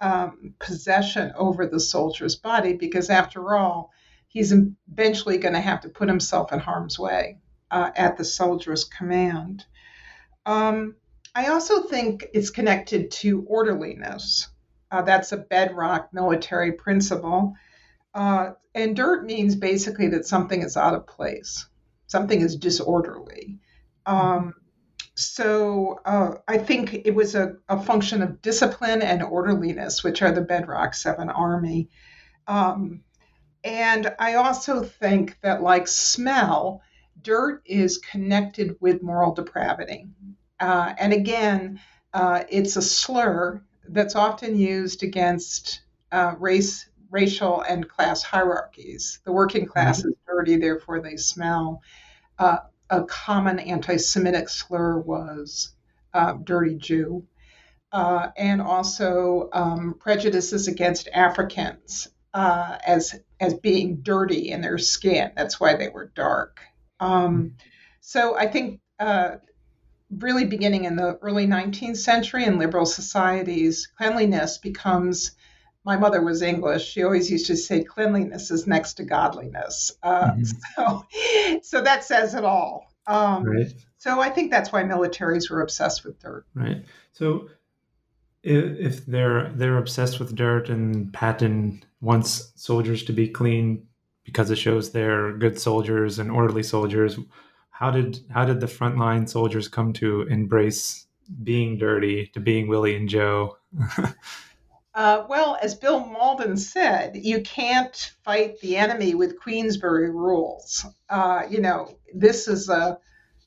um, 0.00 0.54
possession 0.58 1.32
over 1.36 1.66
the 1.66 1.80
soldier's 1.80 2.36
body 2.36 2.74
because 2.74 3.10
after 3.10 3.56
all 3.56 3.92
he's 4.28 4.52
eventually 4.52 5.38
going 5.38 5.54
to 5.54 5.60
have 5.60 5.80
to 5.80 5.88
put 5.88 6.08
himself 6.08 6.52
in 6.52 6.58
harm's 6.58 6.98
way 6.98 7.38
uh, 7.70 7.90
at 7.96 8.16
the 8.16 8.24
soldier's 8.24 8.84
command 8.84 9.64
um, 10.46 10.94
I 11.34 11.48
also 11.48 11.82
think 11.82 12.26
it's 12.32 12.50
connected 12.50 13.10
to 13.12 13.44
orderliness. 13.46 14.48
Uh, 14.90 15.02
that's 15.02 15.30
a 15.32 15.36
bedrock 15.36 16.08
military 16.12 16.72
principle. 16.72 17.54
Uh, 18.14 18.52
and 18.74 18.96
dirt 18.96 19.24
means 19.24 19.54
basically 19.54 20.08
that 20.08 20.26
something 20.26 20.62
is 20.62 20.76
out 20.76 20.94
of 20.94 21.06
place, 21.06 21.66
something 22.06 22.40
is 22.40 22.56
disorderly. 22.56 23.58
Um, 24.06 24.54
so 25.18 26.00
uh, 26.04 26.34
I 26.46 26.58
think 26.58 26.94
it 26.94 27.12
was 27.12 27.34
a, 27.34 27.56
a, 27.68 27.82
function 27.82 28.22
of 28.22 28.40
discipline 28.40 29.02
and 29.02 29.20
orderliness, 29.20 30.04
which 30.04 30.22
are 30.22 30.30
the 30.30 30.42
bedrocks 30.42 31.12
of 31.12 31.18
an 31.18 31.28
army. 31.28 31.88
Um, 32.46 33.02
and 33.64 34.14
I 34.20 34.34
also 34.34 34.84
think 34.84 35.36
that, 35.40 35.60
like 35.60 35.88
smell, 35.88 36.82
dirt 37.20 37.62
is 37.66 37.98
connected 37.98 38.76
with 38.78 39.02
moral 39.02 39.34
depravity. 39.34 40.06
Uh, 40.60 40.94
and 40.96 41.12
again, 41.12 41.80
uh, 42.14 42.44
it's 42.48 42.76
a 42.76 42.82
slur 42.82 43.60
that's 43.88 44.14
often 44.14 44.56
used 44.56 45.02
against 45.02 45.80
uh, 46.12 46.36
race, 46.38 46.88
racial, 47.10 47.62
and 47.62 47.88
class 47.88 48.22
hierarchies. 48.22 49.18
The 49.24 49.32
working 49.32 49.66
class 49.66 49.98
mm-hmm. 49.98 50.10
is 50.10 50.14
dirty, 50.28 50.58
therefore 50.58 51.00
they 51.00 51.16
smell. 51.16 51.82
A 52.90 53.04
common 53.04 53.58
anti-Semitic 53.58 54.48
slur 54.48 54.98
was 54.98 55.72
uh, 56.14 56.34
"dirty 56.42 56.76
Jew," 56.76 57.26
uh, 57.92 58.28
and 58.36 58.62
also 58.62 59.50
um, 59.52 59.94
prejudices 59.98 60.68
against 60.68 61.08
Africans 61.12 62.08
uh, 62.34 62.78
as 62.86 63.18
as 63.40 63.54
being 63.54 63.96
dirty 64.02 64.50
in 64.50 64.60
their 64.60 64.78
skin. 64.78 65.32
That's 65.36 65.60
why 65.60 65.76
they 65.76 65.88
were 65.88 66.10
dark. 66.14 66.60
Um, 67.00 67.54
so 68.00 68.36
I 68.36 68.46
think 68.46 68.80
uh, 68.98 69.36
really 70.10 70.44
beginning 70.44 70.84
in 70.84 70.96
the 70.96 71.18
early 71.22 71.46
19th 71.46 71.98
century 71.98 72.44
in 72.44 72.58
liberal 72.58 72.86
societies, 72.86 73.88
cleanliness 73.96 74.58
becomes. 74.58 75.32
My 75.88 75.96
mother 75.96 76.20
was 76.20 76.42
English. 76.42 76.86
She 76.86 77.02
always 77.02 77.30
used 77.30 77.46
to 77.46 77.56
say 77.56 77.82
cleanliness 77.82 78.50
is 78.50 78.66
next 78.66 78.94
to 78.94 79.04
godliness. 79.04 79.90
Uh, 80.02 80.32
mm-hmm. 80.32 80.44
So, 80.76 81.60
so 81.62 81.80
that 81.80 82.04
says 82.04 82.34
it 82.34 82.44
all. 82.44 82.92
Um, 83.06 83.44
right. 83.44 83.72
So 83.96 84.20
I 84.20 84.28
think 84.28 84.50
that's 84.50 84.70
why 84.70 84.82
militaries 84.82 85.50
were 85.50 85.62
obsessed 85.62 86.04
with 86.04 86.20
dirt. 86.20 86.44
Right. 86.54 86.84
So 87.12 87.48
if 88.42 89.06
they're 89.06 89.50
they're 89.54 89.78
obsessed 89.78 90.20
with 90.20 90.34
dirt 90.34 90.68
and 90.68 91.10
Patton 91.14 91.82
wants 92.02 92.52
soldiers 92.54 93.02
to 93.04 93.14
be 93.14 93.26
clean 93.26 93.86
because 94.24 94.50
it 94.50 94.56
shows 94.56 94.92
they're 94.92 95.32
good 95.38 95.58
soldiers 95.58 96.18
and 96.18 96.30
orderly 96.30 96.64
soldiers, 96.64 97.18
how 97.70 97.90
did 97.90 98.20
how 98.28 98.44
did 98.44 98.60
the 98.60 98.66
frontline 98.66 99.26
soldiers 99.26 99.68
come 99.68 99.94
to 99.94 100.20
embrace 100.24 101.06
being 101.42 101.78
dirty 101.78 102.26
to 102.34 102.40
being 102.40 102.68
Willie 102.68 102.94
and 102.94 103.08
Joe? 103.08 103.56
uh, 104.98 105.24
well, 105.28 105.56
as 105.62 105.76
Bill 105.76 106.00
Mauldin 106.00 106.58
said, 106.58 107.14
you 107.14 107.42
can't 107.42 108.12
fight 108.24 108.58
the 108.60 108.76
enemy 108.76 109.14
with 109.14 109.38
Queensberry 109.38 110.10
rules. 110.10 110.84
Uh, 111.08 111.44
you 111.48 111.60
know, 111.60 111.96
this 112.12 112.48
is 112.48 112.68
a, 112.68 112.98
at 112.98 112.98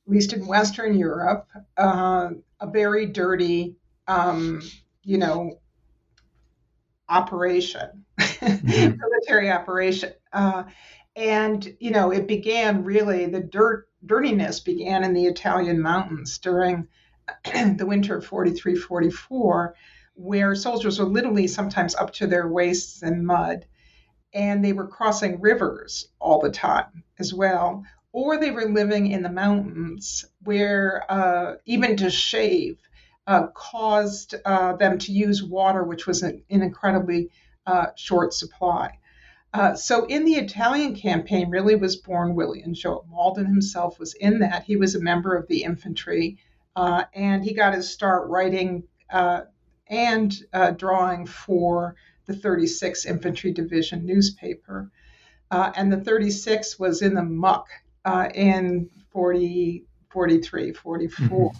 least 0.07 0.31
in 0.31 0.47
Western 0.47 0.97
Europe, 0.97 1.49
uh, 1.77 2.29
a 2.61 2.67
very 2.67 3.05
dirty 3.05 3.75
um, 4.07 4.61
you 5.03 5.17
know, 5.17 5.59
operation, 7.09 8.05
mm-hmm. 8.17 8.97
military 9.01 9.51
operation. 9.51 10.13
Uh, 10.31 10.63
and, 11.15 11.75
you 11.81 11.91
know, 11.91 12.11
it 12.11 12.27
began 12.27 12.85
really, 12.85 13.25
the 13.25 13.41
dirt, 13.41 13.89
dirtiness 14.05 14.61
began 14.61 15.03
in 15.03 15.13
the 15.13 15.25
Italian 15.25 15.81
mountains 15.81 16.37
during 16.37 16.87
the 17.43 17.85
winter 17.85 18.17
of 18.17 18.25
43 18.25 18.75
44, 18.75 19.75
where 20.15 20.55
soldiers 20.55 20.99
were 20.99 21.05
literally 21.05 21.47
sometimes 21.47 21.95
up 21.95 22.13
to 22.13 22.27
their 22.27 22.47
waists 22.47 23.03
in 23.03 23.25
mud. 23.25 23.65
And 24.33 24.63
they 24.63 24.73
were 24.73 24.87
crossing 24.87 25.41
rivers 25.41 26.07
all 26.19 26.39
the 26.39 26.51
time 26.51 27.03
as 27.19 27.33
well. 27.33 27.83
Or 28.13 28.37
they 28.37 28.51
were 28.51 28.65
living 28.65 29.07
in 29.11 29.23
the 29.23 29.29
mountains 29.29 30.25
where 30.43 31.03
uh, 31.09 31.55
even 31.65 31.97
to 31.97 32.09
shave, 32.09 32.77
uh, 33.27 33.47
caused 33.47 34.35
uh, 34.45 34.75
them 34.75 34.97
to 34.97 35.11
use 35.11 35.43
water, 35.43 35.83
which 35.83 36.07
was 36.07 36.23
an, 36.23 36.43
an 36.49 36.61
incredibly 36.61 37.29
uh, 37.65 37.87
short 37.95 38.33
supply. 38.33 38.97
Uh, 39.53 39.75
so, 39.75 40.05
in 40.05 40.23
the 40.23 40.35
Italian 40.35 40.95
campaign, 40.95 41.49
really 41.49 41.75
was 41.75 41.97
born 41.97 42.35
William 42.35 42.73
Joe. 42.73 43.05
Mauldin 43.11 43.45
himself 43.45 43.99
was 43.99 44.13
in 44.13 44.39
that. 44.39 44.63
He 44.63 44.77
was 44.77 44.95
a 44.95 45.01
member 45.01 45.35
of 45.35 45.47
the 45.47 45.63
infantry, 45.63 46.37
uh, 46.75 47.03
and 47.13 47.43
he 47.43 47.53
got 47.53 47.73
his 47.73 47.89
start 47.91 48.29
writing 48.29 48.83
uh, 49.09 49.41
and 49.91 50.33
drawing 50.77 51.27
for 51.27 51.95
the 52.25 52.33
36th 52.33 53.05
Infantry 53.05 53.51
Division 53.51 54.05
newspaper. 54.05 54.89
and 55.51 55.93
the 55.93 56.01
36 56.01 56.79
was 56.79 57.03
in 57.03 57.13
the 57.13 57.23
muck 57.23 57.67
in 58.33 58.89
40, 59.11 59.85
43, 60.09 60.73
44. 60.73 61.51
Mm-hmm. 61.51 61.57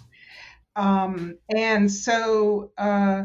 Um, 0.74 1.36
and 1.54 1.90
so 1.90 2.72
uh, 2.78 3.24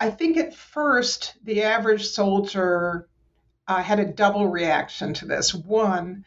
I 0.00 0.10
think 0.10 0.36
at 0.36 0.54
first 0.54 1.34
the 1.44 1.62
average 1.62 2.06
soldier 2.06 3.08
uh, 3.66 3.82
had 3.82 4.00
a 4.00 4.12
double 4.12 4.46
reaction 4.46 5.12
to 5.14 5.26
this. 5.26 5.54
One, 5.54 6.24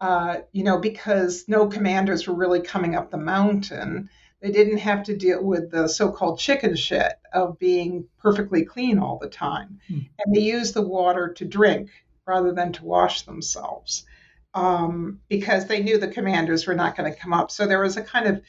uh, 0.00 0.38
you 0.52 0.62
know, 0.62 0.78
because 0.78 1.44
no 1.48 1.66
commanders 1.66 2.26
were 2.26 2.34
really 2.34 2.60
coming 2.60 2.94
up 2.94 3.10
the 3.10 3.18
mountain, 3.18 4.10
they 4.44 4.52
didn't 4.52 4.78
have 4.78 5.04
to 5.04 5.16
deal 5.16 5.42
with 5.42 5.70
the 5.70 5.88
so 5.88 6.12
called 6.12 6.38
chicken 6.38 6.76
shit 6.76 7.14
of 7.32 7.58
being 7.58 8.06
perfectly 8.18 8.64
clean 8.64 8.98
all 8.98 9.18
the 9.18 9.28
time. 9.28 9.80
Mm. 9.90 10.08
And 10.18 10.36
they 10.36 10.40
used 10.40 10.74
the 10.74 10.82
water 10.82 11.32
to 11.32 11.44
drink 11.44 11.90
rather 12.26 12.52
than 12.52 12.72
to 12.74 12.84
wash 12.84 13.22
themselves 13.22 14.04
um, 14.52 15.20
because 15.28 15.66
they 15.66 15.82
knew 15.82 15.98
the 15.98 16.08
commanders 16.08 16.66
were 16.66 16.74
not 16.74 16.96
going 16.96 17.12
to 17.12 17.18
come 17.18 17.32
up. 17.32 17.50
So 17.50 17.66
there 17.66 17.80
was 17.80 17.96
a 17.96 18.02
kind 18.02 18.26
of 18.26 18.42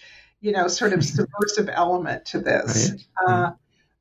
you 0.46 0.52
know, 0.52 0.68
sort 0.68 0.94
of 0.94 1.04
subversive 1.06 1.70
element 1.72 2.26
to 2.26 2.40
this. 2.40 2.92
Right. 3.28 3.34
Uh, 3.34 3.52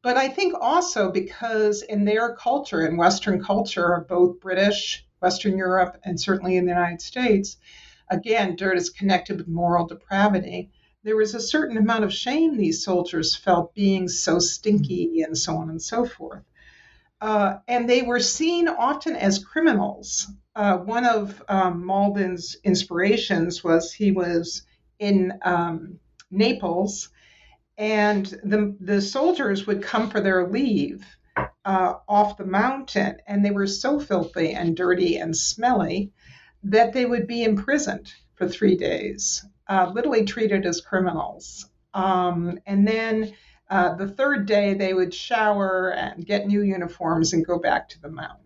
but 0.03 0.19
I 0.19 0.29
think 0.29 0.55
also 0.61 1.11
because 1.11 1.81
in 1.83 2.05
their 2.05 2.37
culture, 2.37 2.87
in 2.87 2.99
Western 2.99 3.43
culture, 3.43 3.95
of 3.95 4.07
both 4.07 4.41
British, 4.41 5.07
Western 5.21 5.57
Europe, 5.57 5.97
and 6.05 6.21
certainly 6.21 6.59
in 6.59 6.67
the 6.67 6.73
United 6.73 7.01
States, 7.01 7.57
again, 8.11 8.57
dirt 8.57 8.77
is 8.77 8.91
connected 8.91 9.39
with 9.39 9.49
moral 9.49 9.87
depravity. 9.87 10.71
There 11.05 11.17
was 11.17 11.35
a 11.35 11.41
certain 11.41 11.77
amount 11.77 12.05
of 12.05 12.15
shame 12.15 12.57
these 12.57 12.83
soldiers 12.83 13.37
felt 13.37 13.75
being 13.75 14.09
so 14.09 14.39
stinky 14.39 15.21
and 15.21 15.37
so 15.37 15.57
on 15.57 15.69
and 15.69 15.81
so 15.81 16.07
forth. 16.07 16.43
Uh, 17.21 17.59
and 17.69 17.89
they 17.89 18.01
were 18.01 18.21
seen 18.21 18.69
often 18.69 19.15
as 19.15 19.45
criminals. 19.45 20.27
Uh, 20.57 20.79
one 20.79 21.05
of 21.05 21.43
um, 21.47 21.87
inspirations 22.65 23.63
was 23.63 23.93
he 23.93 24.13
was 24.13 24.63
in 24.99 25.39
um, 25.43 25.99
Naples, 26.31 27.11
and 27.77 28.25
the 28.43 28.75
the 28.81 29.03
soldiers 29.03 29.67
would 29.67 29.83
come 29.83 30.09
for 30.09 30.23
their 30.23 30.49
leave 30.49 31.05
uh, 31.65 31.95
off 32.09 32.39
the 32.39 32.47
mountain, 32.47 33.19
and 33.27 33.45
they 33.45 33.51
were 33.51 33.67
so 33.67 34.01
filthy 34.01 34.53
and 34.53 34.75
dirty 34.75 35.19
and 35.19 35.37
smelly 35.37 36.13
that 36.63 36.95
they 36.95 37.05
would 37.05 37.27
be 37.27 37.45
imprisoned 37.45 38.11
for 38.37 38.49
three 38.49 38.77
days, 38.77 39.45
uh, 39.69 39.91
literally 39.95 40.25
treated 40.25 40.67
as 40.67 40.81
criminals. 40.81 41.69
Um, 41.95 42.59
and 42.67 42.87
then 42.87 43.35
uh, 43.71 43.95
the 43.95 44.09
third 44.09 44.47
day, 44.47 44.75
they 44.75 44.95
would 44.95 45.15
shower 45.15 45.91
and 45.91 46.25
get 46.27 46.47
new 46.47 46.63
uniforms 46.63 47.33
and 47.33 47.47
go 47.47 47.59
back 47.59 47.89
to 47.91 48.01
the 48.01 48.11
mountain. 48.11 48.41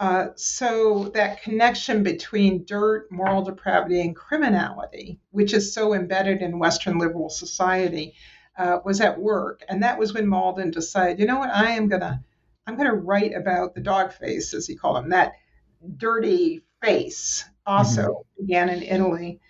Uh, 0.00 0.28
so 0.34 1.10
that 1.14 1.42
connection 1.42 2.02
between 2.02 2.64
dirt, 2.64 3.10
moral 3.10 3.42
depravity, 3.42 4.00
and 4.00 4.16
criminality, 4.16 5.20
which 5.30 5.54
is 5.54 5.72
so 5.72 5.94
embedded 5.94 6.42
in 6.42 6.58
Western 6.58 6.98
liberal 6.98 7.30
society, 7.30 8.14
uh, 8.58 8.78
was 8.84 9.00
at 9.00 9.20
work, 9.20 9.62
and 9.68 9.82
that 9.82 9.98
was 9.98 10.12
when 10.12 10.26
Mauldin 10.26 10.72
decided, 10.72 11.18
you 11.18 11.26
know 11.26 11.38
what, 11.38 11.50
I 11.50 11.70
am 11.70 11.88
gonna, 11.88 12.22
I'm 12.66 12.76
gonna 12.76 12.94
write 12.94 13.34
about 13.34 13.74
the 13.74 13.80
dog 13.80 14.12
face, 14.12 14.52
as 14.52 14.66
he 14.66 14.76
called 14.76 14.98
him, 14.98 15.10
that 15.10 15.32
dirty 15.96 16.64
face. 16.82 17.44
Also 17.66 18.02
mm-hmm. 18.02 18.44
began 18.44 18.68
in 18.68 18.82
Italy, 18.82 19.40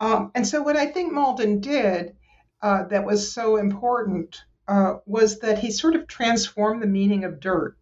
um, 0.00 0.30
and 0.34 0.46
so 0.46 0.62
what 0.62 0.76
I 0.76 0.86
think 0.86 1.12
Mauldin 1.12 1.60
did 1.60 2.16
uh, 2.62 2.84
that 2.84 3.04
was 3.04 3.32
so 3.32 3.56
important 3.56 4.42
uh, 4.68 4.94
was 5.06 5.40
that 5.40 5.58
he 5.58 5.70
sort 5.70 5.94
of 5.94 6.06
transformed 6.06 6.82
the 6.82 6.86
meaning 6.86 7.24
of 7.24 7.40
dirt 7.40 7.76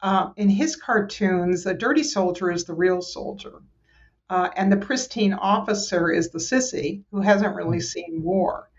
uh, 0.00 0.30
in 0.36 0.48
his 0.48 0.76
cartoons, 0.76 1.64
the 1.64 1.74
dirty 1.74 2.02
soldier 2.02 2.50
is 2.50 2.64
the 2.64 2.74
real 2.74 3.02
soldier, 3.02 3.62
uh, 4.30 4.48
and 4.56 4.70
the 4.70 4.76
pristine 4.76 5.32
officer 5.32 6.10
is 6.10 6.30
the 6.30 6.38
sissy 6.38 7.02
who 7.10 7.20
hasn't 7.20 7.56
really 7.56 7.80
seen 7.80 8.22
war. 8.22 8.70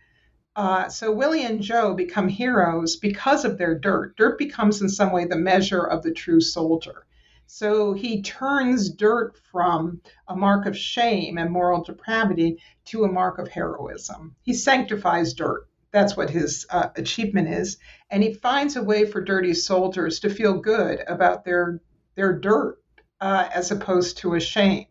Uh, 0.55 0.89
so 0.89 1.11
Willie 1.11 1.43
and 1.43 1.61
Joe 1.61 1.93
become 1.93 2.27
heroes 2.27 2.95
because 2.95 3.45
of 3.45 3.57
their 3.57 3.77
dirt. 3.77 4.15
Dirt 4.17 4.37
becomes, 4.37 4.81
in 4.81 4.89
some 4.89 5.11
way, 5.11 5.25
the 5.25 5.37
measure 5.37 5.83
of 5.83 6.03
the 6.03 6.11
true 6.11 6.41
soldier. 6.41 7.05
So 7.51 7.93
he 7.93 8.21
turns 8.21 8.91
dirt 8.91 9.35
from 9.51 10.01
a 10.27 10.35
mark 10.35 10.67
of 10.67 10.77
shame 10.77 11.39
and 11.39 11.51
moral 11.51 11.83
depravity 11.83 12.61
to 12.85 13.05
a 13.05 13.11
mark 13.11 13.39
of 13.39 13.47
heroism. 13.47 14.35
He 14.43 14.53
sanctifies 14.53 15.33
dirt. 15.33 15.67
That's 15.91 16.15
what 16.15 16.29
his 16.29 16.67
uh, 16.69 16.89
achievement 16.95 17.49
is. 17.49 17.77
And 18.11 18.21
he 18.21 18.35
finds 18.35 18.75
a 18.75 18.83
way 18.83 19.05
for 19.05 19.19
dirty 19.21 19.55
soldiers 19.55 20.19
to 20.19 20.29
feel 20.29 20.59
good 20.59 20.99
about 21.07 21.43
their, 21.43 21.81
their 22.13 22.33
dirt 22.33 22.77
uh, 23.19 23.49
as 23.51 23.71
opposed 23.71 24.19
to 24.19 24.35
ashamed. 24.35 24.85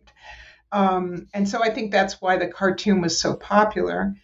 Um, 0.72 1.28
and 1.32 1.48
so 1.48 1.62
I 1.62 1.70
think 1.70 1.92
that's 1.92 2.20
why 2.20 2.38
the 2.38 2.48
cartoon 2.48 3.00
was 3.00 3.20
so 3.20 3.36
popular. 3.36 4.14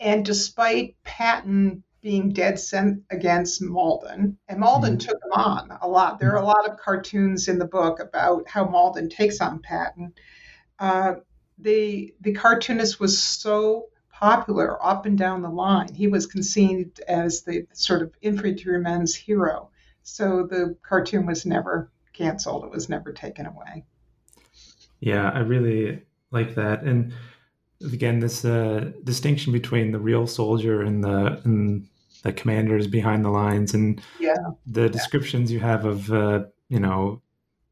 and 0.00 0.24
despite 0.24 0.96
Patton 1.04 1.84
being 2.02 2.32
dead 2.32 2.58
set 2.58 2.94
against 3.10 3.62
Mauldin, 3.62 4.36
and 4.48 4.60
Mauldin 4.60 4.96
mm-hmm. 4.96 4.96
took 4.98 5.16
him 5.16 5.32
on 5.32 5.78
a 5.82 5.88
lot. 5.88 6.18
There 6.18 6.32
are 6.32 6.42
a 6.42 6.46
lot 6.46 6.68
of 6.68 6.78
cartoons 6.78 7.48
in 7.48 7.58
the 7.58 7.66
book 7.66 8.00
about 8.00 8.48
how 8.48 8.64
Mauldin 8.64 9.10
takes 9.10 9.40
on 9.40 9.60
Patton. 9.60 10.14
Uh, 10.78 11.14
the 11.58 12.14
the 12.20 12.32
cartoonist 12.32 12.98
was 13.00 13.22
so 13.22 13.86
popular 14.10 14.82
up 14.84 15.06
and 15.06 15.16
down 15.16 15.42
the 15.42 15.50
line. 15.50 15.94
He 15.94 16.06
was 16.06 16.26
conceived 16.26 17.00
as 17.00 17.42
the 17.42 17.66
sort 17.72 18.02
of 18.02 18.14
infantryman's 18.22 19.14
hero. 19.14 19.70
So 20.02 20.46
the 20.46 20.76
cartoon 20.82 21.26
was 21.26 21.46
never 21.46 21.90
canceled. 22.12 22.64
It 22.64 22.70
was 22.70 22.88
never 22.88 23.12
taken 23.12 23.46
away. 23.46 23.84
Yeah, 25.00 25.30
I 25.30 25.38
really 25.40 26.02
like 26.30 26.54
that. 26.56 26.82
And 26.82 27.14
again, 27.82 28.20
this 28.20 28.44
uh, 28.44 28.92
distinction 29.04 29.52
between 29.52 29.92
the 29.92 29.98
real 29.98 30.26
soldier 30.26 30.82
and 30.82 31.02
the 31.02 31.40
and 31.44 31.86
the 32.22 32.32
commanders 32.32 32.86
behind 32.86 33.24
the 33.24 33.30
lines, 33.30 33.74
and 33.74 34.00
yeah. 34.18 34.34
the 34.66 34.88
descriptions 34.88 35.50
you 35.50 35.60
have 35.60 35.84
of 35.84 36.12
uh, 36.12 36.44
you 36.68 36.80
know 36.80 37.22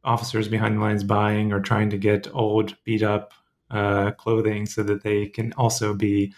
officers 0.05 0.49
behind 0.49 0.77
the 0.77 0.81
lines 0.81 1.05
buying 1.05 1.53
or 1.53 1.61
trying 1.61 1.91
to 1.91 1.99
get 1.99 2.27
old, 2.33 2.75
beat 2.85 3.03
up 3.03 3.33
uh, 3.71 4.13
clothing 4.13 4.67
so 4.67 4.83
that 4.83 5.03
they 5.03 5.27
can 5.27 5.53
also 5.55 5.95
be 5.95 6.33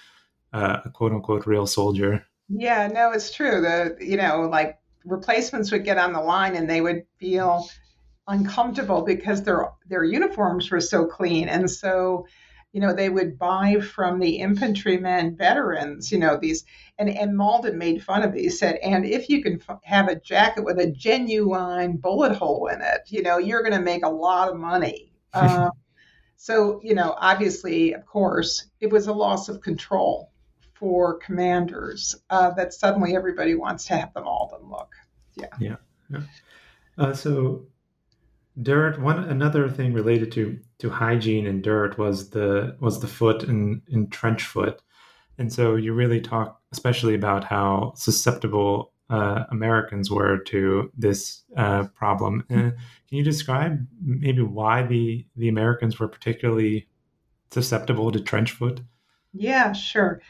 uh, 0.52 0.78
a 0.84 0.90
quote 0.90 1.12
unquote 1.12 1.46
real 1.46 1.66
soldier. 1.66 2.24
Yeah, 2.48 2.88
no, 2.88 3.12
it's 3.12 3.32
true. 3.32 3.60
The 3.60 3.96
you 4.00 4.16
know 4.16 4.48
like 4.50 4.78
replacements 5.04 5.70
would 5.70 5.84
get 5.84 5.98
on 5.98 6.12
the 6.12 6.20
line 6.20 6.56
and 6.56 6.68
they 6.68 6.80
would 6.80 7.04
feel 7.18 7.68
uncomfortable 8.26 9.02
because 9.02 9.42
their 9.42 9.70
their 9.88 10.04
uniforms 10.04 10.70
were 10.70 10.80
so 10.80 11.06
clean 11.06 11.48
and 11.48 11.70
so 11.70 12.26
you 12.72 12.80
know 12.80 12.92
they 12.92 13.08
would 13.08 13.38
buy 13.38 13.80
from 13.80 14.18
the 14.18 14.36
infantrymen 14.36 15.36
veterans 15.36 16.12
you 16.12 16.18
know 16.18 16.36
these 16.36 16.64
and 16.98 17.08
and 17.08 17.36
Mauldin 17.36 17.74
made 17.74 18.02
fun 18.02 18.22
of 18.22 18.34
it 18.34 18.40
he 18.40 18.50
said 18.50 18.76
and 18.76 19.04
if 19.04 19.28
you 19.28 19.42
can 19.42 19.60
f- 19.68 19.80
have 19.82 20.08
a 20.08 20.20
jacket 20.20 20.64
with 20.64 20.78
a 20.78 20.90
genuine 20.90 21.96
bullet 21.96 22.34
hole 22.36 22.68
in 22.68 22.80
it 22.80 23.00
you 23.06 23.22
know 23.22 23.38
you're 23.38 23.62
going 23.62 23.72
to 23.72 23.80
make 23.80 24.04
a 24.04 24.08
lot 24.08 24.48
of 24.48 24.56
money. 24.56 25.06
Uh, 25.32 25.70
so 26.36 26.80
you 26.82 26.92
know 26.92 27.14
obviously 27.18 27.92
of 27.92 28.04
course 28.04 28.66
it 28.80 28.90
was 28.90 29.06
a 29.06 29.12
loss 29.12 29.48
of 29.48 29.60
control 29.60 30.32
for 30.80 31.18
commanders 31.18 32.16
uh, 32.30 32.50
that 32.54 32.72
suddenly 32.72 33.14
everybody 33.14 33.54
wants 33.54 33.84
to 33.84 33.94
have 33.94 34.12
the 34.14 34.20
Mauldin 34.20 34.68
look. 34.68 34.88
Yeah. 35.36 35.46
Yeah, 35.60 35.76
yeah. 36.08 36.22
Uh, 36.96 37.12
so 37.12 37.66
dirt 38.60 39.00
one 39.00 39.24
another 39.24 39.68
thing 39.68 39.92
related 39.92 40.32
to 40.32 40.58
to 40.78 40.90
hygiene 40.90 41.46
and 41.46 41.62
dirt 41.62 41.96
was 41.98 42.30
the 42.30 42.76
was 42.80 43.00
the 43.00 43.06
foot 43.06 43.44
in 43.44 43.82
in 43.88 44.08
trench 44.08 44.44
foot 44.44 44.82
and 45.38 45.52
so 45.52 45.76
you 45.76 45.92
really 45.92 46.20
talk 46.20 46.60
especially 46.72 47.14
about 47.14 47.44
how 47.44 47.92
susceptible 47.96 48.92
uh, 49.10 49.44
Americans 49.50 50.10
were 50.10 50.38
to 50.38 50.90
this 50.96 51.42
uh, 51.56 51.84
problem. 51.94 52.44
Uh, 52.48 52.54
can 52.54 53.18
you 53.18 53.24
describe 53.24 53.84
maybe 54.00 54.40
why 54.40 54.84
the 54.84 55.26
the 55.36 55.48
Americans 55.48 55.98
were 55.98 56.08
particularly 56.08 56.88
susceptible 57.50 58.12
to 58.12 58.20
trench 58.20 58.52
foot? 58.52 58.80
Yeah, 59.32 59.72
sure. 59.72 60.22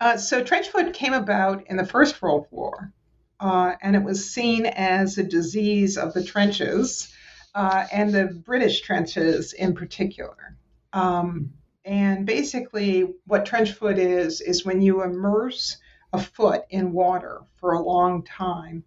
Uh, 0.00 0.16
so 0.16 0.44
trench 0.44 0.68
foot 0.68 0.92
came 0.92 1.14
about 1.14 1.66
in 1.66 1.76
the 1.76 1.86
First 1.86 2.20
World 2.20 2.46
War, 2.50 2.92
uh, 3.40 3.72
and 3.80 3.96
it 3.96 4.02
was 4.02 4.30
seen 4.30 4.66
as 4.66 5.16
a 5.16 5.22
disease 5.22 5.96
of 5.96 6.12
the 6.12 6.24
trenches 6.24 7.14
uh, 7.54 7.86
and 7.92 8.12
the 8.12 8.26
British 8.26 8.80
trenches 8.82 9.52
in 9.52 9.74
particular. 9.74 10.56
Um, 10.92 11.52
and 11.84 12.26
basically, 12.26 13.14
what 13.26 13.46
trench 13.46 13.72
foot 13.72 13.98
is, 13.98 14.40
is 14.40 14.64
when 14.64 14.82
you 14.82 15.02
immerse 15.02 15.78
a 16.12 16.20
foot 16.20 16.62
in 16.70 16.92
water 16.92 17.42
for 17.56 17.72
a 17.72 17.82
long 17.82 18.24
time. 18.24 18.84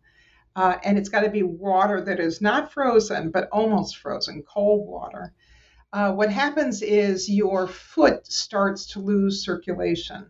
Uh, 0.55 0.77
and 0.83 0.97
it's 0.97 1.09
got 1.09 1.21
to 1.21 1.29
be 1.29 1.41
water 1.41 2.01
that 2.01 2.19
is 2.19 2.41
not 2.41 2.71
frozen, 2.71 3.31
but 3.31 3.49
almost 3.51 3.97
frozen, 3.97 4.43
cold 4.43 4.87
water. 4.87 5.33
Uh, 5.91 6.11
what 6.11 6.31
happens 6.31 6.81
is 6.81 7.29
your 7.29 7.67
foot 7.67 8.25
starts 8.27 8.87
to 8.87 8.99
lose 8.99 9.43
circulation. 9.43 10.25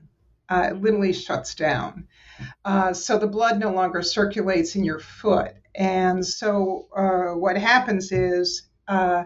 Uh, 0.49 0.69
it 0.71 0.81
literally 0.81 1.13
shuts 1.13 1.55
down. 1.55 2.07
Uh, 2.63 2.93
so 2.93 3.17
the 3.17 3.27
blood 3.27 3.59
no 3.59 3.71
longer 3.71 4.01
circulates 4.01 4.75
in 4.75 4.83
your 4.83 4.99
foot. 4.99 5.53
And 5.75 6.25
so 6.25 6.87
uh, 6.95 7.37
what 7.37 7.57
happens 7.57 8.11
is 8.11 8.67
uh, 8.87 9.23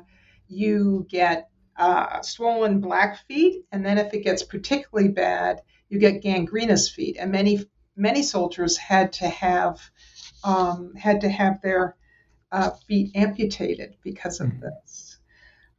you 0.47 1.05
get 1.09 1.49
uh, 1.77 2.21
swollen 2.21 2.79
black 2.79 3.19
feet, 3.27 3.65
and 3.71 3.85
then 3.85 3.97
if 3.97 4.13
it 4.13 4.23
gets 4.23 4.43
particularly 4.43 5.09
bad, 5.09 5.61
you 5.89 5.99
get 5.99 6.21
gangrenous 6.21 6.89
feet. 6.89 7.17
And 7.19 7.31
many 7.31 7.65
many 7.95 8.21
soldiers 8.23 8.77
had 8.77 9.13
to 9.13 9.27
have 9.27 9.79
um, 10.43 10.93
had 10.95 11.21
to 11.21 11.29
have 11.29 11.61
their 11.61 11.95
uh, 12.51 12.71
feet 12.87 13.11
amputated 13.15 13.95
because 14.03 14.39
of 14.39 14.47
mm-hmm. 14.47 14.61
this. 14.61 15.19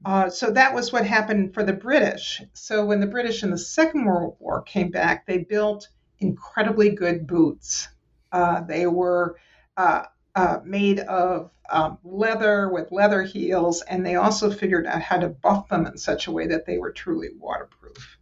Uh, 0.04 0.30
so 0.30 0.50
that 0.50 0.74
was 0.74 0.92
what 0.92 1.04
happened 1.04 1.54
for 1.54 1.64
the 1.64 1.72
British. 1.72 2.40
So 2.52 2.84
when 2.84 3.00
the 3.00 3.06
British 3.06 3.42
in 3.42 3.50
the 3.50 3.58
Second 3.58 4.04
World 4.04 4.36
War 4.38 4.62
came 4.62 4.90
back, 4.90 5.26
they 5.26 5.38
built 5.38 5.88
incredibly 6.20 6.90
good 6.90 7.26
boots. 7.26 7.88
Uh, 8.30 8.60
they 8.60 8.86
were 8.86 9.36
uh, 9.76 10.04
uh, 10.38 10.60
made 10.64 11.00
of 11.00 11.50
um, 11.68 11.98
leather 12.04 12.68
with 12.68 12.92
leather 12.92 13.24
heels, 13.24 13.82
and 13.82 14.06
they 14.06 14.14
also 14.14 14.52
figured 14.52 14.86
out 14.86 15.02
how 15.02 15.18
to 15.18 15.28
buff 15.28 15.68
them 15.68 15.84
in 15.84 15.98
such 15.98 16.28
a 16.28 16.30
way 16.30 16.46
that 16.46 16.64
they 16.64 16.78
were 16.78 16.92
truly 16.92 17.30
waterproof. 17.40 18.16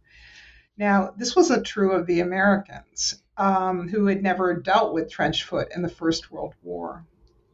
Now, 0.77 1.13
this 1.15 1.35
wasn't 1.35 1.67
true 1.67 1.91
of 1.91 2.07
the 2.07 2.21
Americans, 2.21 3.21
um, 3.37 3.87
who 3.87 4.07
had 4.07 4.23
never 4.23 4.55
dealt 4.55 4.95
with 4.95 5.11
trench 5.11 5.43
foot 5.43 5.67
in 5.75 5.83
the 5.83 5.89
First 5.89 6.31
World 6.31 6.55
War, 6.63 7.05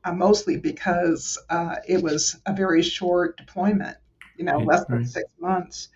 uh, 0.06 0.14
mostly 0.14 0.56
because 0.56 1.38
uh, 1.50 1.76
it 1.86 2.02
was 2.02 2.40
a 2.46 2.54
very 2.54 2.84
short 2.84 3.36
deployment, 3.36 3.98
you 4.38 4.46
know, 4.46 4.60
less 4.60 4.86
than 4.86 5.06
six 5.06 5.30
months. 5.42 5.90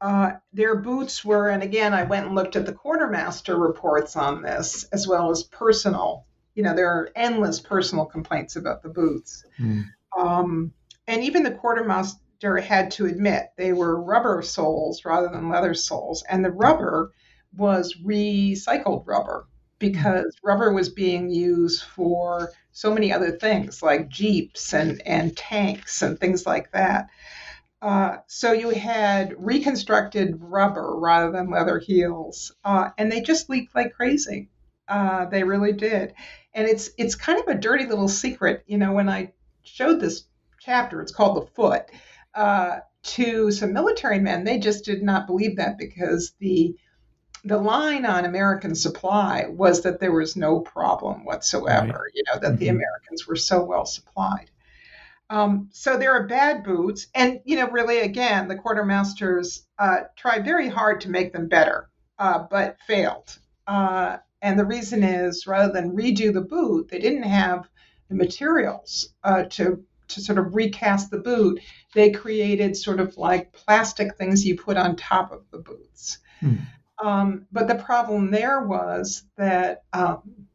Uh, 0.00 0.32
their 0.54 0.76
boots 0.76 1.26
were, 1.26 1.48
and 1.48 1.62
again, 1.62 1.92
I 1.92 2.04
went 2.04 2.24
and 2.24 2.34
looked 2.34 2.56
at 2.56 2.64
the 2.64 2.72
quartermaster 2.72 3.58
reports 3.58 4.16
on 4.16 4.40
this, 4.40 4.84
as 4.92 5.06
well 5.06 5.30
as 5.30 5.42
personal 5.42 6.24
you 6.58 6.64
know, 6.64 6.74
there 6.74 6.90
are 6.90 7.08
endless 7.14 7.60
personal 7.60 8.04
complaints 8.04 8.56
about 8.56 8.82
the 8.82 8.88
booths. 8.88 9.44
Mm. 9.60 9.84
Um, 10.18 10.72
and 11.06 11.22
even 11.22 11.44
the 11.44 11.52
quartermaster 11.52 12.56
had 12.56 12.90
to 12.90 13.06
admit 13.06 13.52
they 13.56 13.72
were 13.72 14.02
rubber 14.02 14.42
soles 14.42 15.04
rather 15.04 15.28
than 15.28 15.50
leather 15.50 15.72
soles. 15.72 16.24
And 16.28 16.44
the 16.44 16.50
rubber 16.50 17.12
was 17.56 17.94
recycled 18.04 19.06
rubber 19.06 19.46
because 19.78 20.36
rubber 20.42 20.72
was 20.72 20.88
being 20.88 21.30
used 21.30 21.84
for 21.84 22.50
so 22.72 22.92
many 22.92 23.12
other 23.12 23.30
things 23.30 23.80
like 23.80 24.08
jeeps 24.08 24.74
and, 24.74 25.00
and 25.06 25.36
tanks 25.36 26.02
and 26.02 26.18
things 26.18 26.44
like 26.44 26.72
that. 26.72 27.06
Uh, 27.80 28.16
so 28.26 28.50
you 28.50 28.70
had 28.70 29.32
reconstructed 29.38 30.34
rubber 30.40 30.98
rather 30.98 31.30
than 31.30 31.50
leather 31.50 31.78
heels, 31.78 32.50
uh, 32.64 32.88
and 32.98 33.12
they 33.12 33.20
just 33.20 33.48
leaked 33.48 33.76
like 33.76 33.94
crazy. 33.94 34.48
Uh, 34.88 35.26
they 35.26 35.44
really 35.44 35.72
did 35.72 36.14
and 36.58 36.66
it's 36.68 36.90
it's 36.98 37.14
kind 37.14 37.38
of 37.38 37.46
a 37.46 37.54
dirty 37.54 37.86
little 37.86 38.08
secret. 38.08 38.64
You 38.66 38.78
know, 38.78 38.92
when 38.92 39.08
I 39.08 39.32
showed 39.62 40.00
this 40.00 40.24
chapter, 40.58 41.00
it's 41.00 41.12
called 41.12 41.36
the 41.36 41.50
foot. 41.52 41.84
Uh, 42.34 42.80
to 43.00 43.52
some 43.52 43.72
military 43.72 44.18
men, 44.18 44.42
they 44.42 44.58
just 44.58 44.84
did 44.84 45.02
not 45.02 45.28
believe 45.28 45.56
that 45.56 45.78
because 45.78 46.34
the 46.40 46.74
the 47.44 47.58
line 47.58 48.04
on 48.04 48.24
American 48.24 48.74
supply 48.74 49.46
was 49.48 49.82
that 49.82 50.00
there 50.00 50.10
was 50.10 50.34
no 50.34 50.58
problem 50.58 51.24
whatsoever. 51.24 51.86
Right. 51.86 52.12
You 52.12 52.24
know 52.26 52.40
that 52.40 52.48
mm-hmm. 52.48 52.58
the 52.58 52.68
Americans 52.68 53.26
were 53.28 53.36
so 53.36 53.64
well 53.64 53.86
supplied. 53.86 54.50
Um, 55.30 55.68
so 55.72 55.96
there 55.96 56.12
are 56.12 56.26
bad 56.26 56.64
boots, 56.64 57.06
and 57.14 57.40
you 57.44 57.54
know, 57.54 57.70
really, 57.70 58.00
again, 58.00 58.48
the 58.48 58.56
quartermasters 58.56 59.60
uh, 59.78 60.00
tried 60.16 60.44
very 60.44 60.68
hard 60.68 61.02
to 61.02 61.10
make 61.10 61.32
them 61.32 61.46
better, 61.46 61.88
uh, 62.18 62.46
but 62.50 62.78
failed. 62.84 63.38
Uh, 63.64 64.16
and 64.42 64.58
the 64.58 64.64
reason 64.64 65.02
is 65.02 65.46
rather 65.46 65.72
than 65.72 65.96
redo 65.96 66.32
the 66.32 66.40
boot, 66.40 66.88
they 66.88 66.98
didn't 66.98 67.24
have 67.24 67.68
the 68.08 68.14
materials 68.14 69.12
uh, 69.24 69.44
to 69.44 69.84
to 70.08 70.20
sort 70.22 70.38
of 70.38 70.54
recast 70.54 71.10
the 71.10 71.18
boot. 71.18 71.60
They 71.94 72.10
created 72.10 72.76
sort 72.76 73.00
of 73.00 73.16
like 73.16 73.52
plastic 73.52 74.16
things 74.16 74.46
you 74.46 74.56
put 74.56 74.76
on 74.76 74.96
top 74.96 75.32
of 75.32 75.42
the 75.50 75.58
boots. 75.58 76.18
Hmm. 76.40 76.54
Um, 77.02 77.46
but 77.52 77.68
the 77.68 77.76
problem 77.76 78.30
there 78.30 78.66
was 78.66 79.24
that 79.36 79.84
um, 79.92 80.48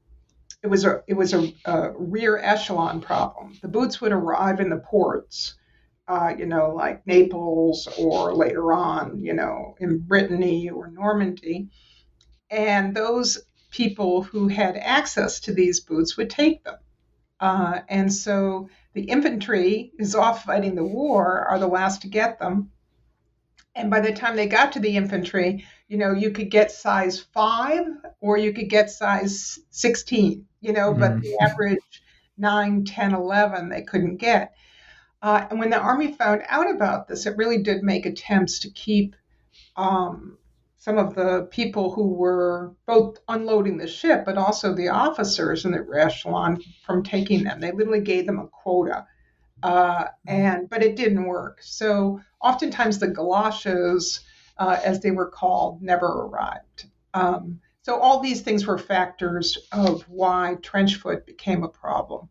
it 0.61 0.67
was 0.67 0.85
a 0.85 1.03
it 1.07 1.13
was 1.13 1.33
a, 1.33 1.53
a, 1.65 1.91
rear 1.91 2.37
echelon 2.37 2.99
problem. 2.99 3.57
The 3.61 3.67
boots 3.67 4.01
would 4.01 4.11
arrive 4.11 4.59
in 4.59 4.69
the 4.69 4.77
ports, 4.77 5.55
uh, 6.07 6.33
you 6.37 6.45
know, 6.45 6.73
like 6.75 7.05
Naples 7.07 7.87
or 7.97 8.33
later 8.33 8.73
on, 8.73 9.23
you 9.23 9.33
know, 9.33 9.75
in 9.79 9.99
Brittany 9.99 10.69
or 10.69 10.89
Normandy, 10.89 11.69
and 12.49 12.95
those 12.95 13.41
people 13.73 14.21
who 14.21 14.47
had 14.47 14.77
access 14.77 15.39
to 15.39 15.53
these 15.53 15.79
boots 15.79 16.15
would 16.15 16.29
take 16.29 16.63
them. 16.63 16.77
Uh, 17.39 17.79
and 17.89 18.13
so 18.13 18.69
the 18.93 19.01
infantry 19.01 19.91
is 19.97 20.13
off 20.13 20.45
fighting 20.45 20.75
the 20.75 20.83
war, 20.83 21.45
are 21.49 21.57
the 21.57 21.67
last 21.67 22.03
to 22.03 22.07
get 22.07 22.37
them. 22.37 22.71
And 23.75 23.89
by 23.89 23.99
the 23.99 24.13
time 24.13 24.35
they 24.35 24.45
got 24.45 24.73
to 24.73 24.79
the 24.79 24.95
infantry, 24.95 25.65
you 25.87 25.97
know, 25.97 26.13
you 26.13 26.29
could 26.29 26.51
get 26.51 26.71
size 26.71 27.19
five 27.19 27.87
or 28.21 28.37
you 28.37 28.53
could 28.53 28.69
get 28.69 28.91
size 28.91 29.59
16, 29.71 30.45
you 30.61 30.71
know, 30.71 30.91
mm-hmm. 30.91 30.99
but 30.99 31.21
the 31.21 31.35
average 31.41 32.03
9, 32.37 32.85
10, 32.85 33.15
11 33.15 33.69
they 33.69 33.81
couldn't 33.81 34.17
get. 34.17 34.53
Uh, 35.19 35.47
and 35.49 35.59
when 35.59 35.71
the 35.71 35.79
Army 35.79 36.11
found 36.11 36.43
out 36.47 36.69
about 36.69 37.07
this, 37.07 37.25
it 37.25 37.37
really 37.37 37.63
did 37.63 37.81
make 37.81 38.05
attempts 38.05 38.59
to 38.59 38.69
keep 38.69 39.15
um, 39.75 40.37
some 40.83 40.97
of 40.97 41.15
the 41.15 41.47
people 41.49 41.93
who 41.93 42.09
were 42.09 42.73
both 42.85 43.17
unloading 43.29 43.77
the 43.77 43.87
ship, 43.87 44.25
but 44.25 44.37
also 44.37 44.75
the 44.75 44.89
officers 44.89 45.63
in 45.63 45.71
the 45.71 45.87
echelon 45.97 46.61
from 46.85 47.01
taking 47.01 47.45
them. 47.45 47.61
They 47.61 47.71
literally 47.71 48.01
gave 48.01 48.25
them 48.25 48.37
a 48.37 48.47
quota. 48.47 49.07
Uh, 49.63 50.07
and 50.27 50.69
but 50.69 50.83
it 50.83 50.97
didn't 50.97 51.23
work. 51.23 51.59
So 51.61 52.19
oftentimes 52.41 52.99
the 52.99 53.07
galoshes, 53.07 54.25
uh, 54.57 54.77
as 54.83 54.99
they 54.99 55.11
were 55.11 55.29
called, 55.29 55.81
never 55.81 56.05
arrived. 56.05 56.87
Um, 57.13 57.61
so 57.83 57.97
all 57.97 58.19
these 58.19 58.41
things 58.41 58.67
were 58.67 58.77
factors 58.77 59.57
of 59.71 60.01
why 60.09 60.57
trench 60.61 60.97
foot 60.97 61.25
became 61.25 61.63
a 61.63 61.69
problem. 61.69 62.27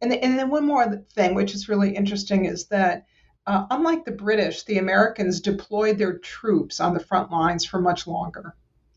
And, 0.00 0.12
and 0.12 0.38
then 0.38 0.48
one 0.48 0.64
more 0.64 1.02
thing, 1.12 1.34
which 1.34 1.56
is 1.56 1.68
really 1.68 1.96
interesting, 1.96 2.44
is 2.44 2.66
that 2.66 3.06
uh, 3.50 3.66
unlike 3.70 4.04
the 4.04 4.12
British, 4.12 4.62
the 4.62 4.78
Americans 4.78 5.40
deployed 5.40 5.98
their 5.98 6.18
troops 6.18 6.78
on 6.78 6.94
the 6.94 7.00
front 7.00 7.32
lines 7.32 7.64
for 7.64 7.80
much 7.80 8.06
longer. 8.06 8.54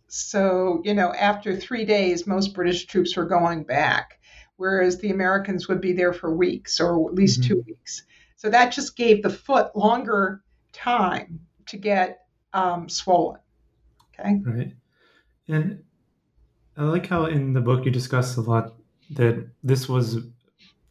So, 0.08 0.80
you 0.86 0.94
know, 0.94 1.12
after 1.12 1.58
three 1.58 1.86
days, 1.86 2.28
most 2.28 2.54
British 2.54 2.86
troops 2.86 3.18
were 3.18 3.26
going 3.26 3.64
back, 3.64 4.20
whereas 4.58 5.00
the 5.00 5.10
Americans 5.10 5.68
would 5.68 5.82
be 5.82 5.92
there 5.92 6.14
for 6.14 6.36
weeks 6.36 6.80
or 6.80 7.10
at 7.10 7.16
least 7.16 7.42
mm-hmm. 7.42 7.48
two 7.48 7.64
weeks. 7.66 8.04
So 8.36 8.48
that 8.52 8.72
just 8.72 8.96
gave 8.96 9.24
the 9.24 9.32
foot 9.32 9.76
longer 9.76 10.44
time 10.72 11.40
to 11.66 11.78
get 11.78 12.28
um, 12.54 12.88
swollen. 12.90 13.40
Okay. 14.20 14.40
Right. 14.46 14.74
And 15.48 15.84
I 16.78 16.84
like 16.84 17.08
how 17.08 17.26
in 17.26 17.54
the 17.54 17.62
book 17.62 17.86
you 17.86 17.92
discuss 17.92 18.38
a 18.38 18.42
lot 18.42 18.76
that 19.16 19.48
this 19.64 19.90
was 19.90 20.18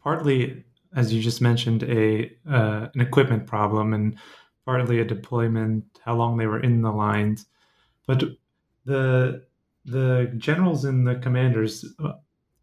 partly, 0.03 0.65
as 0.95 1.13
you 1.13 1.23
just 1.23 1.41
mentioned, 1.41 1.83
a 1.85 2.31
uh, 2.49 2.89
an 2.95 3.01
equipment 3.01 3.47
problem 3.47 3.93
and 3.93 4.19
partly 4.65 5.01
a 5.01 5.05
deployment, 5.05 5.85
how 6.05 6.15
long 6.15 6.37
they 6.37 6.47
were 6.47 6.61
in 6.61 6.83
the 6.83 6.93
lines. 6.93 7.47
But 8.07 8.25
the 8.85 9.45
the 9.85 10.33
generals 10.37 10.85
and 10.85 11.07
the 11.07 11.17
commanders, 11.17 11.85
uh, 12.05 12.13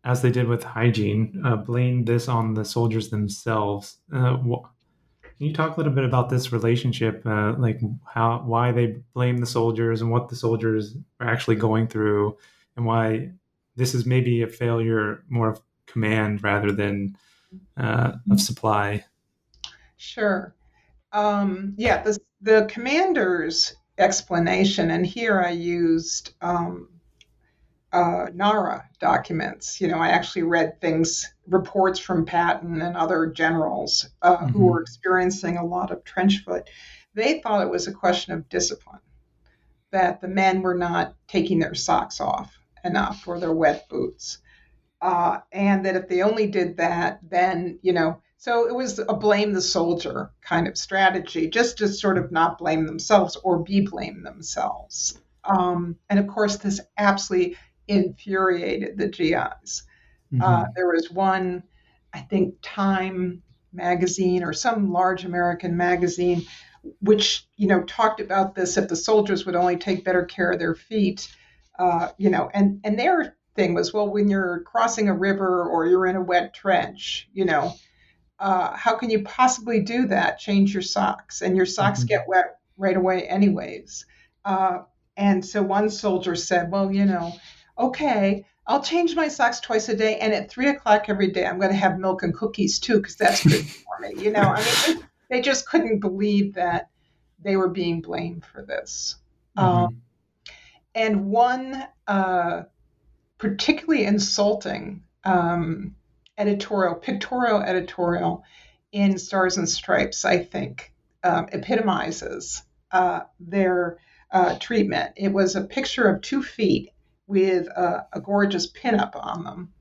as 0.04 0.22
they 0.22 0.32
did 0.32 0.48
with 0.48 0.64
hygiene, 0.64 1.42
uh, 1.46 1.58
blamed 1.58 2.08
this 2.08 2.28
on 2.28 2.54
the 2.54 2.66
soldiers 2.66 3.10
themselves. 3.10 3.98
Uh, 4.14 4.38
wh- 4.38 4.68
can 5.22 5.48
you 5.48 5.54
talk 5.54 5.76
a 5.76 5.80
little 5.80 5.94
bit 5.94 6.06
about 6.06 6.30
this 6.30 6.52
relationship, 6.52 7.26
uh, 7.26 7.54
like 7.58 7.80
how 8.06 8.42
why 8.46 8.72
they 8.72 8.98
blame 9.14 9.38
the 9.38 9.46
soldiers 9.46 10.02
and 10.02 10.12
what 10.12 10.30
the 10.30 10.36
soldiers 10.36 10.98
are 11.20 11.28
actually 11.28 11.56
going 11.56 11.88
through, 11.88 12.38
and 12.76 12.86
why 12.86 13.32
this 13.76 13.96
is 13.96 14.06
maybe 14.06 14.42
a 14.42 14.48
failure 14.48 15.24
more 15.30 15.50
of 15.50 15.62
command 15.88 16.44
rather 16.44 16.72
than 16.72 17.16
uh, 17.78 18.14
of 18.32 18.40
supply. 18.40 19.06
Sure. 19.98 20.56
Um, 21.12 21.74
yeah, 21.78 22.04
the, 22.04 22.18
the 22.42 22.68
commander's 22.70 23.76
explanation, 23.98 24.92
and 24.92 25.06
here 25.06 25.42
I 25.42 25.52
used 25.52 26.34
um, 26.42 26.90
uh, 27.92 28.28
NARA 28.34 28.88
documents. 29.00 29.82
You 29.82 29.88
know, 29.88 29.98
I 29.98 30.10
actually 30.10 30.44
read 30.44 30.80
things, 30.80 31.34
reports 31.48 32.00
from 32.00 32.26
Patton 32.26 32.82
and 32.82 32.96
other 32.96 33.26
generals 33.26 34.08
uh, 34.22 34.38
mm-hmm. 34.38 34.48
who 34.50 34.66
were 34.68 34.82
experiencing 34.82 35.58
a 35.58 35.66
lot 35.66 35.92
of 35.92 36.04
trench 36.04 36.44
foot. 36.46 36.70
They 37.16 37.40
thought 37.42 37.64
it 37.64 37.72
was 37.72 37.88
a 37.88 37.94
question 37.94 38.34
of 38.34 38.48
discipline, 38.50 39.02
that 39.92 40.22
the 40.22 40.28
men 40.28 40.62
were 40.62 40.76
not 40.76 41.16
taking 41.28 41.60
their 41.60 41.76
socks 41.76 42.22
off 42.22 42.56
enough 42.84 43.28
or 43.28 43.40
their 43.40 43.54
wet 43.54 43.90
boots 43.90 44.38
uh, 45.02 45.40
and 45.52 45.86
that 45.86 45.96
if 45.96 46.08
they 46.08 46.22
only 46.22 46.48
did 46.48 46.78
that, 46.78 47.20
then, 47.24 47.80
you 47.82 47.94
know, 47.94 48.22
so 48.38 48.68
it 48.68 48.76
was 48.76 49.00
a 49.00 49.14
blame 49.14 49.52
the 49.54 49.62
soldier 49.62 50.32
kind 50.42 50.68
of 50.68 50.78
strategy, 50.78 51.50
just 51.50 51.78
to 51.80 51.88
sort 51.88 52.18
of 52.18 52.32
not 52.32 52.58
blame 52.58 52.86
themselves 52.86 53.36
or 53.44 53.60
be 53.60 53.82
blamed 53.82 54.26
themselves. 54.26 55.20
Um, 55.44 55.98
and 56.10 56.20
of 56.20 56.28
course, 56.28 56.58
this 56.58 56.80
absolutely 56.98 57.58
infuriated 57.88 58.98
the 58.98 59.08
GIs. 59.08 59.84
Mm-hmm. 60.32 60.42
Uh, 60.42 60.66
there 60.76 60.88
was 60.88 61.12
one, 61.12 61.64
I 62.14 62.20
think, 62.20 62.56
Time 62.62 63.42
magazine 63.74 64.44
or 64.44 64.54
some 64.54 64.92
large 64.92 65.26
American 65.26 65.76
magazine, 65.76 66.44
which 67.02 67.48
you 67.58 67.68
know 67.68 67.84
talked 67.84 68.22
about 68.22 68.56
this. 68.56 68.78
If 68.78 68.88
the 68.88 68.96
soldiers 68.96 69.46
would 69.46 69.56
only 69.56 69.78
take 69.78 70.06
better 70.06 70.24
care 70.24 70.52
of 70.52 70.60
their 70.60 70.76
feet, 70.76 71.28
uh, 71.78 72.10
you 72.18 72.30
know, 72.30 72.50
and 72.54 72.80
and 72.84 72.98
their 72.98 73.36
thing 73.60 73.74
was, 73.74 73.94
well, 73.94 74.10
when 74.10 74.30
you're 74.30 74.62
crossing 74.62 75.10
a 75.10 75.14
river 75.14 75.66
or 75.66 75.86
you're 75.86 76.08
in 76.08 76.16
a 76.16 76.22
wet 76.22 76.54
trench, 76.54 77.28
you 77.34 77.44
know, 77.44 77.74
uh, 78.40 78.74
how 78.74 78.96
can 78.96 79.10
you 79.10 79.22
possibly 79.24 79.82
do 79.82 80.08
that? 80.08 80.40
Change 80.40 80.74
your 80.74 80.82
socks, 80.82 81.42
and 81.42 81.58
your 81.58 81.66
socks 81.66 82.00
mm-hmm. 82.00 82.08
get 82.08 82.28
wet 82.28 82.58
right 82.78 82.96
away, 82.96 83.28
anyways. 83.28 84.06
Uh, 84.46 84.80
and 85.18 85.46
so 85.46 85.62
one 85.62 85.90
soldier 85.90 86.38
said, 86.38 86.72
well, 86.72 86.90
you 86.90 87.06
know, 87.06 87.34
okay, 87.78 88.46
I'll 88.66 88.82
change 88.82 89.14
my 89.14 89.28
socks 89.28 89.60
twice 89.60 89.90
a 89.90 89.96
day, 89.96 90.18
and 90.20 90.34
at 90.34 90.50
three 90.50 90.70
o'clock 90.70 91.10
every 91.10 91.30
day, 91.32 91.46
I'm 91.46 91.60
going 91.60 91.72
to 91.72 91.78
have 91.78 92.00
milk 92.00 92.24
and 92.24 92.34
cookies 92.34 92.80
too, 92.80 92.98
because 92.98 93.18
that's 93.18 93.46
good 93.46 93.66
for 93.68 94.00
me. 94.00 94.24
You 94.24 94.32
know, 94.32 94.40
I 94.40 94.62
mean, 94.62 95.00
they, 95.30 95.38
they, 95.38 95.42
just 95.42 95.68
couldn't 95.68 96.00
believe 96.00 96.54
that 96.54 96.90
they 97.44 97.58
were 97.58 97.68
being 97.68 98.00
blamed 98.00 98.46
for 98.46 98.62
this. 98.62 99.18
Mm-hmm. 99.58 99.68
Um, 99.68 100.02
and 100.96 101.26
one 101.26 101.84
uh, 102.08 102.64
particularly 103.40 104.06
insulting 104.06 105.02
um, 105.24 105.96
editorial, 106.38 106.96
pictorial 106.96 107.62
editorial 107.62 108.44
in 108.92 109.18
Stars 109.18 109.58
and 109.58 109.68
Stripes, 109.68 110.26
I 110.26 110.44
think, 110.44 110.94
um, 111.24 111.48
epitomizes 111.52 112.62
uh, 112.92 113.22
their 113.40 113.98
uh, 114.32 114.58
treatment. 114.60 115.14
It 115.16 115.30
was 115.30 115.56
a 115.56 115.64
picture 115.64 116.08
of 116.08 116.22
two 116.22 116.44
feet 116.44 116.92
with 117.28 117.68
a, 117.68 118.08
a 118.14 118.22
gorgeous 118.22 118.72
pinup 118.72 119.16
on 119.16 119.44
them. 119.44 119.74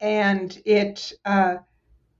And 0.00 0.56
it, 0.64 1.12
uh, 1.24 1.56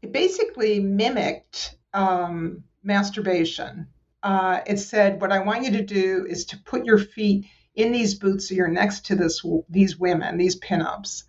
it 0.03 0.13
basically 0.13 0.81
mimicked 0.81 1.77
um, 1.95 2.65
masturbation. 2.83 3.87
Uh, 4.23 4.61
it 4.67 4.79
said, 4.79 5.21
What 5.21 5.31
I 5.31 5.41
want 5.41 5.65
you 5.65 5.73
to 5.73 5.85
do 5.85 6.27
is 6.29 6.47
to 6.47 6.59
put 6.59 6.85
your 6.85 6.99
feet 6.99 7.47
in 7.79 7.93
these 7.93 8.17
boots 8.17 8.49
so 8.49 8.57
you're 8.57 8.69
next 8.69 9.07
to 9.07 9.15
this 9.15 9.43
these 9.71 9.97
women, 9.97 10.37
these 10.37 10.59
pinups, 10.59 11.23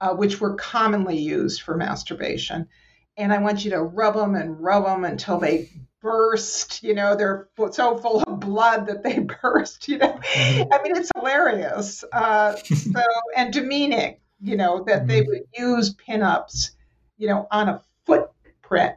uh, 0.00 0.14
which 0.14 0.40
were 0.40 0.54
commonly 0.54 1.18
used 1.18 1.60
for 1.62 1.76
masturbation. 1.76 2.68
And 3.16 3.32
I 3.32 3.38
want 3.38 3.64
you 3.64 3.72
to 3.72 3.82
rub 3.82 4.14
them 4.14 4.36
and 4.36 4.62
rub 4.62 4.84
them 4.84 5.04
until 5.04 5.40
they 5.40 5.68
burst. 6.00 6.84
You 6.84 6.94
know, 6.94 7.16
they're 7.16 7.48
so 7.72 7.98
full 7.98 8.22
of 8.22 8.38
blood 8.38 8.86
that 8.86 9.02
they 9.02 9.18
burst. 9.42 9.88
You 9.88 9.98
know, 9.98 10.12
mm-hmm. 10.12 10.72
I 10.72 10.82
mean, 10.84 10.96
it's 10.96 11.10
hilarious. 11.16 12.04
Uh, 12.12 12.54
so 12.64 13.02
and 13.36 13.52
demeaning. 13.52 14.18
You 14.40 14.56
know 14.56 14.84
that 14.86 15.08
they 15.08 15.22
mm-hmm. 15.22 15.30
would 15.30 15.42
use 15.52 15.96
pinups. 15.96 16.70
You 17.16 17.26
know, 17.26 17.48
on 17.50 17.68
a 17.68 17.82
footprint 18.06 18.94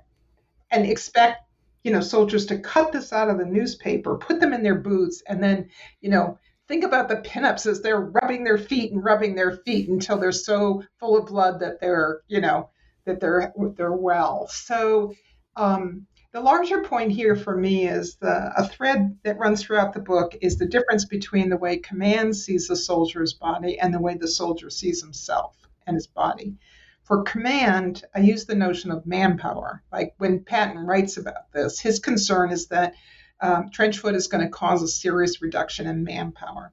and 0.70 0.86
expect 0.86 1.48
you 1.84 1.92
know 1.92 2.02
soldiers 2.02 2.46
to 2.46 2.60
cut 2.60 2.92
this 2.92 3.12
out 3.12 3.32
of 3.32 3.40
the 3.40 3.46
newspaper, 3.46 4.18
put 4.18 4.40
them 4.40 4.54
in 4.54 4.62
their 4.62 4.76
boots, 4.76 5.24
and 5.28 5.42
then 5.42 5.68
you 6.00 6.12
know 6.12 6.38
think 6.68 6.84
about 6.84 7.10
the 7.10 7.18
pinups 7.18 7.66
as 7.66 7.82
they're 7.82 8.00
rubbing 8.00 8.44
their 8.44 8.58
feet 8.58 8.92
and 8.92 9.04
rubbing 9.04 9.36
their 9.36 9.58
feet 9.58 9.90
until 9.90 10.18
they're 10.18 10.32
so 10.32 10.84
full 11.00 11.18
of 11.18 11.28
blood 11.28 11.60
that 11.60 11.80
they're, 11.80 12.22
you 12.28 12.42
know, 12.42 12.70
that 13.06 13.20
they're 13.20 13.54
they're 13.76 13.92
well. 13.92 14.48
So 14.48 15.14
um, 15.56 16.06
the 16.34 16.40
larger 16.40 16.82
point 16.82 17.12
here 17.12 17.36
for 17.36 17.58
me 17.58 17.88
is 17.88 18.16
the 18.16 18.54
a 18.56 18.68
thread 18.68 19.18
that 19.24 19.38
runs 19.38 19.62
throughout 19.62 19.94
the 19.94 20.00
book 20.00 20.36
is 20.42 20.58
the 20.58 20.66
difference 20.66 21.06
between 21.06 21.50
the 21.50 21.58
way 21.58 21.78
command 21.78 22.38
sees 22.38 22.68
the 22.68 22.76
soldier's 22.76 23.34
body 23.34 23.78
and 23.80 23.94
the 23.94 24.00
way 24.00 24.16
the 24.16 24.28
soldier 24.28 24.70
sees 24.70 25.02
himself 25.02 25.58
and 25.86 25.96
his 25.96 26.08
body. 26.08 26.56
For 27.04 27.24
command, 27.24 28.06
I 28.16 28.20
use 28.20 28.46
the 28.46 28.56
notion 28.56 28.92
of 28.92 29.06
manpower. 29.06 29.84
Like 29.92 30.14
when 30.20 30.46
Patton 30.46 30.78
writes 30.78 31.18
about 31.18 31.52
this, 31.52 31.80
his 31.80 32.00
concern 32.00 32.52
is 32.52 32.68
that 32.68 32.94
um, 33.42 33.70
trench 33.70 34.00
foot 34.00 34.16
is 34.16 34.28
going 34.28 34.44
to 34.44 34.50
cause 34.50 34.84
a 34.84 34.88
serious 34.88 35.42
reduction 35.42 35.88
in 35.88 36.04
manpower. 36.04 36.72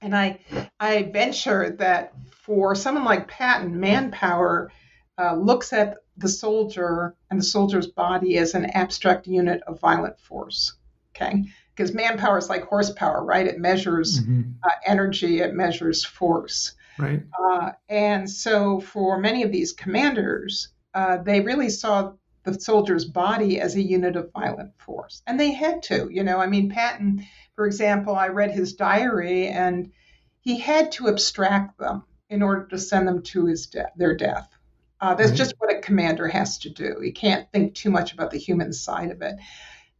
And 0.00 0.14
I, 0.14 0.40
I 0.78 1.04
venture 1.04 1.70
that 1.78 2.12
for 2.30 2.74
someone 2.74 3.04
like 3.04 3.28
Patton, 3.28 3.78
manpower 3.80 4.70
uh, 5.18 5.34
looks 5.34 5.72
at 5.72 5.98
the 6.16 6.28
soldier 6.28 7.14
and 7.30 7.40
the 7.40 7.44
soldier's 7.44 7.86
body 7.86 8.38
as 8.38 8.54
an 8.54 8.66
abstract 8.66 9.26
unit 9.26 9.62
of 9.66 9.80
violent 9.80 10.18
force. 10.20 10.74
Okay, 11.14 11.44
because 11.74 11.94
manpower 11.94 12.36
is 12.36 12.50
like 12.50 12.64
horsepower, 12.64 13.24
right? 13.24 13.46
It 13.46 13.58
measures 13.58 14.20
mm-hmm. 14.20 14.52
uh, 14.62 14.70
energy, 14.84 15.40
it 15.40 15.54
measures 15.54 16.04
force. 16.04 16.72
Right. 16.98 17.22
Uh, 17.38 17.72
and 17.88 18.28
so 18.28 18.80
for 18.80 19.18
many 19.18 19.42
of 19.42 19.52
these 19.52 19.72
commanders, 19.72 20.68
uh, 20.94 21.18
they 21.18 21.40
really 21.40 21.70
saw 21.70 22.12
the 22.46 22.58
soldier's 22.58 23.04
body 23.04 23.60
as 23.60 23.74
a 23.74 23.82
unit 23.82 24.16
of 24.16 24.32
violent 24.32 24.72
force. 24.78 25.22
And 25.26 25.38
they 25.38 25.52
had 25.52 25.82
to, 25.84 26.08
you 26.10 26.22
know. 26.22 26.38
I 26.38 26.46
mean, 26.46 26.70
Patton, 26.70 27.26
for 27.56 27.66
example, 27.66 28.14
I 28.14 28.28
read 28.28 28.52
his 28.52 28.74
diary 28.74 29.48
and 29.48 29.92
he 30.40 30.58
had 30.58 30.92
to 30.92 31.08
abstract 31.08 31.78
them 31.78 32.04
in 32.30 32.42
order 32.42 32.66
to 32.66 32.78
send 32.78 33.06
them 33.06 33.22
to 33.22 33.46
his 33.46 33.66
de- 33.66 33.90
their 33.96 34.16
death. 34.16 34.48
Uh, 35.00 35.14
that's 35.14 35.30
mm-hmm. 35.30 35.36
just 35.36 35.54
what 35.58 35.74
a 35.74 35.80
commander 35.80 36.28
has 36.28 36.58
to 36.58 36.70
do. 36.70 37.00
He 37.02 37.12
can't 37.12 37.50
think 37.52 37.74
too 37.74 37.90
much 37.90 38.14
about 38.14 38.30
the 38.30 38.38
human 38.38 38.72
side 38.72 39.10
of 39.10 39.20
it. 39.20 39.36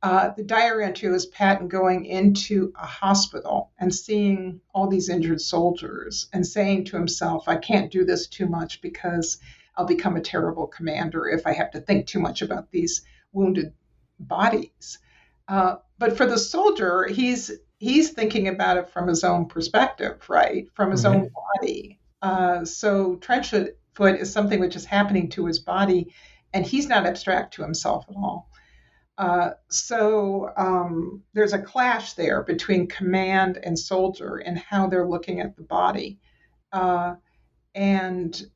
Uh, 0.02 0.30
the 0.36 0.44
diary 0.44 0.84
entry 0.84 1.10
was 1.10 1.26
Patton 1.26 1.68
going 1.68 2.04
into 2.04 2.72
a 2.80 2.86
hospital 2.86 3.72
and 3.78 3.92
seeing 3.92 4.60
all 4.72 4.88
these 4.88 5.08
injured 5.08 5.40
soldiers 5.40 6.28
and 6.32 6.46
saying 6.46 6.84
to 6.86 6.96
himself, 6.96 7.48
I 7.48 7.56
can't 7.56 7.90
do 7.90 8.04
this 8.04 8.28
too 8.28 8.46
much 8.46 8.80
because 8.80 9.38
I'll 9.76 9.86
become 9.86 10.16
a 10.16 10.20
terrible 10.20 10.66
commander 10.66 11.28
if 11.28 11.46
I 11.46 11.52
have 11.52 11.70
to 11.72 11.80
think 11.80 12.06
too 12.06 12.20
much 12.20 12.42
about 12.42 12.70
these 12.70 13.02
wounded 13.32 13.72
bodies. 14.18 14.98
Uh, 15.48 15.76
but 15.98 16.16
for 16.16 16.26
the 16.26 16.38
soldier, 16.38 17.06
he's 17.06 17.50
he's 17.78 18.10
thinking 18.10 18.48
about 18.48 18.78
it 18.78 18.88
from 18.88 19.06
his 19.06 19.22
own 19.22 19.46
perspective, 19.46 20.28
right? 20.28 20.66
From 20.74 20.90
his 20.90 21.04
own 21.04 21.30
body. 21.60 21.98
Uh, 22.22 22.64
so 22.64 23.16
trench 23.16 23.54
foot 23.94 24.20
is 24.20 24.32
something 24.32 24.60
which 24.60 24.76
is 24.76 24.84
happening 24.84 25.28
to 25.30 25.46
his 25.46 25.58
body, 25.58 26.12
and 26.52 26.64
he's 26.64 26.88
not 26.88 27.06
abstract 27.06 27.54
to 27.54 27.62
himself 27.62 28.06
at 28.08 28.16
all. 28.16 28.50
Uh, 29.18 29.50
so 29.68 30.50
um, 30.56 31.22
there's 31.32 31.54
a 31.54 31.62
clash 31.62 32.14
there 32.14 32.42
between 32.42 32.86
command 32.86 33.58
and 33.62 33.78
soldier 33.78 34.36
and 34.36 34.58
how 34.58 34.86
they're 34.86 35.08
looking 35.08 35.40
at 35.40 35.56
the 35.56 35.62
body. 35.62 36.18
Uh, 36.72 37.14
and 37.74 38.46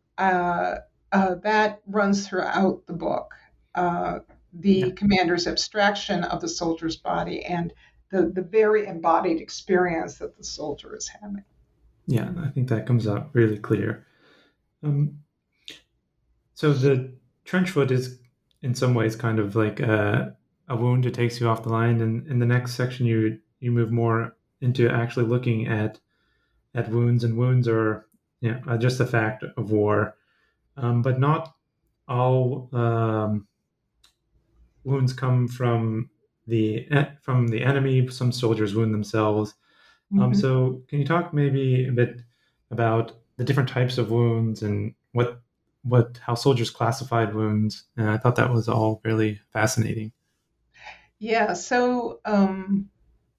uh, 1.12 1.34
that 1.36 1.80
runs 1.86 2.26
throughout 2.26 2.86
the 2.86 2.92
book. 2.92 3.34
Uh, 3.74 4.20
the 4.52 4.72
yeah. 4.72 4.90
commander's 4.96 5.46
abstraction 5.46 6.24
of 6.24 6.40
the 6.40 6.48
soldier's 6.48 6.96
body 6.96 7.44
and 7.44 7.72
the, 8.10 8.22
the 8.34 8.42
very 8.42 8.86
embodied 8.86 9.40
experience 9.40 10.18
that 10.18 10.36
the 10.36 10.44
soldier 10.44 10.96
is 10.96 11.08
having. 11.08 11.44
Yeah, 12.06 12.30
I 12.42 12.48
think 12.48 12.68
that 12.68 12.86
comes 12.86 13.06
out 13.06 13.30
really 13.32 13.58
clear. 13.58 14.04
Um, 14.82 15.20
so 16.54 16.72
the 16.72 17.12
trench 17.44 17.70
foot 17.70 17.90
is 17.90 18.18
in 18.62 18.74
some 18.74 18.94
ways 18.94 19.14
kind 19.14 19.38
of 19.38 19.54
like 19.54 19.78
a, 19.80 20.36
a 20.68 20.76
wound 20.76 21.04
that 21.04 21.14
takes 21.14 21.40
you 21.40 21.48
off 21.48 21.62
the 21.62 21.68
line, 21.68 22.00
and 22.00 22.26
in 22.26 22.38
the 22.38 22.46
next 22.46 22.74
section 22.74 23.06
you 23.06 23.38
you 23.60 23.70
move 23.70 23.92
more 23.92 24.36
into 24.60 24.90
actually 24.90 25.26
looking 25.26 25.68
at 25.68 26.00
at 26.74 26.90
wounds, 26.90 27.22
and 27.22 27.36
wounds 27.36 27.68
are 27.68 28.06
yeah 28.40 28.58
just 28.78 29.00
a 29.00 29.06
fact 29.06 29.44
of 29.56 29.70
war, 29.70 30.16
um, 30.80 31.02
but 31.02 31.20
not 31.20 31.54
all 32.08 32.68
um, 32.72 33.46
wounds 34.84 35.12
come 35.12 35.46
from 35.48 36.10
the 36.46 36.88
from 37.22 37.48
the 37.48 37.62
enemy. 37.62 38.08
Some 38.08 38.32
soldiers 38.32 38.74
wound 38.74 38.92
themselves. 38.92 39.54
Um, 40.12 40.18
mm-hmm. 40.18 40.24
Um, 40.26 40.34
so, 40.34 40.82
can 40.88 40.98
you 40.98 41.04
talk 41.04 41.32
maybe 41.32 41.86
a 41.86 41.92
bit 41.92 42.20
about 42.70 43.12
the 43.36 43.44
different 43.44 43.68
types 43.68 43.98
of 43.98 44.10
wounds 44.10 44.62
and 44.62 44.94
what 45.12 45.40
what 45.82 46.18
how 46.20 46.34
soldiers 46.34 46.70
classified 46.70 47.34
wounds? 47.34 47.84
And 47.96 48.10
I 48.10 48.16
thought 48.16 48.36
that 48.36 48.52
was 48.52 48.68
all 48.68 49.00
really 49.04 49.40
fascinating. 49.52 50.12
Yeah, 51.18 51.52
so 51.52 52.20
um, 52.24 52.88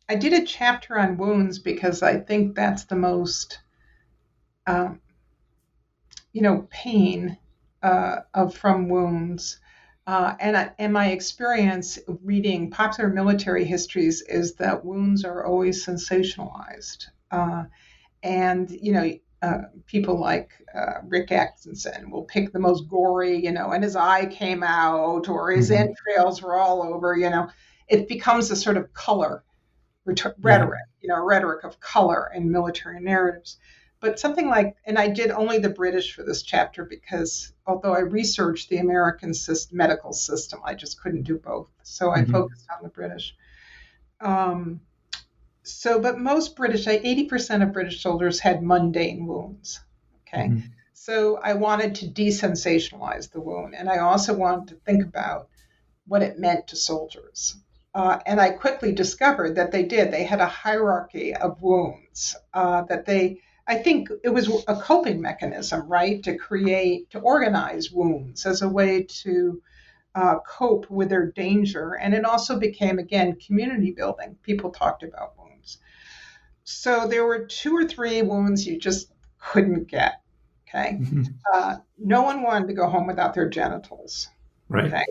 I 0.07 0.15
did 0.15 0.33
a 0.33 0.45
chapter 0.45 0.99
on 0.99 1.17
wounds 1.17 1.57
because 1.57 2.03
I 2.03 2.19
think 2.19 2.55
that's 2.55 2.83
the 2.83 2.95
most, 2.95 3.59
um, 4.67 5.01
you 6.33 6.41
know, 6.41 6.67
pain 6.69 7.37
uh, 7.83 8.17
of 8.33 8.55
from 8.55 8.89
wounds. 8.89 9.59
Uh, 10.07 10.33
and, 10.39 10.57
I, 10.57 10.71
and 10.79 10.91
my 10.91 11.11
experience 11.11 11.99
reading 12.23 12.71
popular 12.71 13.09
military 13.09 13.65
histories 13.65 14.21
is 14.21 14.55
that 14.55 14.83
wounds 14.83 15.23
are 15.23 15.45
always 15.45 15.85
sensationalized. 15.85 17.05
Uh, 17.29 17.65
and, 18.23 18.69
you 18.69 18.93
know, 18.93 19.11
uh, 19.41 19.61
people 19.87 20.19
like 20.19 20.51
uh, 20.75 21.01
Rick 21.03 21.31
Atkinson 21.31 22.11
will 22.11 22.23
pick 22.23 22.51
the 22.51 22.59
most 22.59 22.87
gory, 22.87 23.43
you 23.43 23.51
know, 23.51 23.71
and 23.71 23.83
his 23.83 23.95
eye 23.95 24.25
came 24.25 24.63
out 24.63 25.29
or 25.29 25.51
his 25.51 25.69
mm-hmm. 25.69 25.89
entrails 25.89 26.41
were 26.41 26.55
all 26.55 26.83
over, 26.83 27.15
you 27.15 27.29
know 27.29 27.49
it 27.91 28.07
becomes 28.07 28.49
a 28.49 28.55
sort 28.55 28.77
of 28.77 28.93
color 28.93 29.43
rhetoric, 30.05 30.81
you 31.01 31.09
know, 31.09 31.21
rhetoric 31.23 31.63
of 31.65 31.79
color 31.79 32.31
in 32.33 32.49
military 32.49 33.01
narratives. 33.01 33.57
But 34.01 34.19
something 34.19 34.49
like, 34.49 34.75
and 34.83 34.97
I 34.97 35.07
did 35.07 35.29
only 35.29 35.59
the 35.59 35.69
British 35.69 36.13
for 36.13 36.23
this 36.23 36.41
chapter 36.41 36.83
because 36.83 37.53
although 37.67 37.93
I 37.93 37.99
researched 37.99 38.69
the 38.69 38.77
American 38.77 39.33
system, 39.33 39.77
medical 39.77 40.11
system, 40.11 40.59
I 40.65 40.73
just 40.73 40.99
couldn't 40.99 41.23
do 41.23 41.37
both. 41.37 41.69
So 41.83 42.09
I 42.11 42.21
mm-hmm. 42.21 42.31
focused 42.31 42.67
on 42.75 42.81
the 42.81 42.89
British. 42.89 43.35
Um, 44.19 44.81
so, 45.63 45.99
but 45.99 46.19
most 46.19 46.55
British, 46.55 46.87
80% 46.87 47.61
of 47.61 47.73
British 47.73 48.01
soldiers 48.01 48.39
had 48.39 48.63
mundane 48.63 49.27
wounds. 49.27 49.79
Okay. 50.27 50.47
Mm-hmm. 50.47 50.67
So 50.93 51.37
I 51.37 51.53
wanted 51.53 51.95
to 51.95 52.07
desensationalize 52.07 53.31
the 53.31 53.41
wound. 53.41 53.75
And 53.75 53.87
I 53.87 53.99
also 53.99 54.33
wanted 54.33 54.69
to 54.69 54.75
think 54.83 55.03
about 55.03 55.49
what 56.07 56.23
it 56.23 56.39
meant 56.39 56.67
to 56.67 56.75
soldiers. 56.75 57.55
Uh, 57.93 58.19
and 58.25 58.41
I 58.41 58.49
quickly 58.49 58.93
discovered 58.93 59.55
that 59.55 59.71
they 59.71 59.83
did. 59.83 60.11
They 60.11 60.23
had 60.23 60.39
a 60.39 60.47
hierarchy 60.47 61.35
of 61.35 61.61
wounds 61.61 62.35
uh, 62.53 62.83
that 62.83 63.05
they, 63.05 63.41
I 63.67 63.75
think 63.75 64.09
it 64.23 64.29
was 64.29 64.49
a 64.67 64.75
coping 64.75 65.21
mechanism, 65.21 65.87
right? 65.87 66.21
To 66.23 66.35
create, 66.35 67.09
to 67.11 67.19
organize 67.19 67.91
wounds 67.91 68.45
as 68.45 68.61
a 68.61 68.69
way 68.69 69.03
to 69.23 69.61
uh, 70.15 70.39
cope 70.39 70.89
with 70.89 71.09
their 71.09 71.31
danger. 71.31 71.93
And 71.93 72.13
it 72.13 72.25
also 72.25 72.59
became, 72.59 72.99
again, 72.99 73.37
community 73.45 73.91
building. 73.91 74.37
People 74.43 74.71
talked 74.71 75.03
about 75.03 75.37
wounds. 75.37 75.77
So 76.63 77.07
there 77.07 77.25
were 77.25 77.45
two 77.45 77.75
or 77.75 77.85
three 77.85 78.21
wounds 78.21 78.65
you 78.65 78.79
just 78.79 79.11
couldn't 79.39 79.87
get. 79.87 80.21
Okay. 80.67 80.97
Mm-hmm. 81.01 81.23
Uh, 81.53 81.77
no 81.97 82.21
one 82.21 82.43
wanted 82.43 82.67
to 82.67 82.73
go 82.73 82.87
home 82.87 83.07
without 83.07 83.33
their 83.33 83.49
genitals. 83.49 84.29
Right. 84.69 84.85
Okay? 84.85 85.05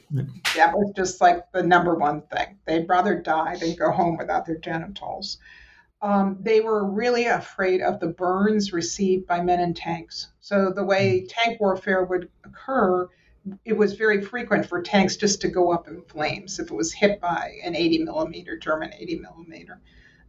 That 0.56 0.72
was 0.74 0.92
just 0.96 1.20
like 1.20 1.52
the 1.52 1.62
number 1.62 1.94
one 1.94 2.22
thing. 2.22 2.58
They'd 2.64 2.88
rather 2.88 3.20
die 3.20 3.56
than 3.56 3.74
go 3.74 3.90
home 3.90 4.16
without 4.16 4.46
their 4.46 4.56
genitals. 4.56 5.38
Um, 6.02 6.38
they 6.40 6.60
were 6.60 6.90
really 6.90 7.26
afraid 7.26 7.82
of 7.82 8.00
the 8.00 8.08
burns 8.08 8.72
received 8.72 9.26
by 9.26 9.42
men 9.42 9.60
in 9.60 9.74
tanks. 9.74 10.28
So 10.40 10.72
the 10.74 10.84
way 10.84 11.20
hmm. 11.20 11.26
tank 11.28 11.60
warfare 11.60 12.04
would 12.04 12.30
occur, 12.44 13.08
it 13.64 13.76
was 13.76 13.94
very 13.94 14.20
frequent 14.20 14.66
for 14.66 14.82
tanks 14.82 15.16
just 15.16 15.40
to 15.42 15.48
go 15.48 15.72
up 15.72 15.88
in 15.88 16.02
flames 16.02 16.58
if 16.58 16.70
it 16.70 16.74
was 16.74 16.92
hit 16.92 17.20
by 17.20 17.58
an 17.64 17.74
80 17.74 18.04
millimeter 18.04 18.56
German 18.56 18.92
80 18.94 19.18
millimeter. 19.18 19.80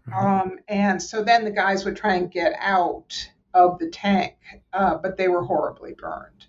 Mm-hmm. 0.09 0.28
Um, 0.28 0.59
and 0.67 1.01
so 1.01 1.24
then 1.24 1.43
the 1.43 1.51
guys 1.51 1.86
would 1.86 1.95
try 1.95 2.15
and 2.15 2.32
get 2.32 2.53
out 2.59 3.30
of 3.53 3.80
the 3.80 3.89
tank, 3.89 4.36
uh, 4.74 4.95
but 4.95 5.17
they 5.17 5.28
were 5.28 5.43
horribly 5.43 5.93
burned. 5.93 6.45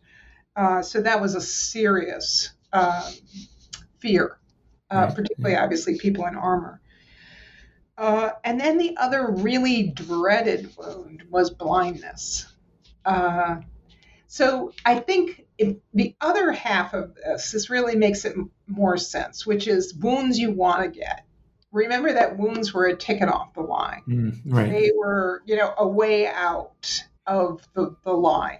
Uh, 0.54 0.82
so 0.82 1.00
that 1.00 1.20
was 1.20 1.34
a 1.34 1.40
serious 1.40 2.52
um, 2.72 3.02
fear, 3.98 4.38
uh, 4.90 5.06
right. 5.06 5.14
particularly 5.14 5.54
yeah. 5.54 5.62
obviously 5.64 5.98
people 5.98 6.26
in 6.26 6.36
armor. 6.36 6.80
Uh, 8.02 8.32
and 8.42 8.60
then 8.60 8.78
the 8.78 8.96
other 8.96 9.28
really 9.30 9.84
dreaded 9.84 10.76
wound 10.76 11.22
was 11.30 11.50
blindness. 11.50 12.52
Uh, 13.04 13.60
so 14.26 14.72
I 14.84 14.98
think 14.98 15.46
the 15.94 16.16
other 16.20 16.50
half 16.50 16.94
of 16.94 17.14
this, 17.14 17.52
this 17.52 17.70
really 17.70 17.94
makes 17.94 18.24
it 18.24 18.34
more 18.66 18.96
sense, 18.96 19.46
which 19.46 19.68
is 19.68 19.94
wounds 19.94 20.36
you 20.36 20.50
want 20.50 20.82
to 20.82 20.98
get. 20.98 21.24
Remember 21.70 22.12
that 22.12 22.36
wounds 22.36 22.74
were 22.74 22.86
a 22.86 22.96
ticket 22.96 23.28
off 23.28 23.54
the 23.54 23.60
line. 23.60 24.02
Mm, 24.08 24.40
right. 24.46 24.68
They 24.68 24.90
were, 24.98 25.44
you 25.46 25.54
know, 25.54 25.72
a 25.78 25.86
way 25.86 26.26
out 26.26 27.04
of 27.28 27.62
the, 27.74 27.94
the 28.04 28.12
line. 28.12 28.58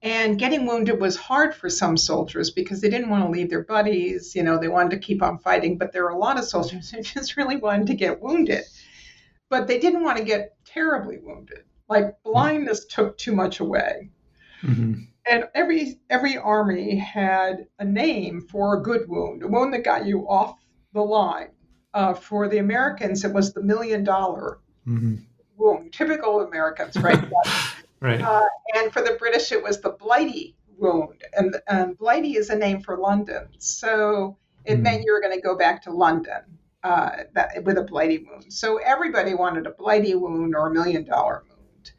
And 0.00 0.38
getting 0.38 0.64
wounded 0.64 1.00
was 1.00 1.16
hard 1.16 1.54
for 1.54 1.68
some 1.68 1.96
soldiers 1.96 2.50
because 2.50 2.80
they 2.80 2.88
didn't 2.88 3.10
want 3.10 3.24
to 3.24 3.30
leave 3.30 3.50
their 3.50 3.64
buddies. 3.64 4.34
You 4.36 4.44
know, 4.44 4.56
they 4.56 4.68
wanted 4.68 4.90
to 4.92 4.98
keep 4.98 5.22
on 5.22 5.38
fighting, 5.38 5.76
but 5.76 5.92
there 5.92 6.04
were 6.04 6.10
a 6.10 6.18
lot 6.18 6.38
of 6.38 6.44
soldiers 6.44 6.90
who 6.92 7.02
just 7.02 7.36
really 7.36 7.56
wanted 7.56 7.88
to 7.88 7.94
get 7.94 8.22
wounded. 8.22 8.64
But 9.50 9.66
they 9.66 9.78
didn't 9.78 10.04
want 10.04 10.18
to 10.18 10.24
get 10.24 10.56
terribly 10.64 11.18
wounded. 11.18 11.64
Like 11.88 12.22
blindness 12.22 12.84
took 12.84 13.16
too 13.18 13.34
much 13.34 13.60
away. 13.60 14.10
Mm-hmm. 14.62 15.04
And 15.30 15.44
every 15.54 16.00
every 16.10 16.36
army 16.36 16.96
had 16.96 17.66
a 17.78 17.84
name 17.84 18.40
for 18.40 18.78
a 18.78 18.82
good 18.82 19.08
wound, 19.08 19.42
a 19.42 19.48
wound 19.48 19.74
that 19.74 19.84
got 19.84 20.06
you 20.06 20.28
off 20.28 20.58
the 20.92 21.02
line. 21.02 21.48
Uh, 21.94 22.12
for 22.12 22.48
the 22.48 22.58
Americans, 22.58 23.24
it 23.24 23.32
was 23.32 23.52
the 23.52 23.62
million 23.62 24.04
dollar 24.04 24.60
mm-hmm. 24.86 25.16
wound. 25.56 25.92
Typical 25.92 26.40
Americans, 26.40 26.96
right? 26.98 27.18
Right. 28.00 28.20
Uh, 28.20 28.46
and 28.76 28.92
for 28.92 29.02
the 29.02 29.16
British, 29.18 29.52
it 29.52 29.62
was 29.62 29.80
the 29.80 29.90
Blighty 29.90 30.56
wound. 30.76 31.22
And 31.36 31.56
um, 31.68 31.94
Blighty 31.94 32.36
is 32.36 32.50
a 32.50 32.56
name 32.56 32.80
for 32.80 32.98
London. 32.98 33.48
So 33.58 34.36
it 34.64 34.78
mm. 34.78 34.82
meant 34.82 35.04
you 35.04 35.12
were 35.12 35.20
going 35.20 35.34
to 35.34 35.40
go 35.42 35.56
back 35.56 35.82
to 35.82 35.90
London 35.90 36.42
uh, 36.82 37.10
that, 37.34 37.64
with 37.64 37.78
a 37.78 37.82
Blighty 37.82 38.18
wound. 38.18 38.52
So 38.52 38.78
everybody 38.78 39.34
wanted 39.34 39.66
a 39.66 39.70
Blighty 39.70 40.14
wound 40.14 40.54
or 40.54 40.68
a 40.68 40.72
million 40.72 41.04
dollar 41.04 41.44
wound. 41.48 41.92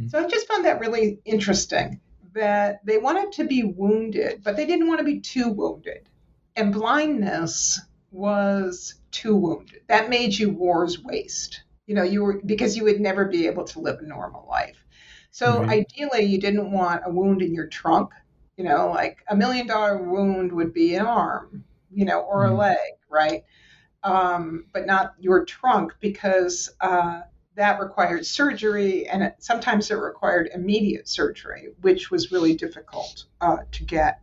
Mm. 0.00 0.10
So 0.10 0.24
I 0.24 0.28
just 0.28 0.46
found 0.46 0.64
that 0.64 0.80
really 0.80 1.18
interesting 1.24 2.00
that 2.32 2.84
they 2.84 2.98
wanted 2.98 3.32
to 3.32 3.44
be 3.44 3.64
wounded, 3.64 4.42
but 4.44 4.56
they 4.56 4.66
didn't 4.66 4.86
want 4.86 4.98
to 4.98 5.04
be 5.04 5.20
too 5.20 5.50
wounded. 5.50 6.08
And 6.56 6.72
blindness 6.72 7.80
was 8.10 8.94
too 9.10 9.36
wounded. 9.36 9.82
That 9.88 10.10
made 10.10 10.36
you 10.36 10.50
war's 10.50 11.02
waste. 11.02 11.62
You 11.86 11.94
know, 11.94 12.02
you 12.02 12.22
were 12.22 12.40
because 12.44 12.76
you 12.76 12.84
would 12.84 13.00
never 13.00 13.24
be 13.24 13.46
able 13.46 13.64
to 13.64 13.80
live 13.80 13.98
a 14.00 14.06
normal 14.06 14.46
life. 14.48 14.79
So 15.30 15.60
mm-hmm. 15.60 15.70
ideally, 15.70 16.24
you 16.24 16.40
didn't 16.40 16.70
want 16.70 17.02
a 17.04 17.10
wound 17.10 17.42
in 17.42 17.54
your 17.54 17.66
trunk. 17.66 18.10
You 18.56 18.64
know, 18.64 18.90
like 18.90 19.24
a 19.28 19.36
million 19.36 19.66
dollar 19.66 20.02
wound 20.02 20.52
would 20.52 20.74
be 20.74 20.94
an 20.94 21.06
arm, 21.06 21.64
you 21.90 22.04
know, 22.04 22.20
or 22.20 22.44
mm-hmm. 22.44 22.54
a 22.54 22.58
leg, 22.58 22.92
right? 23.08 23.44
Um, 24.02 24.66
but 24.72 24.86
not 24.86 25.14
your 25.18 25.44
trunk 25.44 25.94
because 26.00 26.70
uh, 26.80 27.22
that 27.54 27.80
required 27.80 28.26
surgery, 28.26 29.06
and 29.08 29.22
it, 29.22 29.36
sometimes 29.38 29.90
it 29.90 29.94
required 29.94 30.50
immediate 30.54 31.08
surgery, 31.08 31.68
which 31.80 32.10
was 32.10 32.32
really 32.32 32.54
difficult 32.54 33.24
uh, 33.40 33.58
to 33.72 33.84
get. 33.84 34.20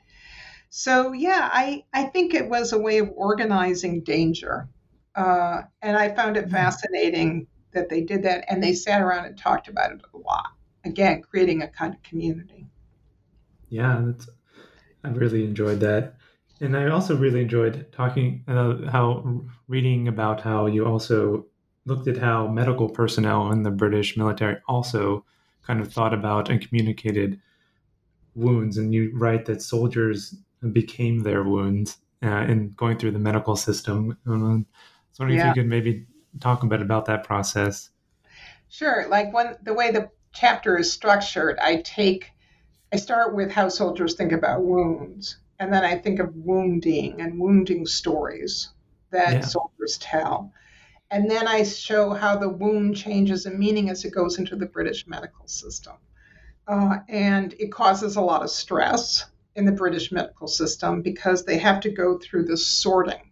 So 0.70 1.14
yeah, 1.14 1.50
I 1.52 1.86
I 1.94 2.04
think 2.04 2.34
it 2.34 2.50
was 2.50 2.74
a 2.74 2.80
way 2.80 2.98
of 3.00 3.10
organizing 3.16 4.04
danger, 4.04 4.68
uh, 5.16 5.62
and 5.82 5.98
I 5.98 6.14
found 6.14 6.38
it 6.38 6.46
mm-hmm. 6.46 6.54
fascinating 6.54 7.48
that 7.72 7.90
they 7.90 8.02
did 8.02 8.24
that, 8.24 8.46
and 8.50 8.62
they 8.62 8.74
sat 8.74 9.02
around 9.02 9.26
and 9.26 9.38
talked 9.38 9.68
about 9.68 9.92
it 9.92 10.02
a 10.14 10.18
lot. 10.18 10.57
Again, 10.88 11.22
creating 11.22 11.62
a 11.62 11.68
kind 11.68 11.94
of 11.94 12.02
community. 12.04 12.68
Yeah, 13.70 14.02
that's, 14.06 14.30
I 15.04 15.10
really 15.10 15.44
enjoyed 15.44 15.80
that, 15.82 16.16
and 16.62 16.76
I 16.76 16.90
also 16.90 17.16
really 17.16 17.42
enjoyed 17.42 17.92
talking 17.92 18.44
uh, 18.48 18.90
how 18.90 19.44
reading 19.68 20.08
about 20.08 20.42
how 20.42 20.66
you 20.66 20.86
also 20.86 21.46
looked 21.86 22.08
at 22.08 22.18
how 22.18 22.48
medical 22.48 22.90
personnel 22.90 23.52
in 23.52 23.64
the 23.64 23.72
British 23.72 24.18
military 24.18 24.58
also 24.68 25.26
kind 25.66 25.80
of 25.80 25.92
thought 25.92 26.14
about 26.14 26.50
and 26.50 26.66
communicated 26.66 27.40
wounds. 28.36 28.78
And 28.78 28.94
you 28.94 29.12
write 29.14 29.46
that 29.46 29.62
soldiers 29.62 30.36
became 30.72 31.22
their 31.22 31.44
wounds 31.44 31.98
uh, 32.24 32.46
in 32.48 32.74
going 32.76 32.98
through 32.98 33.12
the 33.12 33.20
medical 33.20 33.56
system. 33.56 34.18
I 34.26 34.30
was 34.30 34.64
wondering 35.20 35.40
yeah. 35.40 35.52
if 35.52 35.56
you 35.56 35.64
could 35.64 35.70
maybe 35.70 36.06
talk 36.40 36.64
a 36.64 36.68
bit 36.68 36.82
about 36.82 37.06
that 37.06 37.24
process. 37.24 37.90
Sure. 38.70 39.08
Like 39.10 39.34
when 39.34 39.56
the 39.64 39.74
way 39.74 39.92
the 39.92 40.10
chapter 40.40 40.78
is 40.78 40.92
structured, 40.92 41.58
I 41.60 41.78
take, 41.78 42.32
I 42.94 42.98
start 42.98 43.36
with 43.36 43.52
how 43.52 43.70
soldiers 43.70 44.14
think 44.14 44.32
about 44.32 44.64
wounds, 44.64 45.38
and 45.60 45.74
then 45.74 45.84
I 45.84 45.98
think 45.98 46.20
of 46.20 46.36
wounding 46.36 47.20
and 47.22 47.40
wounding 47.40 47.88
stories 47.88 48.70
that 49.10 49.34
yeah. 49.34 49.42
soldiers 49.42 49.98
tell. 50.00 50.54
And 51.10 51.32
then 51.32 51.48
I 51.48 51.64
show 51.64 52.12
how 52.12 52.38
the 52.38 52.50
wound 52.50 52.96
changes 52.98 53.46
in 53.46 53.58
meaning 53.58 53.90
as 53.90 54.06
it 54.06 54.14
goes 54.14 54.38
into 54.38 54.56
the 54.56 54.66
British 54.66 55.08
medical 55.08 55.48
system. 55.48 55.96
Uh, 56.68 56.98
and 57.08 57.54
it 57.54 57.72
causes 57.72 58.18
a 58.18 58.22
lot 58.22 58.44
of 58.44 58.50
stress 58.50 59.26
in 59.56 59.66
the 59.66 59.72
British 59.72 60.12
medical 60.12 60.48
system 60.48 61.02
because 61.02 61.46
they 61.46 61.58
have 61.58 61.80
to 61.80 61.90
go 61.90 62.20
through 62.20 62.44
this 62.44 62.68
sorting, 62.68 63.32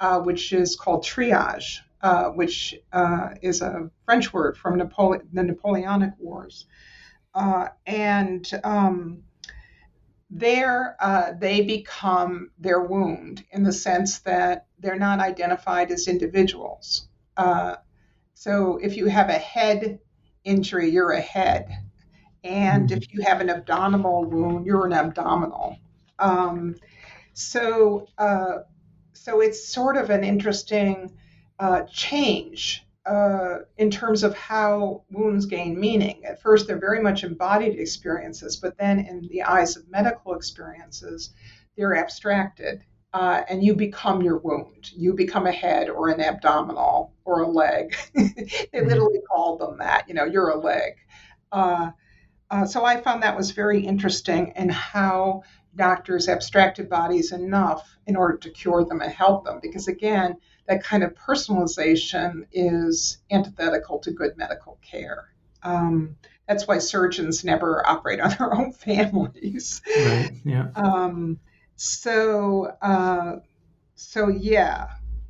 uh, 0.00 0.20
which 0.20 0.52
is 0.52 0.76
called 0.76 1.04
triage, 1.04 1.78
uh, 2.04 2.28
which 2.28 2.74
uh, 2.92 3.30
is 3.40 3.62
a 3.62 3.90
French 4.04 4.30
word 4.30 4.58
from 4.58 4.78
Napole- 4.78 5.22
the 5.32 5.42
Napoleonic 5.42 6.12
Wars. 6.18 6.66
Uh, 7.34 7.68
and 7.86 8.48
um, 8.62 9.22
there 10.28 10.96
uh, 11.00 11.32
they 11.32 11.62
become 11.62 12.50
their 12.58 12.80
wound 12.80 13.42
in 13.52 13.62
the 13.62 13.72
sense 13.72 14.18
that 14.18 14.66
they're 14.78 14.98
not 14.98 15.18
identified 15.18 15.90
as 15.90 16.06
individuals. 16.06 17.08
Uh, 17.38 17.76
so 18.34 18.78
if 18.82 18.98
you 18.98 19.06
have 19.06 19.30
a 19.30 19.38
head 19.38 19.98
injury, 20.44 20.90
you're 20.90 21.12
a 21.12 21.22
head. 21.22 21.74
And 22.44 22.92
if 22.92 23.14
you 23.14 23.22
have 23.22 23.40
an 23.40 23.48
abdominal 23.48 24.26
wound, 24.26 24.66
you're 24.66 24.84
an 24.84 24.92
abdominal. 24.92 25.78
Um, 26.18 26.76
so, 27.32 28.08
uh, 28.18 28.58
so 29.14 29.40
it's 29.40 29.66
sort 29.66 29.96
of 29.96 30.10
an 30.10 30.22
interesting 30.22 31.16
uh, 31.58 31.82
change 31.82 32.86
uh, 33.06 33.58
in 33.76 33.90
terms 33.90 34.22
of 34.22 34.34
how 34.34 35.02
wounds 35.10 35.46
gain 35.46 35.78
meaning. 35.78 36.24
At 36.24 36.40
first, 36.40 36.66
they're 36.66 36.78
very 36.78 37.02
much 37.02 37.22
embodied 37.22 37.78
experiences, 37.78 38.56
but 38.56 38.78
then 38.78 38.98
in 38.98 39.28
the 39.28 39.42
eyes 39.42 39.76
of 39.76 39.88
medical 39.88 40.34
experiences, 40.34 41.30
they're 41.76 41.96
abstracted 41.96 42.82
uh, 43.14 43.44
and 43.48 43.62
you 43.62 43.74
become 43.74 44.22
your 44.22 44.38
wound. 44.38 44.90
You 44.92 45.14
become 45.14 45.46
a 45.46 45.52
head 45.52 45.88
or 45.88 46.08
an 46.08 46.20
abdominal 46.20 47.14
or 47.24 47.42
a 47.42 47.48
leg. 47.48 47.96
they 48.14 48.22
mm-hmm. 48.22 48.88
literally 48.88 49.20
called 49.30 49.60
them 49.60 49.78
that. 49.78 50.08
You 50.08 50.14
know, 50.14 50.24
you're 50.24 50.50
a 50.50 50.58
leg. 50.58 50.94
Uh, 51.52 51.92
uh, 52.50 52.66
so 52.66 52.84
I 52.84 53.00
found 53.00 53.22
that 53.22 53.36
was 53.36 53.52
very 53.52 53.86
interesting 53.86 54.52
in 54.56 54.68
how 54.68 55.42
doctors 55.76 56.28
abstracted 56.28 56.88
bodies 56.90 57.30
enough 57.30 57.96
in 58.06 58.16
order 58.16 58.36
to 58.38 58.50
cure 58.50 58.84
them 58.84 59.00
and 59.00 59.12
help 59.12 59.44
them. 59.44 59.60
Because 59.62 59.86
again, 59.86 60.36
that 60.66 60.82
kind 60.82 61.02
of 61.02 61.14
personalization 61.14 62.46
is 62.52 63.18
antithetical 63.30 63.98
to 64.00 64.10
good 64.10 64.36
medical 64.36 64.78
care. 64.82 65.28
Um, 65.62 66.16
that's 66.48 66.66
why 66.66 66.78
surgeons 66.78 67.44
never 67.44 67.86
operate 67.86 68.20
on 68.20 68.30
their 68.38 68.54
own 68.54 68.72
families. 68.72 69.82
Right. 69.86 70.32
Yeah. 70.44 70.68
Um, 70.74 71.38
so 71.76 72.72
uh, 72.80 73.36
so 73.94 74.28
yeah 74.28 74.88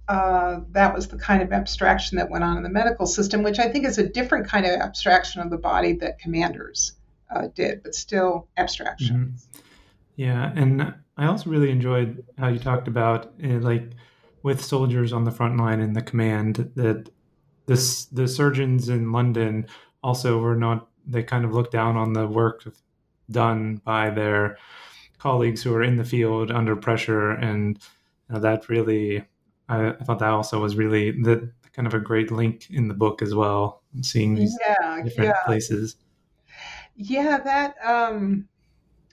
uh, 0.09 0.61
that 0.72 0.95
was 0.95 1.09
the 1.09 1.16
kind 1.16 1.43
of 1.43 1.53
abstraction 1.53 2.18
that 2.18 2.28
went 2.28 2.45
on 2.45 2.57
in 2.59 2.62
the 2.62 2.68
medical 2.68 3.07
system 3.07 3.43
which 3.43 3.59
i 3.59 3.68
think 3.68 3.87
is 3.87 3.99
a 3.99 4.07
different 4.07 4.47
kind 4.47 4.66
of 4.66 4.72
abstraction 4.80 5.41
of 5.41 5.51
the 5.51 5.59
body 5.59 5.95
that 5.95 6.18
commanders 6.18 6.93
uh, 7.35 7.49
did 7.55 7.82
but 7.82 7.95
still 7.95 8.49
abstraction 8.57 9.16
mm-hmm. 9.16 9.61
yeah 10.16 10.53
and 10.55 10.95
i 11.16 11.26
also 11.26 11.49
really 11.49 11.70
enjoyed 11.70 12.24
how 12.39 12.49
you 12.49 12.59
talked 12.59 12.89
about 12.89 13.32
uh, 13.43 13.49
like 13.61 13.91
with 14.45 14.64
soldiers 14.64 15.12
on 15.12 15.24
the 15.24 15.32
front 15.32 15.57
line 15.57 15.80
in 15.80 15.95
the 15.95 16.03
command 16.03 16.70
that 16.76 17.11
this 17.66 18.05
the 18.07 18.28
surgeons 18.28 18.88
in 18.88 19.11
london 19.11 19.66
also 20.05 20.38
were 20.38 20.55
not 20.55 20.86
they 21.07 21.22
kind 21.22 21.45
of 21.45 21.53
looked 21.53 21.72
down 21.72 21.97
on 21.97 22.12
the 22.12 22.26
work 22.26 22.64
done 23.30 23.80
by 23.84 24.11
their 24.11 24.57
colleagues 25.18 25.62
who 25.62 25.74
are 25.74 25.82
in 25.82 25.97
the 25.97 26.05
field 26.05 26.51
under 26.51 26.76
pressure, 26.76 27.30
and 27.30 27.78
you 28.28 28.34
know, 28.34 28.40
that 28.40 28.68
really, 28.68 29.24
I, 29.68 29.88
I, 29.88 30.05
thought 30.05 30.18
that 30.18 30.30
also 30.30 30.61
was 30.61 30.76
really 30.76 31.11
the 31.11 31.51
kind 31.72 31.86
of 31.86 31.95
a 31.95 31.99
great 31.99 32.30
link 32.30 32.68
in 32.70 32.88
the 32.88 32.95
book 32.95 33.22
as 33.22 33.34
well, 33.34 33.82
seeing 34.03 34.34
these 34.34 34.57
yeah, 34.61 35.03
different 35.03 35.30
yeah. 35.30 35.45
places. 35.45 35.97
Yeah, 36.97 37.38
that. 37.38 37.74
Um, 37.84 38.49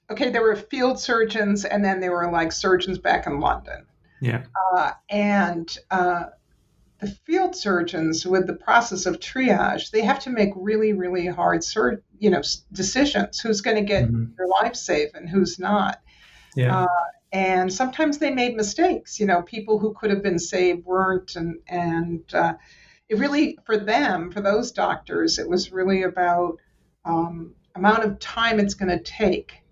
okay, 0.09 0.29
there 0.29 0.41
were 0.41 0.55
field 0.55 0.99
surgeons, 0.99 1.65
and 1.65 1.83
then 1.83 1.99
there 1.99 2.11
were 2.11 2.29
like 2.29 2.51
surgeons 2.51 2.97
back 2.97 3.25
in 3.25 3.39
London. 3.39 3.85
Yeah, 4.21 4.43
uh, 4.73 4.91
and. 5.09 5.77
Uh, 5.89 6.25
the 6.99 7.07
field 7.25 7.55
surgeons 7.55 8.27
with 8.27 8.45
the 8.45 8.53
process 8.53 9.07
of 9.07 9.19
triage 9.19 9.89
they 9.89 10.01
have 10.01 10.19
to 10.19 10.29
make 10.29 10.51
really 10.55 10.93
really 10.93 11.25
hard 11.25 11.63
sur- 11.63 12.03
you 12.19 12.29
know 12.29 12.43
decisions 12.71 13.39
who's 13.39 13.61
going 13.61 13.75
to 13.75 13.81
get 13.81 14.05
mm-hmm. 14.05 14.25
their 14.37 14.47
life 14.47 14.75
saved 14.75 15.15
and 15.15 15.27
who's 15.27 15.57
not 15.57 15.99
yeah. 16.55 16.81
Uh, 16.81 16.87
and 17.31 17.73
sometimes 17.73 18.17
they 18.17 18.31
made 18.31 18.55
mistakes 18.55 19.19
you 19.19 19.25
know 19.25 19.41
people 19.41 19.79
who 19.79 19.93
could 19.93 20.09
have 20.09 20.23
been 20.23 20.39
saved 20.39 20.85
weren't 20.85 21.35
and 21.35 21.59
and 21.67 22.33
uh, 22.33 22.53
it 23.09 23.17
really 23.17 23.57
for 23.65 23.77
them 23.77 24.31
for 24.31 24.41
those 24.41 24.71
doctors 24.71 25.39
it 25.39 25.47
was 25.47 25.71
really 25.71 26.03
about 26.03 26.57
um, 27.05 27.55
amount 27.75 28.03
of 28.03 28.19
time 28.19 28.59
it's 28.59 28.73
going 28.73 28.89
to 28.89 29.03
take 29.03 29.63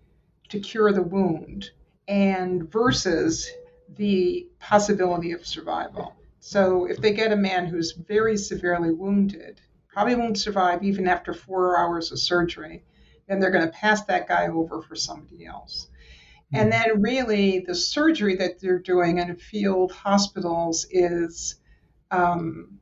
to 0.47 0.59
cure 0.59 0.91
the 0.91 1.03
wound 1.03 1.69
and 2.07 2.71
versus 2.71 3.51
the 3.99 4.47
possibility 4.59 5.31
of 5.33 5.45
survival 5.45 6.15
so 6.39 6.85
if 6.85 6.97
they 6.97 7.13
get 7.13 7.31
a 7.31 7.37
man 7.37 7.65
who's 7.65 7.91
very 7.91 8.37
severely 8.37 8.91
wounded, 8.91 9.61
probably 9.87 10.15
won't 10.15 10.37
survive 10.37 10.83
even 10.83 11.07
after 11.07 11.33
four 11.33 11.77
hours 11.77 12.11
of 12.11 12.19
surgery, 12.19 12.83
then 13.27 13.39
they're 13.39 13.51
going 13.51 13.65
to 13.65 13.71
pass 13.71 14.05
that 14.05 14.27
guy 14.27 14.47
over 14.47 14.81
for 14.81 14.95
somebody 14.95 15.45
else. 15.45 15.87
And 16.51 16.65
hmm. 16.65 16.69
then, 16.69 17.01
really, 17.01 17.59
the 17.59 17.75
surgery 17.75 18.35
that 18.37 18.59
they're 18.59 18.79
doing 18.79 19.19
in 19.19 19.35
field 19.35 19.91
hospitals 19.91 20.87
is, 20.89 21.57
um, 22.09 22.79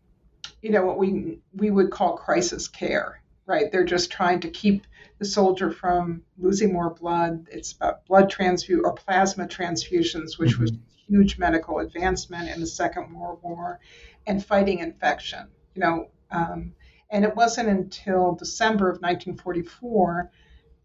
you 0.62 0.70
know, 0.70 0.86
what 0.86 0.98
we 0.98 1.40
we 1.54 1.72
would 1.72 1.92
call 1.92 2.16
crisis 2.16 2.68
care, 2.68 3.22
right? 3.46 3.72
They're 3.72 3.84
just 3.84 4.12
trying 4.12 4.40
to 4.42 4.50
keep 4.50 4.88
the 5.20 5.26
soldier 5.26 5.72
from 5.72 6.22
losing 6.38 6.72
more 6.72 6.92
blood. 6.92 7.48
It's 7.52 7.74
about 7.74 8.06
blood 8.06 8.30
transfusion 8.30 8.86
or 8.86 8.94
plasma 8.94 9.48
transfusions, 9.48 10.38
which 10.38 10.54
mm-hmm. 10.54 10.62
was 10.62 10.72
huge 11.08 11.38
medical 11.38 11.80
advancement 11.80 12.50
in 12.50 12.60
the 12.60 12.68
Second 12.68 13.14
World 13.14 13.40
War, 13.42 13.80
and 14.26 14.44
fighting 14.44 14.80
infection. 14.80 15.48
You 15.76 15.82
know, 15.82 16.08
um, 16.32 16.74
and 17.10 17.24
it 17.24 17.36
wasn't 17.36 17.70
until 17.70 18.36
December 18.36 18.90
of 18.90 19.02
1944 19.02 20.32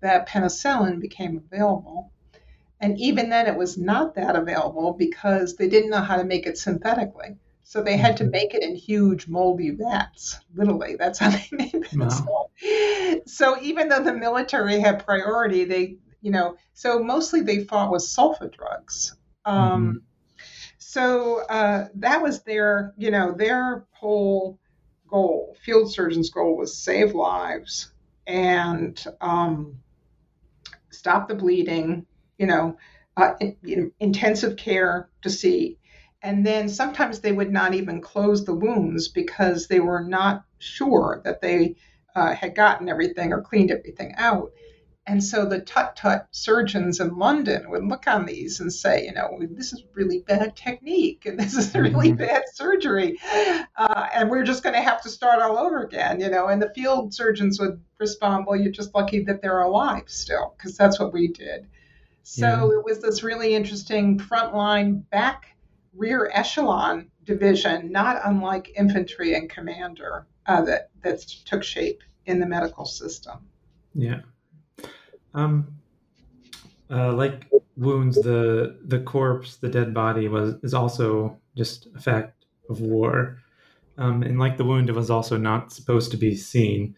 that 0.01 0.29
penicillin 0.29 1.01
became 1.01 1.37
available. 1.37 2.11
And 2.81 2.99
even 2.99 3.31
then, 3.31 3.47
it 3.47 3.57
was 3.57 3.79
not 3.79 4.17
that 4.17 4.35
available 4.35 4.93
because 4.93 5.57
they 5.57 5.69
didn't 5.69 5.91
know 5.91 6.01
how 6.01 6.17
to 6.17 6.25
make 6.25 6.47
it 6.47 6.59
synthetically. 6.59 7.37
So 7.63 7.83
they 7.83 7.97
had 7.97 8.17
to 8.19 8.25
mm-hmm. 8.25 8.33
make 8.33 8.55
it 8.55 8.63
in 8.63 8.75
huge 8.75 9.29
moldy 9.29 9.71
vats. 9.71 10.41
Literally, 10.55 10.97
that's 10.97 11.21
how 11.21 11.31
they 11.31 11.47
made 11.53 11.73
penicillin. 11.73 12.27
Wow. 12.27 12.51
So 13.27 13.61
even 13.63 13.89
though 13.89 14.03
the 14.03 14.13
military 14.13 14.81
had 14.81 15.05
priority, 15.05 15.65
they 15.65 15.97
you 16.23 16.31
know, 16.31 16.57
so 16.73 17.03
mostly 17.03 17.43
they 17.43 17.65
fought 17.65 17.91
with 17.91 18.03
sulfa 18.03 18.51
drugs. 18.51 19.17
Um, 19.45 19.59
mm-hmm. 19.59 19.97
So 20.93 21.39
uh, 21.49 21.89
that 21.95 22.21
was 22.21 22.43
their, 22.43 22.93
you 22.99 23.11
know, 23.11 23.33
their 23.33 23.87
whole 23.93 24.59
goal. 25.09 25.57
Field 25.65 25.91
surgeon's 25.91 26.29
goal 26.29 26.55
was 26.55 26.77
save 26.77 27.15
lives 27.15 27.91
and 28.27 29.03
um, 29.23 29.79
stop 30.91 31.29
the 31.29 31.35
bleeding. 31.35 32.05
You 32.37 32.47
know, 32.47 32.77
uh, 33.17 33.33
in, 33.41 33.91
intensive 34.01 34.59
care 34.59 35.09
to 35.23 35.31
see. 35.31 35.79
And 36.21 36.45
then 36.45 36.69
sometimes 36.69 37.21
they 37.21 37.33
would 37.33 37.51
not 37.51 37.73
even 37.73 38.03
close 38.03 38.45
the 38.45 38.55
wounds 38.55 39.09
because 39.09 39.69
they 39.69 39.81
were 39.81 40.05
not 40.05 40.45
sure 40.59 41.23
that 41.25 41.41
they 41.41 41.77
uh, 42.15 42.35
had 42.35 42.55
gotten 42.55 42.91
everything 42.91 43.33
or 43.33 43.41
cleaned 43.41 43.71
everything 43.71 44.13
out. 44.19 44.53
And 45.07 45.23
so 45.23 45.45
the 45.45 45.61
tut 45.61 45.97
tut 45.97 46.29
surgeons 46.31 47.01
in 47.01 47.19
London 47.19 47.71
would 47.71 47.85
look 47.85 48.07
on 48.07 48.25
these 48.25 48.61
and 48.61 48.73
say, 48.73 49.05
you 49.05 49.13
know, 49.13 49.37
this 49.51 49.73
is 49.73 49.83
really 49.95 50.21
bad 50.21 50.55
technique 50.55 51.27
and 51.27 51.39
this 51.39 51.55
is 51.55 51.75
really 51.75 52.11
mm-hmm. 52.11 52.25
bad 52.25 52.45
surgery. 52.53 53.19
Uh, 53.77 54.09
and 54.15 54.31
we're 54.31 54.45
just 54.45 54.63
going 54.63 54.75
to 54.77 54.81
have 54.81 55.03
to 55.03 55.09
start 55.09 55.43
all 55.43 55.59
over 55.59 55.83
again, 55.83 56.21
you 56.21 56.31
know. 56.31 56.47
And 56.47 56.63
the 56.63 56.73
field 56.73 57.13
surgeons 57.13 57.59
would 57.59 57.83
respond, 57.99 58.47
well, 58.47 58.61
you're 58.61 58.71
just 58.71 58.95
lucky 58.95 59.25
that 59.25 59.43
they're 59.43 59.63
alive 59.63 60.05
still, 60.07 60.55
because 60.57 60.77
that's 60.77 61.01
what 61.01 61.13
we 61.13 61.29
did. 61.29 61.67
So 62.23 62.47
yeah. 62.47 62.79
it 62.79 62.85
was 62.85 63.01
this 63.01 63.25
really 63.25 63.55
interesting 63.55 64.19
frontline 64.19 65.09
back 65.11 65.57
rear 65.95 66.31
echelon 66.33 67.11
division, 67.25 67.91
not 67.91 68.21
unlike 68.25 68.73
infantry 68.77 69.35
and 69.35 69.51
commander, 69.51 70.27
uh, 70.47 70.63
that, 70.63 70.91
that 71.03 71.21
took 71.21 71.65
shape 71.65 72.03
in 72.27 72.39
the 72.39 72.47
medical 72.47 72.85
system. 72.85 73.39
Yeah. 73.95 74.21
Um, 75.35 75.79
uh, 76.91 77.13
like 77.13 77.47
wounds, 77.77 78.17
the 78.17 78.79
the 78.85 79.01
corpse, 79.01 79.57
the 79.57 79.69
dead 79.69 79.95
body 79.95 80.29
was 80.29 80.55
is 80.63 80.75
also 80.75 81.39
just 81.57 81.89
a 81.97 82.01
fact 82.01 82.45
of 82.69 82.81
war, 82.81 83.39
um, 83.99 84.23
and 84.23 84.39
like 84.39 84.57
the 84.57 84.65
wound, 84.65 84.89
it 84.89 84.95
was 84.95 85.11
also 85.11 85.37
not 85.37 85.73
supposed 85.73 86.11
to 86.11 86.17
be 86.17 86.35
seen. 86.37 86.95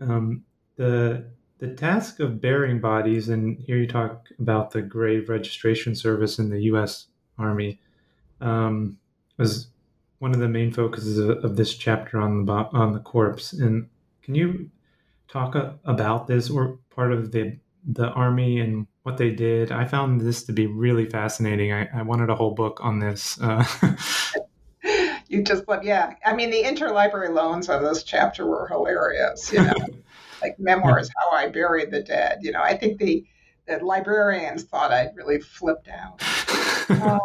Um, 0.00 0.44
the 0.76 1.24
the 1.58 1.74
task 1.74 2.20
of 2.20 2.40
burying 2.40 2.80
bodies, 2.80 3.28
and 3.28 3.58
here 3.58 3.76
you 3.76 3.86
talk 3.86 4.28
about 4.38 4.70
the 4.70 4.82
grave 4.82 5.28
registration 5.28 5.94
service 5.94 6.38
in 6.38 6.50
the 6.50 6.62
U.S. 6.62 7.06
Army, 7.38 7.80
um, 8.40 8.98
was 9.38 9.68
one 10.18 10.32
of 10.32 10.40
the 10.40 10.48
main 10.48 10.72
focuses 10.72 11.18
of, 11.18 11.44
of, 11.44 11.56
this 11.56 11.74
chapter 11.74 12.20
on 12.20 12.46
the 12.46 12.52
on 12.52 12.92
the 12.92 13.00
corpse. 13.00 13.52
And 13.52 13.88
can 14.22 14.34
you 14.34 14.70
talk 15.28 15.54
about 15.84 16.26
this 16.26 16.50
or 16.50 16.78
part 16.90 17.12
of 17.12 17.32
the 17.32 17.56
the 17.84 18.08
army 18.10 18.60
and 18.60 18.86
what 19.02 19.16
they 19.16 19.30
did. 19.30 19.72
I 19.72 19.84
found 19.84 20.20
this 20.20 20.44
to 20.44 20.52
be 20.52 20.66
really 20.66 21.06
fascinating. 21.06 21.72
I, 21.72 21.88
I 21.92 22.02
wanted 22.02 22.30
a 22.30 22.34
whole 22.34 22.54
book 22.54 22.80
on 22.82 23.00
this. 23.00 23.40
Uh, 23.40 23.64
you 25.28 25.42
just 25.42 25.66
love, 25.68 25.84
yeah. 25.84 26.14
I 26.24 26.34
mean, 26.34 26.50
the 26.50 26.62
interlibrary 26.62 27.32
loans 27.32 27.68
of 27.68 27.82
this 27.82 28.04
chapter 28.04 28.46
were 28.46 28.68
hilarious. 28.68 29.52
You 29.52 29.64
know, 29.64 29.74
like 30.42 30.58
memoirs, 30.58 31.10
how 31.16 31.36
I 31.36 31.48
buried 31.48 31.90
the 31.90 32.02
dead. 32.02 32.38
You 32.42 32.52
know, 32.52 32.62
I 32.62 32.76
think 32.76 32.98
the, 32.98 33.24
the 33.66 33.78
librarians 33.84 34.64
thought 34.64 34.92
I'd 34.92 35.16
really 35.16 35.40
flipped 35.40 35.88
out. 35.88 36.22
um, 37.02 37.20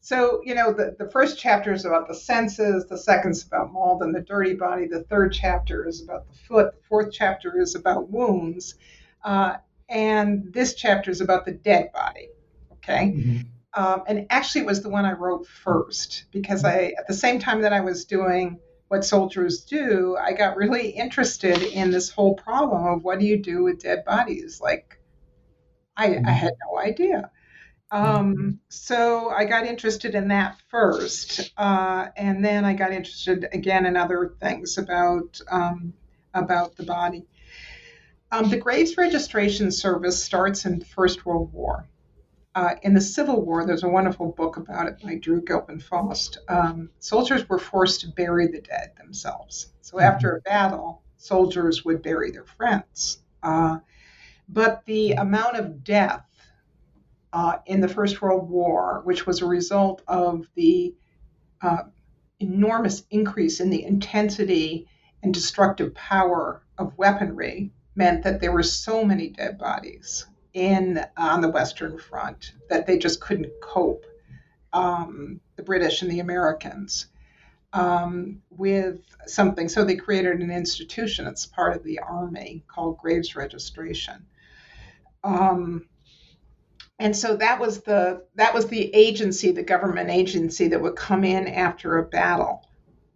so, 0.00 0.42
you 0.44 0.54
know, 0.54 0.72
the, 0.72 0.96
the 0.98 1.08
first 1.10 1.38
chapter 1.38 1.72
is 1.72 1.84
about 1.84 2.08
the 2.08 2.14
senses, 2.14 2.86
the 2.86 2.98
second's 2.98 3.46
about 3.46 3.72
mold 3.72 4.02
and 4.02 4.14
the 4.14 4.20
dirty 4.20 4.54
body, 4.54 4.86
the 4.86 5.04
third 5.04 5.32
chapter 5.32 5.86
is 5.86 6.02
about 6.02 6.28
the 6.28 6.34
foot, 6.34 6.74
the 6.74 6.82
fourth 6.88 7.12
chapter 7.12 7.60
is 7.60 7.76
about 7.76 8.10
wounds. 8.10 8.74
Uh, 9.22 9.56
and 9.88 10.52
this 10.52 10.74
chapter 10.74 11.10
is 11.10 11.20
about 11.20 11.44
the 11.44 11.52
dead 11.52 11.92
body. 11.92 12.28
Okay. 12.74 13.14
Mm-hmm. 13.16 13.38
Um, 13.74 14.02
and 14.06 14.26
actually, 14.30 14.62
it 14.62 14.66
was 14.66 14.82
the 14.82 14.90
one 14.90 15.04
I 15.04 15.12
wrote 15.12 15.46
first 15.46 16.24
because 16.30 16.64
I, 16.64 16.92
at 16.98 17.06
the 17.06 17.14
same 17.14 17.38
time 17.38 17.62
that 17.62 17.72
I 17.72 17.80
was 17.80 18.04
doing 18.04 18.58
what 18.88 19.04
soldiers 19.04 19.64
do, 19.64 20.16
I 20.20 20.32
got 20.32 20.56
really 20.56 20.90
interested 20.90 21.62
in 21.62 21.90
this 21.90 22.10
whole 22.10 22.34
problem 22.34 22.86
of 22.86 23.04
what 23.04 23.18
do 23.18 23.24
you 23.24 23.38
do 23.38 23.62
with 23.62 23.82
dead 23.82 24.04
bodies? 24.04 24.60
Like, 24.60 25.00
I, 25.96 26.04
I 26.04 26.08
mm-hmm. 26.08 26.24
had 26.24 26.52
no 26.70 26.78
idea. 26.78 27.30
Um, 27.90 28.04
mm-hmm. 28.04 28.50
so 28.68 29.30
I 29.30 29.44
got 29.44 29.66
interested 29.66 30.14
in 30.14 30.28
that 30.28 30.56
first, 30.68 31.52
uh, 31.56 32.08
and 32.16 32.44
then 32.44 32.64
I 32.64 32.74
got 32.74 32.92
interested 32.92 33.48
again 33.52 33.86
in 33.86 33.96
other 33.96 34.34
things 34.40 34.78
about 34.78 35.40
um, 35.50 35.92
about 36.34 36.76
the 36.76 36.84
body. 36.84 37.26
Um, 38.32 38.48
the 38.48 38.56
Graves 38.56 38.96
Registration 38.96 39.70
Service 39.70 40.24
starts 40.24 40.64
in 40.64 40.78
the 40.78 40.86
First 40.86 41.26
World 41.26 41.52
War. 41.52 41.86
Uh, 42.54 42.76
in 42.80 42.94
the 42.94 43.00
Civil 43.00 43.44
War, 43.44 43.66
there's 43.66 43.82
a 43.82 43.88
wonderful 43.88 44.32
book 44.32 44.56
about 44.56 44.86
it 44.86 44.98
by 45.02 45.16
Drew 45.16 45.42
Gilpin 45.42 45.78
Faust. 45.78 46.38
Um, 46.48 46.88
soldiers 46.98 47.46
were 47.46 47.58
forced 47.58 48.00
to 48.00 48.08
bury 48.08 48.46
the 48.46 48.62
dead 48.62 48.92
themselves. 48.96 49.74
So 49.82 49.98
mm-hmm. 49.98 50.06
after 50.06 50.36
a 50.36 50.40
battle, 50.40 51.02
soldiers 51.18 51.84
would 51.84 52.02
bury 52.02 52.30
their 52.30 52.46
friends. 52.46 53.18
Uh, 53.42 53.80
but 54.48 54.82
the 54.86 55.12
amount 55.12 55.56
of 55.56 55.84
death 55.84 56.24
uh, 57.34 57.58
in 57.66 57.80
the 57.82 57.88
First 57.88 58.22
World 58.22 58.48
War, 58.48 59.02
which 59.04 59.26
was 59.26 59.42
a 59.42 59.46
result 59.46 60.00
of 60.08 60.46
the 60.54 60.94
uh, 61.60 61.82
enormous 62.40 63.04
increase 63.10 63.60
in 63.60 63.68
the 63.68 63.84
intensity 63.84 64.88
and 65.22 65.34
destructive 65.34 65.94
power 65.94 66.62
of 66.78 66.96
weaponry 66.96 67.72
meant 67.94 68.24
that 68.24 68.40
there 68.40 68.52
were 68.52 68.62
so 68.62 69.04
many 69.04 69.28
dead 69.28 69.58
bodies 69.58 70.26
in 70.54 71.04
on 71.16 71.40
the 71.40 71.48
Western 71.48 71.98
Front 71.98 72.52
that 72.68 72.86
they 72.86 72.98
just 72.98 73.20
couldn't 73.20 73.52
cope. 73.62 74.06
Um, 74.72 75.40
the 75.56 75.62
British 75.62 76.00
and 76.00 76.10
the 76.10 76.20
Americans 76.20 77.06
um, 77.72 78.42
with 78.50 79.00
something. 79.26 79.68
So 79.68 79.84
they 79.84 79.96
created 79.96 80.40
an 80.40 80.50
institution. 80.50 81.26
It's 81.26 81.46
part 81.46 81.76
of 81.76 81.84
the 81.84 81.98
army 82.00 82.64
called 82.68 82.98
Graves 82.98 83.36
Registration. 83.36 84.26
Um, 85.24 85.88
and 86.98 87.16
so 87.16 87.36
that 87.36 87.58
was 87.58 87.82
the 87.82 88.24
that 88.36 88.54
was 88.54 88.66
the 88.66 88.94
agency, 88.94 89.50
the 89.50 89.62
government 89.62 90.10
agency 90.10 90.68
that 90.68 90.80
would 90.80 90.96
come 90.96 91.24
in 91.24 91.48
after 91.48 91.98
a 91.98 92.04
battle 92.04 92.68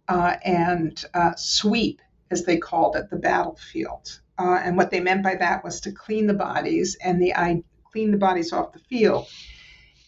uh, 0.07 0.35
and 0.43 1.03
uh, 1.13 1.33
sweep, 1.35 2.01
as 2.31 2.43
they 2.43 2.57
called 2.57 2.95
it, 2.95 3.09
the 3.09 3.17
battlefield. 3.17 4.19
Uh, 4.39 4.59
and 4.63 4.77
what 4.77 4.91
they 4.91 4.99
meant 4.99 5.23
by 5.23 5.35
that 5.35 5.63
was 5.63 5.81
to 5.81 5.91
clean 5.91 6.27
the 6.27 6.33
bodies 6.33 6.95
and 7.03 7.21
the 7.21 7.33
I 7.35 7.63
clean 7.91 8.11
the 8.11 8.17
bodies 8.17 8.53
off 8.53 8.73
the 8.73 8.79
field. 8.79 9.27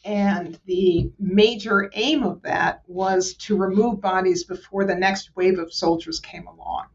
And 0.05 0.57
the 0.65 1.11
major 1.19 1.89
aim 1.93 2.23
of 2.23 2.41
that 2.43 2.84
was 2.88 3.34
to 3.36 3.57
remove 3.57 4.01
bodies 4.01 4.43
before 4.43 4.86
the 4.86 4.95
next 4.95 5.36
wave 5.36 5.59
of 5.59 5.73
soldiers 5.73 6.19
came 6.19 6.47
along. 6.47 6.86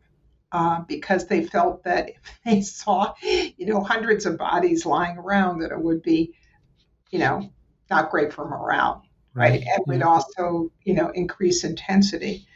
Uh, 0.52 0.82
because 0.86 1.26
they 1.26 1.44
felt 1.44 1.82
that 1.82 2.10
if 2.10 2.16
they 2.44 2.60
saw, 2.60 3.12
you 3.22 3.66
know, 3.66 3.80
hundreds 3.80 4.24
of 4.24 4.38
bodies 4.38 4.86
lying 4.86 5.18
around, 5.18 5.58
that 5.58 5.72
it 5.72 5.80
would 5.80 6.00
be, 6.00 6.32
you 7.10 7.18
know, 7.18 7.50
not 7.90 8.08
great 8.10 8.32
for 8.32 8.48
morale, 8.48 9.02
right? 9.34 9.64
And 9.66 9.84
would 9.88 10.02
also, 10.02 10.70
you 10.84 10.94
know, 10.94 11.08
increase 11.08 11.64
intensity. 11.64 12.46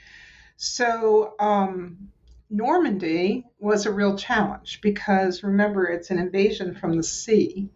So 0.56 1.34
um, 1.40 2.10
Normandy 2.50 3.44
was 3.58 3.86
a 3.86 3.92
real 3.92 4.16
challenge 4.16 4.80
because 4.80 5.42
remember, 5.42 5.86
it's 5.86 6.10
an 6.10 6.18
invasion 6.18 6.74
from 6.74 6.96
the 6.96 7.02
sea. 7.02 7.70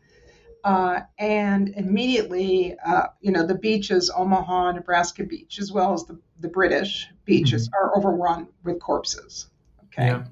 Uh, 0.65 1.01
and 1.19 1.71
immediately, 1.71 2.77
uh, 2.87 3.09
you 3.21 3.33
know, 3.33 3.45
the 3.45 3.57
beaches, 3.57 4.11
Omaha, 4.15 4.73
Nebraska 4.73 5.25
Beach, 5.25 5.59
as 5.59 5.73
well 5.73 5.93
as 5.93 6.05
the, 6.05 6.21
the 6.39 6.49
British 6.49 7.09
beaches, 7.25 7.69
mm-hmm. 7.69 7.85
are 7.85 7.97
overrun 7.99 8.47
with 8.63 8.79
corpses. 8.79 9.49
Okay. 9.87 10.07
Yeah. 10.07 10.25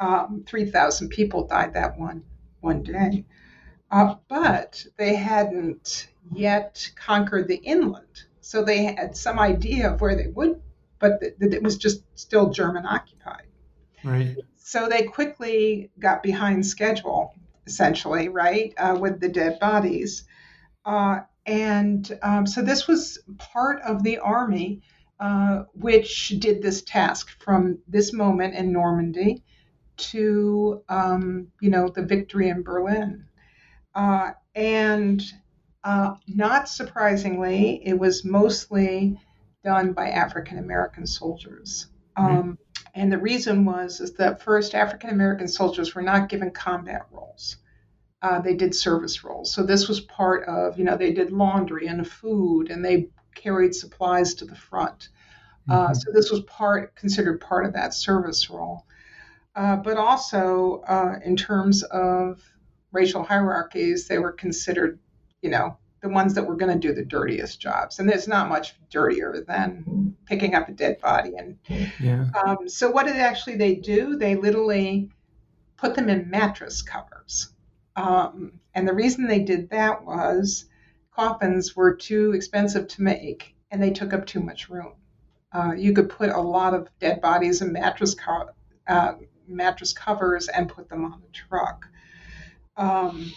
Um, 0.00 0.44
3,000 0.46 1.10
people 1.10 1.46
died 1.46 1.74
that 1.74 1.98
one, 1.98 2.24
one 2.60 2.82
day. 2.82 3.24
Uh, 3.90 4.16
but 4.28 4.84
they 4.96 5.14
hadn't 5.14 6.08
yet 6.32 6.90
conquered 6.96 7.48
the 7.48 7.56
inland. 7.56 8.24
So 8.40 8.64
they 8.64 8.84
had 8.84 9.16
some 9.16 9.38
idea 9.38 9.92
of 9.92 10.00
where 10.00 10.16
they 10.16 10.26
would, 10.26 10.60
but 10.98 11.20
th- 11.20 11.34
it 11.40 11.62
was 11.62 11.76
just 11.76 12.02
still 12.18 12.50
German 12.50 12.84
occupied. 12.84 13.46
Right. 14.04 14.36
So 14.56 14.88
they 14.88 15.02
quickly 15.02 15.90
got 15.98 16.22
behind 16.22 16.66
schedule, 16.66 17.34
essentially, 17.66 18.28
right, 18.28 18.74
uh, 18.76 18.96
with 19.00 19.20
the 19.20 19.28
dead 19.28 19.58
bodies. 19.60 20.24
Uh, 20.84 21.20
and 21.46 22.18
um, 22.22 22.46
so 22.46 22.62
this 22.62 22.86
was 22.86 23.18
part 23.38 23.80
of 23.82 24.02
the 24.02 24.18
army 24.18 24.82
uh, 25.20 25.64
which 25.74 26.28
did 26.38 26.62
this 26.62 26.82
task 26.82 27.30
from 27.42 27.78
this 27.88 28.12
moment 28.12 28.54
in 28.54 28.72
Normandy 28.72 29.42
to, 29.96 30.82
um, 30.88 31.48
you 31.60 31.70
know, 31.70 31.88
the 31.88 32.02
victory 32.02 32.48
in 32.48 32.62
Berlin. 32.62 33.24
Uh, 33.94 34.30
and 34.54 35.22
uh, 35.82 36.14
not 36.28 36.68
surprisingly, 36.68 37.82
it 37.84 37.98
was 37.98 38.24
mostly 38.24 39.18
done 39.64 39.92
by 39.92 40.10
African 40.10 40.58
American 40.58 41.06
soldiers. 41.06 41.88
Um, 42.16 42.58
and 42.98 43.12
the 43.12 43.18
reason 43.18 43.64
was 43.64 44.00
is 44.00 44.12
that 44.14 44.42
first 44.42 44.74
African 44.74 45.10
American 45.10 45.48
soldiers 45.48 45.94
were 45.94 46.02
not 46.02 46.28
given 46.28 46.50
combat 46.50 47.06
roles. 47.10 47.56
uh, 48.22 48.40
they 48.40 48.54
did 48.54 48.74
service 48.74 49.22
roles. 49.22 49.52
So 49.52 49.62
this 49.62 49.88
was 49.88 50.00
part 50.00 50.48
of, 50.48 50.78
you 50.78 50.84
know, 50.84 50.96
they 50.96 51.12
did 51.12 51.30
laundry 51.30 51.86
and 51.86 52.06
food 52.06 52.70
and 52.70 52.84
they 52.84 53.08
carried 53.34 53.74
supplies 53.74 54.34
to 54.34 54.44
the 54.44 54.56
front. 54.56 55.08
Uh, 55.68 55.84
mm-hmm. 55.84 55.94
so 55.94 56.10
this 56.12 56.30
was 56.30 56.40
part 56.40 56.96
considered 56.96 57.40
part 57.40 57.64
of 57.64 57.74
that 57.74 57.94
service 57.94 58.50
role. 58.50 58.84
Uh, 59.54 59.76
but 59.76 59.96
also 59.96 60.82
uh, 60.88 61.18
in 61.24 61.36
terms 61.36 61.82
of 61.84 62.40
racial 62.92 63.22
hierarchies, 63.22 64.08
they 64.08 64.18
were 64.18 64.32
considered, 64.32 64.98
you 65.42 65.50
know, 65.50 65.76
the 66.00 66.08
ones 66.08 66.34
that 66.34 66.46
were 66.46 66.56
going 66.56 66.72
to 66.72 66.88
do 66.88 66.94
the 66.94 67.04
dirtiest 67.04 67.60
jobs. 67.60 67.98
And 67.98 68.08
there's 68.08 68.28
not 68.28 68.48
much 68.48 68.74
dirtier 68.90 69.44
than 69.46 70.16
picking 70.26 70.54
up 70.54 70.68
a 70.68 70.72
dead 70.72 71.00
body. 71.00 71.32
And 71.36 71.58
yeah. 72.00 72.26
um, 72.44 72.68
so, 72.68 72.90
what 72.90 73.06
did 73.06 73.16
actually 73.16 73.56
they 73.56 73.74
do? 73.74 74.16
They 74.16 74.36
literally 74.36 75.10
put 75.76 75.94
them 75.94 76.08
in 76.08 76.30
mattress 76.30 76.82
covers. 76.82 77.52
Um, 77.96 78.60
and 78.74 78.86
the 78.86 78.94
reason 78.94 79.26
they 79.26 79.40
did 79.40 79.70
that 79.70 80.04
was 80.04 80.66
coffins 81.14 81.74
were 81.74 81.94
too 81.94 82.32
expensive 82.32 82.86
to 82.88 83.02
make 83.02 83.54
and 83.70 83.82
they 83.82 83.90
took 83.90 84.12
up 84.12 84.26
too 84.26 84.40
much 84.40 84.68
room. 84.68 84.92
Uh, 85.52 85.72
you 85.76 85.92
could 85.92 86.08
put 86.08 86.30
a 86.30 86.40
lot 86.40 86.74
of 86.74 86.88
dead 87.00 87.20
bodies 87.20 87.62
in 87.62 87.72
mattress, 87.72 88.14
co- 88.14 88.50
uh, 88.86 89.14
mattress 89.46 89.92
covers 89.92 90.48
and 90.48 90.68
put 90.68 90.88
them 90.88 91.04
on 91.04 91.20
the 91.20 91.32
truck. 91.32 91.86
Um, 92.76 93.32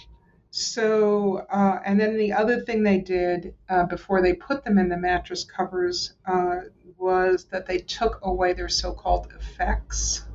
so, 0.51 1.45
uh, 1.49 1.79
and 1.85 1.97
then 1.97 2.17
the 2.17 2.33
other 2.33 2.59
thing 2.59 2.83
they 2.83 2.99
did 2.99 3.55
uh, 3.69 3.85
before 3.85 4.21
they 4.21 4.33
put 4.33 4.65
them 4.65 4.77
in 4.77 4.89
the 4.89 4.97
mattress 4.97 5.45
covers 5.45 6.13
uh, 6.25 6.57
was 6.97 7.45
that 7.45 7.65
they 7.65 7.77
took 7.77 8.19
away 8.23 8.51
their 8.51 8.67
so 8.67 8.91
called 8.91 9.31
effects. 9.39 10.25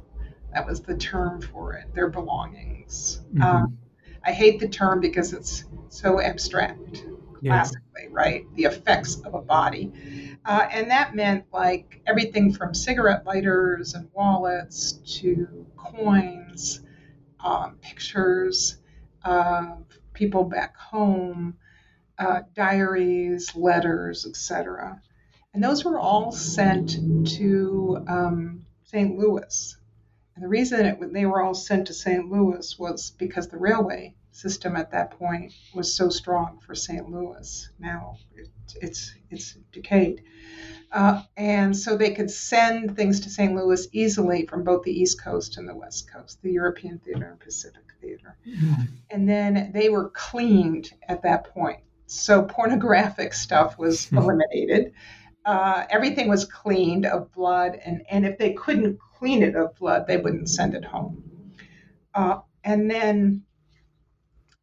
That 0.55 0.67
was 0.67 0.81
the 0.81 0.97
term 0.97 1.43
for 1.43 1.75
it, 1.75 1.95
their 1.95 2.09
belongings. 2.09 3.21
Mm-hmm. 3.29 3.43
Um, 3.43 3.79
I 4.25 4.33
hate 4.33 4.59
the 4.59 4.69
term 4.69 5.01
because 5.01 5.35
it's 5.35 5.65
so 5.91 6.19
abstract, 6.19 7.05
yeah. 7.43 7.53
classically, 7.53 8.09
right? 8.11 8.45
The 8.55 8.65
effects 8.65 9.17
of 9.17 9.35
a 9.35 9.43
body. 9.43 9.93
Uh, 10.47 10.67
and 10.73 10.91
that 10.91 11.15
meant 11.15 11.45
like 11.53 12.01
everything 12.07 12.55
from 12.55 12.73
cigarette 12.73 13.27
lighters 13.27 13.93
and 13.93 14.09
wallets 14.15 14.93
to 15.19 15.67
coins, 15.77 16.81
um, 17.39 17.77
pictures 17.83 18.79
of 19.27 19.86
people 20.17 20.45
back 20.45 20.77
home, 20.77 21.57
uh, 22.19 22.41
diaries, 22.55 23.55
letters, 23.55 24.27
etc. 24.27 25.01
And 25.55 25.63
those 25.63 25.85
were 25.85 25.99
all 25.99 26.33
sent 26.33 26.97
to 27.37 28.05
um, 28.09 28.67
St. 28.85 29.17
Louis. 29.17 29.77
And 30.35 30.45
the 30.45 30.49
reason 30.49 30.85
it, 30.85 31.13
they 31.13 31.27
were 31.27 31.43
all 31.43 31.55
sent 31.55 31.87
to 31.87 31.95
St. 31.95 32.31
Louis 32.31 32.79
was 32.79 33.13
because 33.13 33.49
the 33.49 33.59
railway 33.59 34.15
system 34.33 34.77
at 34.77 34.91
that 34.91 35.13
point 35.13 35.53
was 35.75 35.95
so 35.95 36.09
strong 36.09 36.59
for 36.59 36.75
St. 36.75 37.09
Louis. 37.09 37.71
Now 37.79 38.17
it, 38.35 38.49
it's 38.83 39.15
it's 39.31 39.57
decayed, 39.73 40.23
uh, 40.97 41.21
and 41.37 41.77
so 41.77 41.95
they 41.95 42.13
could 42.15 42.31
send 42.31 42.97
things 42.97 43.21
to 43.21 43.29
St. 43.29 43.55
Louis 43.55 43.87
easily 43.93 44.47
from 44.47 44.65
both 44.65 44.83
the 44.83 44.99
East 44.99 45.23
Coast 45.23 45.59
and 45.59 45.69
the 45.69 45.75
West 45.75 46.11
Coast, 46.11 46.41
the 46.41 46.51
European 46.51 46.99
theater 47.01 47.29
and 47.29 47.39
Pacific 47.39 47.83
theater. 48.01 48.39
Mm-hmm. 48.49 48.83
And 49.11 49.29
then 49.29 49.73
they 49.75 49.91
were 49.91 50.09
cleaned 50.09 50.95
at 51.07 51.21
that 51.21 51.53
point. 51.53 51.81
So 52.07 52.45
pornographic 52.45 53.35
stuff 53.35 53.77
was 53.77 54.07
hmm. 54.07 54.17
eliminated. 54.17 54.95
Uh, 55.45 55.85
everything 55.91 56.29
was 56.29 56.47
cleaned 56.47 57.05
of 57.05 57.31
blood, 57.31 57.79
and, 57.85 58.03
and 58.11 58.25
if 58.25 58.39
they 58.39 58.55
couldn't 58.55 58.99
clean 59.19 59.43
it 59.43 59.55
of 59.55 59.75
blood, 59.77 60.07
they 60.07 60.17
wouldn't 60.17 60.49
send 60.49 60.75
it 60.75 60.85
home. 60.85 61.23
Uh, 62.15 62.39
and 62.65 62.91
then 62.91 63.43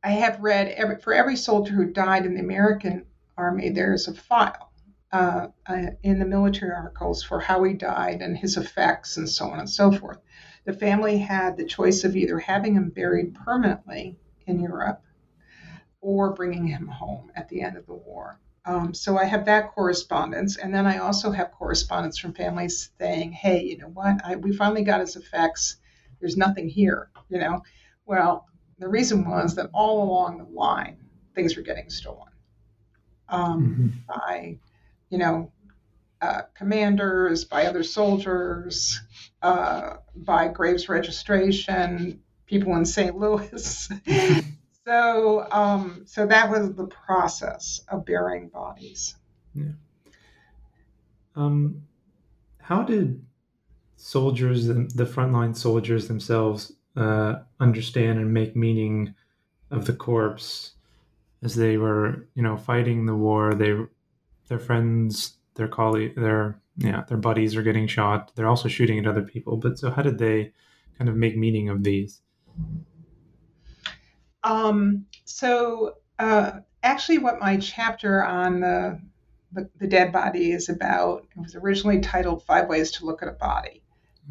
I 0.04 0.12
have 0.12 0.40
read 0.40 0.70
every, 0.70 1.00
for 1.00 1.14
every 1.14 1.36
soldier 1.36 1.74
who 1.74 1.86
died 1.86 2.26
in 2.26 2.34
the 2.34 2.42
American 2.42 3.06
Army, 3.38 3.70
there 3.70 3.94
is 3.94 4.08
a 4.08 4.16
file 4.16 4.73
uh, 5.14 5.48
uh, 5.68 5.86
in 6.02 6.20
the 6.20 6.26
military 6.26 6.72
articles 6.72 7.24
for 7.24 7.40
how 7.40 7.64
he 7.64 7.74
died 7.74 8.22
and 8.22 8.38
his 8.38 8.58
effects 8.58 9.16
and 9.16 9.30
so 9.30 9.46
on 9.46 9.60
and 9.60 9.70
so 9.70 9.92
forth 9.92 10.20
the 10.66 10.74
family 10.74 11.18
had 11.18 11.58
the 11.58 11.66
choice 11.66 12.04
of 12.04 12.16
either 12.16 12.40
having 12.40 12.76
him 12.76 12.90
buried 12.90 13.36
permanently 13.36 14.18
in 14.48 14.60
Europe 14.60 15.02
or 16.02 16.34
bringing 16.34 16.68
him 16.68 16.88
home 16.88 17.32
at 17.36 17.50
the 17.50 17.62
end 17.62 17.78
of 17.78 17.86
the 17.86 17.94
war. 17.94 18.40
Um, 18.66 18.94
so 18.94 19.18
I 19.18 19.26
have 19.26 19.46
that 19.46 19.72
correspondence, 19.72 20.58
and 20.58 20.74
then 20.74 20.86
I 20.86 21.00
also 21.00 21.32
have 21.32 21.52
correspondence 21.52 22.18
from 22.18 22.34
families 22.34 22.92
saying, 22.98 23.34
"Hey, 23.34 23.64
you 23.64 23.78
know 23.78 23.90
what? 23.90 24.24
I, 24.24 24.38
we 24.38 24.56
finally 24.56 24.84
got 24.84 25.02
his 25.02 25.18
effects. 25.18 25.78
There's 26.22 26.38
nothing 26.38 26.70
here." 26.70 27.10
You 27.28 27.40
know, 27.40 27.64
well, 28.06 28.48
the 28.80 28.88
reason 28.88 29.30
was 29.30 29.56
that 29.56 29.70
all 29.74 30.04
along 30.04 30.38
the 30.38 30.46
line, 30.46 30.98
things 31.36 31.58
were 31.58 31.62
getting 31.62 31.90
stolen 31.90 32.30
um, 33.28 33.64
mm-hmm. 33.64 33.88
by, 34.08 34.60
you 35.14 35.20
know, 35.20 35.52
uh, 36.24 36.42
commanders, 36.56 37.46
by 37.46 37.68
other 37.68 37.84
soldiers, 37.84 39.00
uh, 39.44 39.98
by 40.16 40.48
Graves 40.48 40.90
registration, 40.90 42.20
people 42.48 42.76
in 42.78 42.84
St. 42.84 43.16
Louis. 43.16 43.90
so, 44.88 45.48
um, 45.52 46.02
so 46.08 46.26
that 46.26 46.50
was 46.50 46.74
the 46.74 46.88
process 46.88 47.82
of 47.90 48.06
burying 48.06 48.48
bodies. 48.48 49.16
Yeah. 49.54 49.74
Um, 51.36 51.84
how 52.58 52.82
did 52.82 53.24
soldiers, 53.96 54.66
the 54.66 55.06
frontline 55.06 55.56
soldiers 55.56 56.08
themselves, 56.08 56.74
uh, 56.96 57.36
understand 57.60 58.18
and 58.18 58.34
make 58.34 58.56
meaning 58.56 59.14
of 59.70 59.86
the 59.86 59.94
corpse 59.94 60.72
as 61.44 61.54
they 61.54 61.78
were, 61.78 62.28
you 62.34 62.42
know, 62.42 62.58
fighting 62.58 63.06
the 63.06 63.16
war? 63.16 63.54
They, 63.54 63.76
their 64.54 64.60
friends, 64.60 65.38
their 65.56 65.68
colleague, 65.68 66.14
their 66.16 66.62
yeah, 66.78 67.04
their 67.08 67.18
buddies 67.18 67.56
are 67.56 67.64
getting 67.64 67.88
shot. 67.88 68.32
They're 68.36 68.48
also 68.48 68.70
shooting 68.70 69.00
at 69.00 69.08
other 69.08 69.24
people. 69.24 69.58
But 69.58 69.80
so, 69.80 69.90
how 69.90 70.04
did 70.04 70.20
they 70.20 70.54
kind 71.00 71.10
of 71.10 71.16
make 71.16 71.36
meaning 71.36 71.70
of 71.70 71.84
these? 71.84 72.22
Um, 74.44 75.08
so, 75.26 75.96
uh, 76.20 76.60
actually, 76.84 77.18
what 77.18 77.40
my 77.40 77.58
chapter 77.58 78.24
on 78.24 78.60
the, 78.60 79.02
the, 79.54 79.70
the 79.80 79.88
dead 79.88 80.12
body 80.12 80.52
is 80.52 80.70
about, 80.70 81.26
it 81.36 81.42
was 81.42 81.56
originally 81.56 82.02
titled 82.02 82.44
Five 82.44 82.68
Ways 82.68 82.92
to 82.94 83.06
Look 83.06 83.24
at 83.24 83.30
a 83.30 83.34
Body. 83.34 83.82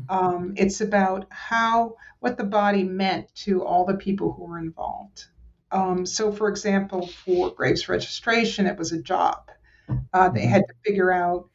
Um, 0.08 0.54
it's 0.56 0.80
about 0.80 1.26
how 1.30 1.96
what 2.20 2.36
the 2.36 2.44
body 2.44 2.84
meant 2.84 3.34
to 3.34 3.64
all 3.64 3.84
the 3.84 3.94
people 3.94 4.32
who 4.32 4.44
were 4.44 4.58
involved. 4.58 5.24
Um, 5.72 6.06
so, 6.06 6.30
for 6.30 6.48
example, 6.48 7.08
for 7.08 7.50
Graves 7.50 7.88
registration, 7.88 8.66
it 8.66 8.78
was 8.78 8.92
a 8.92 9.02
job. 9.02 9.50
Uh, 10.12 10.28
they 10.28 10.46
had 10.46 10.64
to 10.66 10.74
figure 10.84 11.12
out 11.12 11.48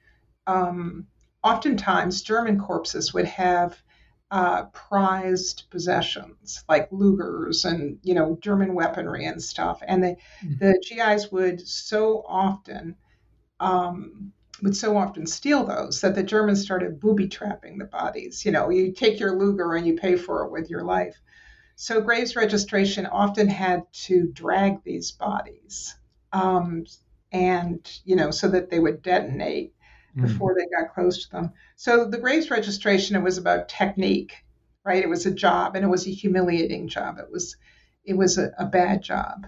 um, 0.47 1.07
oftentimes 1.43 2.21
German 2.21 2.59
corpses 2.59 3.13
would 3.13 3.25
have 3.25 3.81
uh, 4.29 4.65
prized 4.65 5.63
possessions 5.69 6.63
like 6.67 6.89
Lugers 6.89 7.63
and 7.65 7.99
you 8.03 8.13
know 8.13 8.37
German 8.41 8.73
weaponry 8.73 9.25
and 9.25 9.41
stuff, 9.41 9.81
and 9.87 10.03
the 10.03 10.15
mm-hmm. 10.43 10.57
the 10.59 10.83
GIs 10.83 11.31
would 11.31 11.65
so 11.65 12.23
often 12.27 12.95
um, 13.59 14.33
would 14.61 14.75
so 14.75 14.97
often 14.97 15.25
steal 15.25 15.65
those 15.65 16.01
that 16.01 16.15
the 16.15 16.23
Germans 16.23 16.61
started 16.61 16.99
booby 16.99 17.27
trapping 17.27 17.77
the 17.77 17.85
bodies. 17.85 18.43
You 18.43 18.51
know, 18.51 18.69
you 18.69 18.91
take 18.91 19.19
your 19.19 19.37
Luger 19.37 19.75
and 19.75 19.87
you 19.87 19.95
pay 19.95 20.15
for 20.15 20.45
it 20.45 20.51
with 20.51 20.69
your 20.69 20.83
life. 20.83 21.15
So 21.75 22.01
graves 22.01 22.35
registration 22.35 23.05
often 23.05 23.47
had 23.47 23.83
to 24.05 24.27
drag 24.33 24.83
these 24.83 25.11
bodies, 25.11 25.95
um, 26.33 26.85
and 27.31 27.99
you 28.05 28.15
know, 28.15 28.31
so 28.31 28.47
that 28.49 28.69
they 28.69 28.79
would 28.79 29.01
detonate 29.01 29.73
Mm. 30.17 30.21
before 30.23 30.55
they 30.55 30.65
got 30.75 30.93
close 30.93 31.25
to 31.25 31.31
them. 31.31 31.51
So 31.75 32.05
the 32.05 32.17
Graves 32.17 32.49
registration, 32.49 33.15
it 33.15 33.21
was 33.23 33.37
about 33.37 33.69
technique, 33.69 34.33
right? 34.83 35.03
It 35.03 35.09
was 35.09 35.25
a 35.25 35.31
job, 35.31 35.75
and 35.75 35.85
it 35.85 35.89
was 35.89 36.07
a 36.07 36.11
humiliating 36.11 36.87
job. 36.87 37.19
It 37.19 37.29
was, 37.31 37.55
it 38.03 38.15
was 38.15 38.37
a, 38.37 38.51
a 38.57 38.65
bad 38.65 39.01
job. 39.03 39.47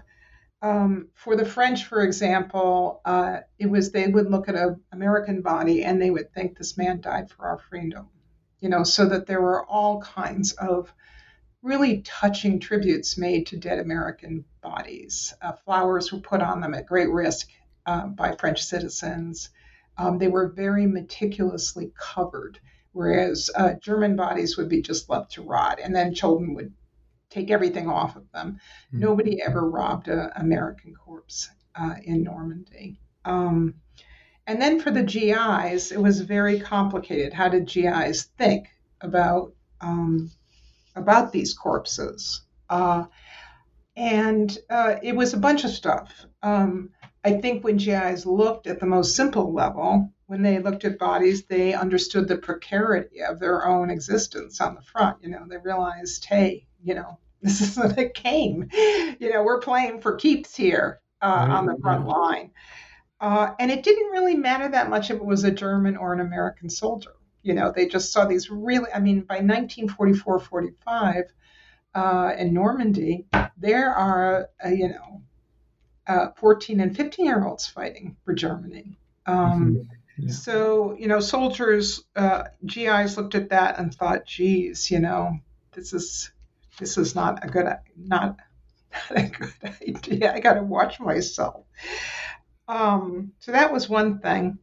Um, 0.62 1.08
for 1.14 1.36
the 1.36 1.44
French, 1.44 1.86
for 1.86 2.02
example, 2.02 3.00
uh, 3.04 3.40
it 3.58 3.66
was 3.66 3.90
they 3.90 4.08
would 4.08 4.30
look 4.30 4.48
at 4.48 4.54
an 4.56 4.80
American 4.92 5.40
body 5.42 5.84
and 5.84 6.00
they 6.00 6.10
would 6.10 6.32
think 6.34 6.56
this 6.58 6.76
man 6.76 7.00
died 7.00 7.30
for 7.30 7.46
our 7.46 7.58
freedom, 7.58 8.08
you 8.60 8.68
know, 8.68 8.84
so 8.84 9.06
that 9.06 9.26
there 9.26 9.40
were 9.40 9.64
all 9.66 10.00
kinds 10.02 10.52
of 10.52 10.92
really 11.62 12.02
touching 12.02 12.60
tributes 12.60 13.18
made 13.18 13.46
to 13.48 13.56
dead 13.56 13.78
American 13.78 14.44
bodies. 14.62 15.34
Uh, 15.42 15.52
flowers 15.52 16.12
were 16.12 16.20
put 16.20 16.42
on 16.42 16.60
them 16.60 16.74
at 16.74 16.86
great 16.86 17.10
risk 17.10 17.48
uh, 17.90 18.06
by 18.06 18.34
French 18.36 18.62
citizens 18.62 19.50
um, 20.00 20.16
they 20.18 20.28
were 20.28 20.48
very 20.48 20.86
meticulously 20.86 21.92
covered, 21.98 22.58
whereas 22.92 23.50
uh, 23.54 23.74
German 23.82 24.16
bodies 24.16 24.56
would 24.56 24.68
be 24.68 24.80
just 24.80 25.10
left 25.10 25.32
to 25.32 25.42
rot, 25.42 25.78
and 25.82 25.94
then 25.94 26.14
children 26.14 26.54
would 26.54 26.72
take 27.28 27.50
everything 27.50 27.88
off 27.88 28.16
of 28.16 28.30
them. 28.32 28.58
Mm-hmm. 28.88 29.00
Nobody 29.00 29.42
ever 29.42 29.68
robbed 29.68 30.08
an 30.08 30.30
American 30.36 30.94
corpse 30.94 31.50
uh, 31.74 31.96
in 32.02 32.22
Normandy. 32.22 32.98
Um, 33.26 33.74
and 34.46 34.60
then 34.60 34.80
for 34.80 34.90
the 34.90 35.02
GIs, 35.02 35.92
it 35.92 36.00
was 36.00 36.22
very 36.22 36.58
complicated. 36.58 37.34
How 37.34 37.50
did 37.50 37.66
GIs 37.66 38.24
think 38.38 38.68
about 39.02 39.52
um, 39.82 40.30
about 40.96 41.30
these 41.30 41.52
corpses? 41.52 42.42
Uh, 42.70 43.04
and 43.96 44.56
uh, 44.70 44.96
it 45.02 45.14
was 45.14 45.34
a 45.34 45.38
bunch 45.38 45.64
of 45.64 45.70
stuff. 45.70 46.24
Um, 46.42 46.90
I 47.24 47.32
think 47.32 47.62
when 47.62 47.76
GIs 47.76 48.24
looked 48.24 48.66
at 48.66 48.80
the 48.80 48.86
most 48.86 49.14
simple 49.14 49.52
level, 49.52 50.12
when 50.26 50.42
they 50.42 50.58
looked 50.58 50.84
at 50.84 50.98
bodies, 50.98 51.44
they 51.44 51.74
understood 51.74 52.28
the 52.28 52.36
precarity 52.38 53.22
of 53.22 53.40
their 53.40 53.66
own 53.66 53.90
existence 53.90 54.60
on 54.60 54.74
the 54.74 54.82
front. 54.82 55.18
You 55.22 55.30
know, 55.30 55.44
they 55.48 55.58
realized, 55.58 56.24
hey, 56.24 56.66
you 56.82 56.94
know, 56.94 57.18
this 57.42 57.60
isn't 57.60 57.98
a 57.98 58.08
game. 58.08 58.68
You 59.18 59.32
know, 59.32 59.42
we're 59.42 59.60
playing 59.60 60.00
for 60.00 60.16
keeps 60.16 60.54
here 60.54 61.00
uh, 61.20 61.46
on 61.50 61.66
the 61.66 61.76
front 61.82 62.06
line. 62.06 62.52
Uh, 63.20 63.52
and 63.58 63.70
it 63.70 63.82
didn't 63.82 64.10
really 64.10 64.34
matter 64.34 64.68
that 64.68 64.88
much 64.88 65.10
if 65.10 65.16
it 65.16 65.24
was 65.24 65.44
a 65.44 65.50
German 65.50 65.96
or 65.96 66.12
an 66.12 66.20
American 66.20 66.70
soldier. 66.70 67.12
You 67.42 67.54
know, 67.54 67.72
they 67.74 67.86
just 67.86 68.12
saw 68.12 68.24
these 68.24 68.50
really, 68.50 68.90
I 68.94 69.00
mean, 69.00 69.20
by 69.22 69.36
1944 69.36 70.40
45 70.40 71.24
uh, 71.94 72.32
in 72.38 72.54
Normandy, 72.54 73.26
there 73.56 73.92
are, 73.92 74.48
uh, 74.64 74.68
you 74.68 74.88
know, 74.88 75.22
uh, 76.10 76.32
14 76.36 76.80
and 76.80 76.96
15 76.96 77.24
year 77.24 77.46
olds 77.46 77.68
fighting 77.68 78.16
for 78.24 78.34
Germany. 78.34 78.98
Um, 79.26 79.76
mm-hmm. 79.76 80.26
yeah. 80.26 80.32
So, 80.32 80.96
you 80.98 81.06
know, 81.06 81.20
soldiers, 81.20 82.02
uh, 82.16 82.44
GIs 82.66 83.16
looked 83.16 83.36
at 83.36 83.50
that 83.50 83.78
and 83.78 83.94
thought, 83.94 84.26
geez, 84.26 84.90
you 84.90 84.98
know, 84.98 85.38
this 85.72 85.92
is 85.92 86.32
this 86.80 86.98
is 86.98 87.14
not 87.14 87.44
a 87.44 87.48
good 87.48 87.64
not, 87.64 87.80
not 87.96 88.36
a 89.10 89.22
good 89.22 89.52
idea. 89.86 90.34
I 90.34 90.40
got 90.40 90.54
to 90.54 90.62
watch 90.62 90.98
myself. 90.98 91.64
Um, 92.66 93.32
so 93.38 93.52
that 93.52 93.72
was 93.72 93.88
one 93.88 94.18
thing. 94.18 94.58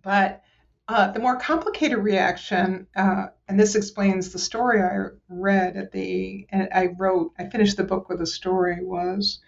But 0.00 0.42
uh, 0.88 1.10
the 1.10 1.20
more 1.20 1.36
complicated 1.36 1.98
reaction, 1.98 2.86
uh, 2.96 3.26
and 3.46 3.60
this 3.60 3.74
explains 3.74 4.30
the 4.30 4.38
story 4.38 4.82
I 4.82 5.08
read 5.28 5.76
at 5.76 5.92
the, 5.92 6.46
and 6.48 6.68
I 6.74 6.94
wrote, 6.98 7.32
I 7.38 7.44
finished 7.44 7.76
the 7.76 7.84
book 7.84 8.08
with 8.08 8.22
a 8.22 8.26
story, 8.26 8.82
was 8.82 9.40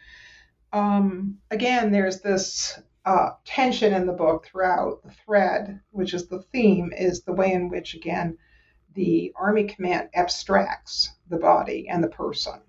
um, 0.72 1.38
again, 1.50 1.92
there's 1.92 2.20
this 2.20 2.78
uh, 3.04 3.30
tension 3.44 3.94
in 3.94 4.06
the 4.06 4.12
book 4.12 4.46
throughout. 4.46 5.02
The 5.04 5.12
thread, 5.24 5.80
which 5.90 6.14
is 6.14 6.26
the 6.26 6.42
theme, 6.52 6.92
is 6.96 7.22
the 7.22 7.32
way 7.32 7.52
in 7.52 7.68
which, 7.68 7.94
again, 7.94 8.38
the 8.94 9.32
Army 9.36 9.64
command 9.64 10.08
abstracts 10.14 11.10
the 11.28 11.38
body 11.38 11.88
and 11.88 12.02
the 12.02 12.08
person. 12.08 12.60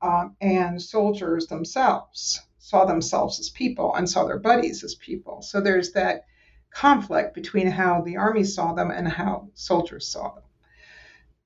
Um, 0.00 0.36
and 0.40 0.82
soldiers 0.82 1.46
themselves 1.46 2.42
saw 2.58 2.84
themselves 2.84 3.38
as 3.38 3.50
people 3.50 3.94
and 3.94 4.08
saw 4.08 4.24
their 4.24 4.38
buddies 4.38 4.82
as 4.82 4.94
people. 4.94 5.42
So 5.42 5.60
there's 5.60 5.92
that 5.92 6.26
conflict 6.70 7.34
between 7.34 7.66
how 7.66 8.00
the 8.02 8.16
army 8.16 8.44
saw 8.44 8.72
them 8.72 8.90
and 8.90 9.06
how 9.06 9.48
soldiers 9.54 10.08
saw 10.08 10.34
them. 10.34 10.44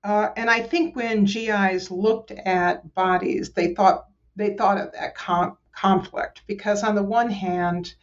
Uh, 0.05 0.29
and 0.37 0.49
I 0.49 0.61
think 0.61 0.95
when 0.95 1.25
GIs 1.25 1.91
looked 1.91 2.31
at 2.31 2.95
bodies, 2.95 3.51
they 3.51 3.75
thought 3.75 4.07
they 4.37 4.55
thought 4.55 4.79
of 4.79 4.93
that 4.93 5.17
com- 5.17 5.57
conflict 5.77 6.43
because 6.47 6.83
on 6.83 6.95
the 6.95 7.03
one 7.03 7.31
hand, 7.31 7.95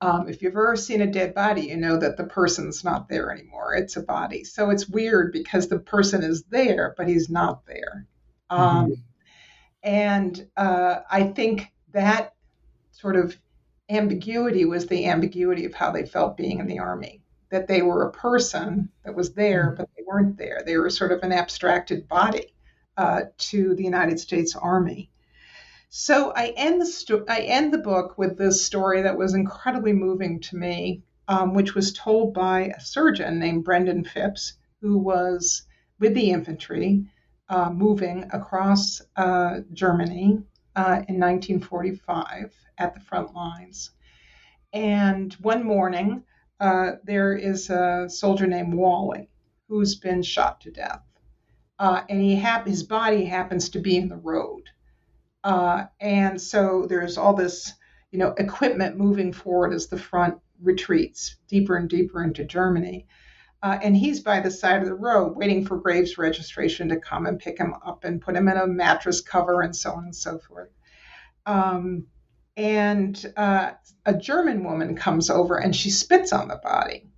um, 0.00 0.28
if 0.28 0.40
you've 0.40 0.54
ever 0.54 0.76
seen 0.76 1.02
a 1.02 1.06
dead 1.06 1.34
body, 1.34 1.62
you 1.62 1.76
know 1.76 1.98
that 1.98 2.16
the 2.16 2.24
person's 2.24 2.82
not 2.82 3.08
there 3.08 3.30
anymore. 3.30 3.74
It's 3.74 3.96
a 3.96 4.02
body. 4.02 4.44
So 4.44 4.70
it's 4.70 4.88
weird 4.88 5.32
because 5.32 5.68
the 5.68 5.78
person 5.78 6.22
is 6.22 6.44
there, 6.44 6.94
but 6.96 7.06
he's 7.06 7.28
not 7.28 7.66
there. 7.66 8.06
Um, 8.48 8.92
mm-hmm. 8.92 8.92
And 9.82 10.48
uh, 10.56 11.00
I 11.10 11.24
think 11.24 11.66
that 11.92 12.34
sort 12.92 13.16
of 13.16 13.36
ambiguity 13.90 14.64
was 14.64 14.86
the 14.86 15.06
ambiguity 15.06 15.66
of 15.66 15.74
how 15.74 15.90
they 15.90 16.06
felt 16.06 16.36
being 16.36 16.60
in 16.60 16.66
the 16.66 16.78
army. 16.78 17.22
That 17.50 17.66
they 17.66 17.82
were 17.82 18.06
a 18.06 18.12
person 18.12 18.90
that 19.04 19.14
was 19.14 19.34
there, 19.34 19.66
mm-hmm. 19.66 19.76
but 19.76 19.90
they 19.96 20.04
weren't 20.06 20.38
there. 20.38 20.62
They 20.64 20.78
were 20.78 20.90
sort 20.90 21.12
of 21.12 21.22
an 21.22 21.32
abstracted 21.32 22.08
body 22.08 22.54
uh, 22.96 23.22
to 23.36 23.74
the 23.74 23.84
United 23.84 24.18
States 24.18 24.56
Army. 24.56 25.10
So 25.92 26.30
I 26.36 26.54
end 26.56 26.80
the 26.80 26.86
sto- 26.86 27.24
I 27.28 27.40
end 27.40 27.74
the 27.74 27.78
book 27.78 28.16
with 28.16 28.38
this 28.38 28.64
story 28.64 29.02
that 29.02 29.18
was 29.18 29.34
incredibly 29.34 29.92
moving 29.92 30.38
to 30.42 30.56
me, 30.56 31.02
um, 31.26 31.52
which 31.52 31.74
was 31.74 31.92
told 31.92 32.32
by 32.32 32.66
a 32.68 32.78
surgeon 32.78 33.40
named 33.40 33.64
Brendan 33.64 34.04
Phibbs, 34.04 34.52
who 34.80 34.96
was 34.98 35.66
with 35.98 36.14
the 36.14 36.30
infantry 36.30 37.06
uh, 37.48 37.70
moving 37.70 38.22
across 38.32 39.02
uh, 39.16 39.62
Germany 39.72 40.40
uh, 40.76 41.02
in 41.08 41.18
1945 41.18 42.54
at 42.78 42.94
the 42.94 43.00
front 43.00 43.34
lines. 43.34 43.90
And 44.72 45.32
one 45.40 45.64
morning, 45.64 46.22
uh, 46.60 46.92
there 47.02 47.34
is 47.34 47.68
a 47.68 48.08
soldier 48.08 48.46
named 48.46 48.74
Wally 48.74 49.28
who's 49.66 49.96
been 49.96 50.22
shot 50.22 50.60
to 50.60 50.70
death, 50.70 51.02
uh, 51.80 52.04
and 52.08 52.20
he 52.20 52.36
hap- 52.36 52.68
his 52.68 52.84
body 52.84 53.24
happens 53.24 53.70
to 53.70 53.80
be 53.80 53.96
in 53.96 54.08
the 54.08 54.16
road. 54.16 54.70
Uh, 55.42 55.84
and 56.00 56.40
so 56.40 56.86
there's 56.88 57.16
all 57.16 57.34
this, 57.34 57.72
you 58.10 58.18
know, 58.18 58.34
equipment 58.36 58.96
moving 58.96 59.32
forward 59.32 59.72
as 59.72 59.86
the 59.86 59.98
front 59.98 60.38
retreats 60.62 61.36
deeper 61.48 61.76
and 61.76 61.88
deeper 61.88 62.22
into 62.22 62.44
Germany. 62.44 63.06
Uh, 63.62 63.78
and 63.82 63.96
he's 63.96 64.20
by 64.20 64.40
the 64.40 64.50
side 64.50 64.80
of 64.80 64.88
the 64.88 64.94
road 64.94 65.36
waiting 65.36 65.66
for 65.66 65.76
Graves 65.76 66.16
registration 66.16 66.88
to 66.88 66.96
come 66.96 67.26
and 67.26 67.38
pick 67.38 67.58
him 67.58 67.74
up 67.84 68.04
and 68.04 68.20
put 68.20 68.34
him 68.34 68.48
in 68.48 68.56
a 68.56 68.66
mattress 68.66 69.20
cover 69.20 69.60
and 69.60 69.76
so 69.76 69.92
on 69.92 70.04
and 70.04 70.16
so 70.16 70.38
forth. 70.38 70.70
Um, 71.44 72.06
and 72.56 73.32
uh, 73.36 73.72
a 74.06 74.14
German 74.14 74.64
woman 74.64 74.96
comes 74.96 75.30
over 75.30 75.56
and 75.56 75.74
she 75.74 75.90
spits 75.90 76.32
on 76.32 76.48
the 76.48 76.60
body 76.62 77.10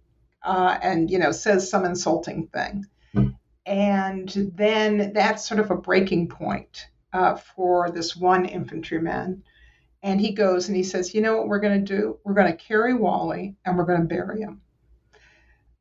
uh, 0.43 0.79
and, 0.83 1.11
you 1.11 1.18
know, 1.18 1.33
says 1.33 1.70
some 1.70 1.85
insulting 1.85 2.49
thing. 2.49 2.87
Mm. 3.14 3.37
And 3.64 4.53
then 4.55 5.12
that's 5.12 5.47
sort 5.47 5.61
of 5.61 5.70
a 5.70 5.77
breaking 5.77 6.29
point 6.29 6.89
uh, 7.13 7.37
for 7.37 7.91
this 7.91 8.17
one 8.17 8.47
infantryman. 8.47 9.43
And 10.03 10.21
he 10.21 10.33
goes 10.33 10.69
and 10.69 10.77
he 10.77 10.83
says, 10.83 11.15
You 11.15 11.21
know 11.21 11.37
what 11.37 11.49
we're 11.49 11.61
going 11.61 11.85
to 11.85 11.97
do? 11.97 12.19
We're 12.25 12.35
going 12.35 12.51
to 12.51 12.65
carry 12.65 12.95
Wally 12.95 13.57
and 13.65 13.77
we're 13.77 13.85
going 13.85 14.01
to 14.01 14.07
bury 14.07 14.41
him. 14.41 14.61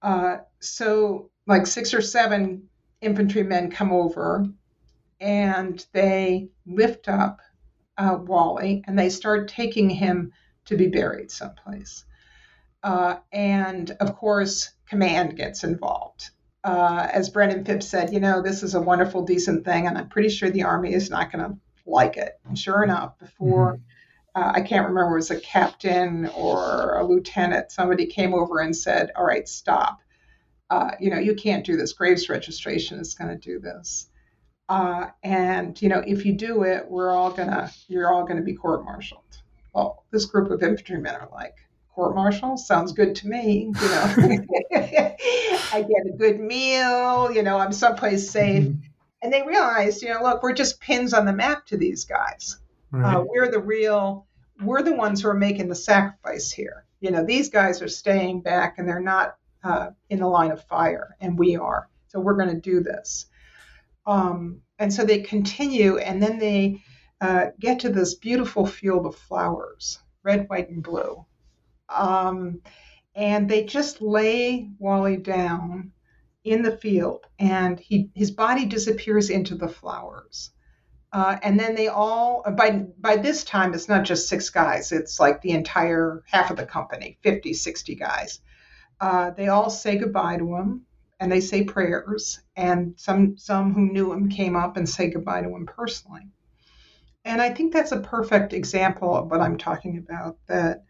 Uh, 0.02 0.38
so, 0.60 1.30
like 1.48 1.66
six 1.66 1.94
or 1.94 2.02
seven 2.02 2.70
infantrymen 3.02 3.72
come 3.72 3.92
over 3.92 4.48
and 5.20 5.86
they 5.92 6.50
lift 6.66 7.08
up 7.08 7.42
uh, 7.98 8.18
Wally 8.20 8.84
and 8.86 8.98
they 8.98 9.10
start 9.10 9.48
taking 9.48 9.90
him 9.90 10.34
to 10.66 10.78
be 10.78 10.88
buried 10.88 11.32
someplace. 11.32 12.06
Uh, 12.84 13.18
and 13.32 13.92
of 14.00 14.16
course, 14.16 14.72
command 14.88 15.36
gets 15.36 15.64
involved 15.64 16.32
uh, 16.64 17.08
as 17.12 17.30
Brendan 17.30 17.64
Phibbs 17.64 17.84
said, 17.84 18.14
you 18.14 18.20
know, 18.20 18.42
this 18.42 18.64
is 18.64 18.76
a 18.76 18.82
wonderful, 18.82 19.24
decent 19.24 19.66
thing, 19.66 19.88
and 19.88 19.98
I'm 19.98 20.10
pretty 20.10 20.30
sure 20.30 20.50
the 20.50 20.64
Army 20.64 20.94
is 20.94 21.10
not 21.10 21.32
going 21.32 21.44
to 21.44 21.58
like 21.86 22.18
it. 22.18 22.40
And 22.46 22.58
sure 22.58 22.84
enough, 22.84 23.18
before 23.18 23.74
mm-hmm. 23.74 24.42
uh, 24.42 24.52
I 24.54 24.62
can't 24.62 24.88
remember, 24.88 25.14
it 25.14 25.20
was 25.20 25.32
a 25.32 25.40
captain 25.40 26.28
or 26.28 26.98
a 26.98 27.04
lieutenant, 27.04 27.72
somebody 27.72 28.06
came 28.06 28.34
over 28.34 28.60
and 28.60 28.76
said, 28.76 29.12
All 29.16 29.26
right, 29.26 29.48
stop. 29.48 30.00
Uh, 30.70 30.92
you 31.00 31.10
know, 31.10 31.20
you 31.20 31.36
can't 31.36 31.66
do 31.66 31.76
this. 31.76 31.94
Graves 31.94 32.30
registration 32.30 33.00
is 33.00 33.14
going 33.14 33.30
to 33.30 33.36
do 33.36 33.60
this. 33.60 34.08
Uh, 34.70 35.08
and, 35.22 35.82
you 35.82 35.90
know, 35.90 36.02
if 36.06 36.26
you 36.26 36.32
do 36.34 36.64
it, 36.64 36.90
we're 36.90 37.12
all 37.12 37.32
going 37.32 37.50
to, 37.50 37.70
you're 37.88 38.14
all 38.14 38.24
going 38.24 38.38
to 38.38 38.44
be 38.44 38.54
court 38.54 38.86
martialed. 38.86 39.42
Well, 39.74 40.06
this 40.12 40.26
group 40.26 40.50
of 40.50 40.64
infantrymen 40.64 41.14
are 41.14 41.28
like, 41.34 41.56
court 41.94 42.16
martial 42.16 42.58
sounds 42.58 42.92
good 42.94 43.16
to 43.16 43.28
me 43.28 43.72
you 43.82 43.88
know. 43.90 44.46
I 45.74 45.82
get 45.82 46.08
a 46.08 46.16
good 46.18 46.40
meal 46.40 47.32
you 47.32 47.44
know 47.44 47.58
i'm 47.58 47.74
someplace 47.74 48.30
safe. 48.30 48.64
Mm-hmm. 48.66 48.82
and 49.22 49.34
they 49.34 49.44
realized 49.44 50.02
you 50.02 50.10
know 50.10 50.22
look 50.24 50.44
we're 50.44 50.54
just 50.54 50.80
pins 50.80 51.14
on 51.14 51.26
the 51.26 51.34
map 51.34 51.66
to 51.68 51.78
these 51.78 52.06
guys. 52.06 52.58
Right. 52.92 53.16
uh, 53.16 53.24
we're 53.26 53.50
the 53.50 53.60
real 53.60 54.28
we're 54.62 54.84
the 54.84 54.96
ones 54.96 55.22
who 55.22 55.30
are 55.30 55.34
making 55.34 55.70
the 55.70 55.76
sacrifice 55.76 56.52
here. 56.52 56.86
You 57.00 57.12
know 57.12 57.26
these 57.26 57.50
guys 57.50 57.82
are 57.82 57.88
staying 57.88 58.42
back 58.42 58.78
and 58.78 58.88
they're 58.88 59.00
not 59.00 59.36
uh, 59.64 59.92
in 60.10 60.20
the 60.20 60.28
line 60.28 60.52
of 60.52 60.64
fire 60.66 61.16
and 61.20 61.38
we 61.38 61.56
are. 61.56 61.90
So 62.08 62.20
we're 62.20 62.36
going 62.36 62.50
to 62.50 62.60
do 62.60 62.82
this. 62.82 63.28
Um, 64.06 64.62
and 64.80 64.92
so 64.92 65.06
they 65.06 65.20
continue 65.20 65.98
and 65.98 66.22
then 66.22 66.40
they 66.40 66.82
uh, 67.22 67.48
get 67.60 67.80
to 67.82 67.90
this 67.90 68.16
beautiful 68.16 68.66
field 68.66 69.06
of 69.06 69.16
flowers 69.16 70.00
red 70.24 70.50
white 70.50 70.70
and 70.70 70.84
blue 70.84 71.24
um, 71.96 72.62
and 73.16 73.50
they 73.50 73.66
just 73.66 74.02
lay 74.02 74.70
Wally 74.80 75.18
down 75.18 75.92
in 76.44 76.62
the 76.64 76.78
field, 76.78 77.28
and 77.40 77.80
he 77.80 78.10
his 78.16 78.32
body 78.32 78.66
disappears 78.66 79.30
into 79.30 79.56
the 79.56 79.68
flowers. 79.68 80.52
Uh, 81.14 81.38
and 81.44 81.60
then 81.60 81.76
they 81.76 81.90
all 81.90 82.42
by 82.56 82.72
by 83.00 83.18
this 83.18 83.44
time 83.44 83.74
it's 83.74 83.90
not 83.90 84.06
just 84.06 84.30
six 84.30 84.50
guys 84.50 84.94
it's 84.94 85.20
like 85.20 85.42
the 85.42 85.52
entire 85.52 86.24
half 86.26 86.50
of 86.50 86.56
the 86.56 86.66
company 86.66 87.18
50 87.22 87.54
60 87.54 87.96
guys 87.96 88.40
uh, 89.02 89.32
they 89.32 89.50
all 89.50 89.70
say 89.70 89.98
goodbye 89.98 90.38
to 90.38 90.56
him 90.56 90.86
and 91.20 91.30
they 91.30 91.42
say 91.42 91.66
prayers 91.66 92.40
and 92.56 92.94
some 92.98 93.36
some 93.38 93.74
who 93.74 93.92
knew 93.92 94.14
him 94.14 94.30
came 94.30 94.56
up 94.56 94.78
and 94.78 94.88
say 94.88 95.10
goodbye 95.10 95.42
to 95.42 95.50
him 95.50 95.66
personally 95.66 96.30
and 97.26 97.42
i 97.42 97.50
think 97.50 97.74
that's 97.74 97.92
a 97.92 98.00
perfect 98.00 98.54
example 98.54 99.14
of 99.14 99.30
what 99.30 99.42
i'm 99.42 99.58
talking 99.58 99.98
about 99.98 100.38
that 100.48 100.86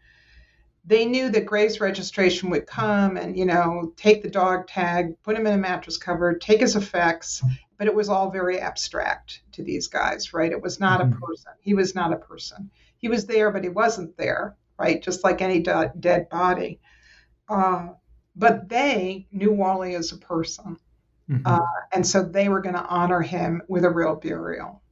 they 0.84 1.04
knew 1.04 1.30
that 1.30 1.46
Graves 1.46 1.80
registration 1.80 2.50
would 2.50 2.66
come 2.66 3.16
and, 3.16 3.36
you 3.36 3.44
know, 3.44 3.92
take 3.96 4.22
the 4.22 4.30
dog 4.30 4.66
tag, 4.66 5.14
put 5.22 5.36
him 5.36 5.46
in 5.46 5.54
a 5.54 5.58
mattress 5.58 5.96
cover, 5.96 6.34
take 6.34 6.60
his 6.60 6.74
effects, 6.74 7.42
but 7.78 7.86
it 7.86 7.94
was 7.94 8.08
all 8.08 8.30
very 8.30 8.58
abstract 8.58 9.42
to 9.52 9.62
these 9.62 9.86
guys, 9.86 10.32
right? 10.32 10.50
It 10.50 10.60
was 10.60 10.80
not 10.80 11.00
mm-hmm. 11.00 11.12
a 11.12 11.26
person. 11.26 11.52
He 11.60 11.74
was 11.74 11.94
not 11.94 12.12
a 12.12 12.16
person. 12.16 12.70
He 12.96 13.08
was 13.08 13.26
there, 13.26 13.50
but 13.52 13.62
he 13.62 13.68
wasn't 13.68 14.16
there, 14.16 14.56
right? 14.78 15.02
Just 15.02 15.22
like 15.22 15.40
any 15.40 15.60
de- 15.60 15.92
dead 15.98 16.28
body. 16.28 16.80
Uh, 17.48 17.90
but 18.34 18.68
they 18.68 19.28
knew 19.30 19.52
Wally 19.52 19.94
as 19.94 20.10
a 20.10 20.16
person. 20.16 20.78
Mm-hmm. 21.30 21.42
Uh, 21.46 21.60
and 21.92 22.06
so 22.06 22.24
they 22.24 22.48
were 22.48 22.60
going 22.60 22.74
to 22.74 22.84
honor 22.84 23.20
him 23.20 23.62
with 23.68 23.84
a 23.84 23.90
real 23.90 24.16
burial. 24.16 24.82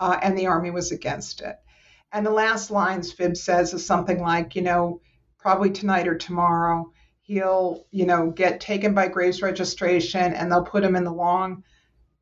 Uh, 0.00 0.18
and 0.22 0.38
the 0.38 0.46
army 0.46 0.70
was 0.70 0.90
against 0.90 1.42
it. 1.42 1.56
And 2.12 2.24
the 2.24 2.30
last 2.30 2.70
lines 2.70 3.12
Phibbs 3.14 3.38
says 3.38 3.74
is 3.74 3.84
something 3.84 4.20
like, 4.20 4.56
you 4.56 4.62
know, 4.62 5.00
probably 5.44 5.68
tonight 5.68 6.08
or 6.08 6.16
tomorrow, 6.16 6.90
he'll, 7.20 7.84
you 7.90 8.06
know, 8.06 8.30
get 8.30 8.62
taken 8.62 8.94
by 8.94 9.08
Graves 9.08 9.42
registration 9.42 10.32
and 10.32 10.50
they'll 10.50 10.64
put 10.64 10.82
him 10.82 10.96
in 10.96 11.04
the 11.04 11.12
long 11.12 11.62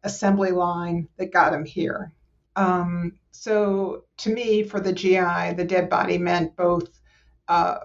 assembly 0.02 0.50
line 0.50 1.06
that 1.16 1.32
got 1.32 1.54
him 1.54 1.64
here. 1.64 2.12
Um, 2.56 3.12
so 3.30 4.06
to 4.18 4.34
me, 4.34 4.64
for 4.64 4.80
the 4.80 4.92
GI, 4.92 5.54
the 5.56 5.64
dead 5.64 5.88
body 5.88 6.18
meant 6.18 6.56
both, 6.56 6.88
uh, 7.46 7.78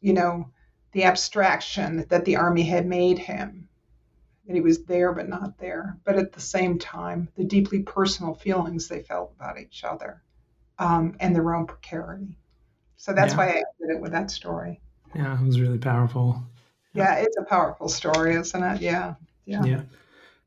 you 0.00 0.12
know, 0.12 0.50
the 0.90 1.04
abstraction 1.04 2.04
that 2.08 2.24
the 2.24 2.34
army 2.34 2.64
had 2.64 2.84
made 2.84 3.20
him, 3.20 3.68
that 4.48 4.56
he 4.56 4.60
was 4.60 4.86
there 4.86 5.12
but 5.12 5.28
not 5.28 5.56
there, 5.58 6.00
but 6.02 6.16
at 6.16 6.32
the 6.32 6.40
same 6.40 6.80
time, 6.80 7.28
the 7.36 7.44
deeply 7.44 7.84
personal 7.84 8.34
feelings 8.34 8.88
they 8.88 9.04
felt 9.04 9.32
about 9.36 9.60
each 9.60 9.84
other 9.84 10.24
um, 10.80 11.14
and 11.20 11.32
their 11.32 11.54
own 11.54 11.66
precarity. 11.66 12.39
So 13.00 13.14
that's 13.14 13.32
yeah. 13.32 13.38
why 13.38 13.48
I 13.48 13.62
did 13.80 13.96
it 13.96 14.00
with 14.02 14.12
that 14.12 14.30
story. 14.30 14.78
Yeah, 15.14 15.40
it 15.40 15.42
was 15.42 15.58
really 15.58 15.78
powerful. 15.78 16.38
Yeah, 16.92 17.14
it's 17.14 17.36
a 17.38 17.44
powerful 17.44 17.88
story, 17.88 18.34
isn't 18.34 18.62
it? 18.62 18.82
Yeah. 18.82 19.14
Yeah. 19.46 19.64
Yeah. 19.64 19.82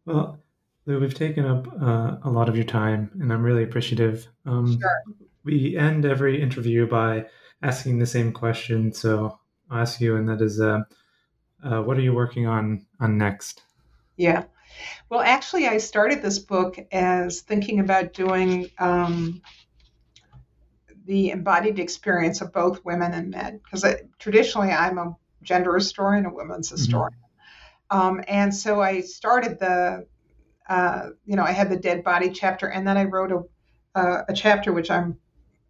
Well, 0.05 0.37
Lou, 0.85 0.99
we've 0.99 1.15
taken 1.15 1.45
up 1.45 1.67
uh, 1.81 2.17
a 2.23 2.29
lot 2.29 2.49
of 2.49 2.55
your 2.55 2.63
time, 2.63 3.09
and 3.19 3.33
I'm 3.33 3.41
really 3.41 3.63
appreciative. 3.63 4.27
Um, 4.45 4.79
sure. 4.79 5.15
We 5.43 5.75
end 5.75 6.05
every 6.05 6.39
interview 6.39 6.87
by 6.87 7.25
asking 7.63 7.97
the 7.97 8.05
same 8.05 8.31
question, 8.31 8.93
so 8.93 9.39
I'll 9.71 9.81
ask 9.81 9.99
you, 9.99 10.15
and 10.15 10.29
that 10.29 10.39
is, 10.39 10.61
uh, 10.61 10.81
uh, 11.63 11.81
what 11.81 11.97
are 11.97 12.01
you 12.01 12.13
working 12.13 12.45
on 12.45 12.85
on 12.99 13.17
next? 13.17 13.63
Yeah. 14.15 14.43
Well, 15.09 15.21
actually, 15.21 15.67
I 15.67 15.79
started 15.79 16.21
this 16.21 16.37
book 16.37 16.77
as 16.91 17.41
thinking 17.41 17.79
about 17.79 18.13
doing 18.13 18.69
um, 18.77 19.41
the 21.05 21.31
embodied 21.31 21.79
experience 21.79 22.41
of 22.41 22.53
both 22.53 22.83
women 22.85 23.13
and 23.13 23.29
men, 23.29 23.59
because 23.63 23.85
traditionally 24.19 24.71
I'm 24.71 24.97
a 24.97 25.15
gender 25.41 25.75
historian, 25.75 26.25
a 26.25 26.33
women's 26.33 26.67
mm-hmm. 26.67 26.77
historian. 26.77 27.13
Mm-hmm. 27.13 27.99
Um, 27.99 28.23
and 28.27 28.53
so 28.53 28.81
I 28.81 29.01
started 29.01 29.59
the, 29.59 30.07
uh, 30.67 31.09
you 31.25 31.35
know, 31.35 31.43
I 31.43 31.51
had 31.51 31.69
the 31.69 31.77
dead 31.77 32.03
body 32.03 32.29
chapter, 32.31 32.67
and 32.67 32.87
then 32.87 32.97
I 32.97 33.03
wrote 33.03 33.31
a, 33.31 33.99
uh, 33.99 34.23
a 34.29 34.33
chapter 34.33 34.73
which 34.73 34.89
I'm 34.89 35.17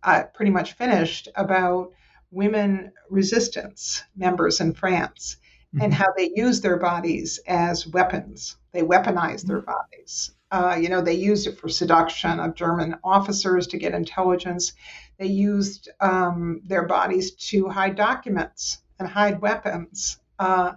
uh, 0.04 0.24
pretty 0.34 0.52
much 0.52 0.74
finished 0.74 1.30
about 1.36 1.92
women 2.32 2.92
resistance 3.10 4.04
members 4.16 4.60
in 4.60 4.74
France 4.74 5.38
mm-hmm. 5.74 5.84
and 5.84 5.94
how 5.94 6.08
they 6.16 6.32
use 6.36 6.62
their 6.62 6.78
bodies 6.78 7.40
as 7.48 7.88
weapons. 7.88 8.58
They 8.74 8.82
weaponized 8.82 9.44
their 9.44 9.62
bodies. 9.62 10.32
Uh, 10.52 10.78
you 10.80 10.90
know, 10.90 11.02
they 11.02 11.14
used 11.14 11.48
it 11.48 11.58
for 11.58 11.70
seduction 11.70 12.40
of 12.40 12.56
German 12.56 12.98
officers 13.04 13.68
to 13.68 13.78
get 13.78 13.94
intelligence. 13.94 14.74
They 15.18 15.28
used 15.28 15.90
um, 16.00 16.62
their 16.66 16.86
bodies 16.86 17.32
to 17.50 17.70
hide 17.70 17.96
documents 17.96 18.80
and 19.00 19.08
hide 19.08 19.42
weapons. 19.42 20.20
Uh, 20.38 20.74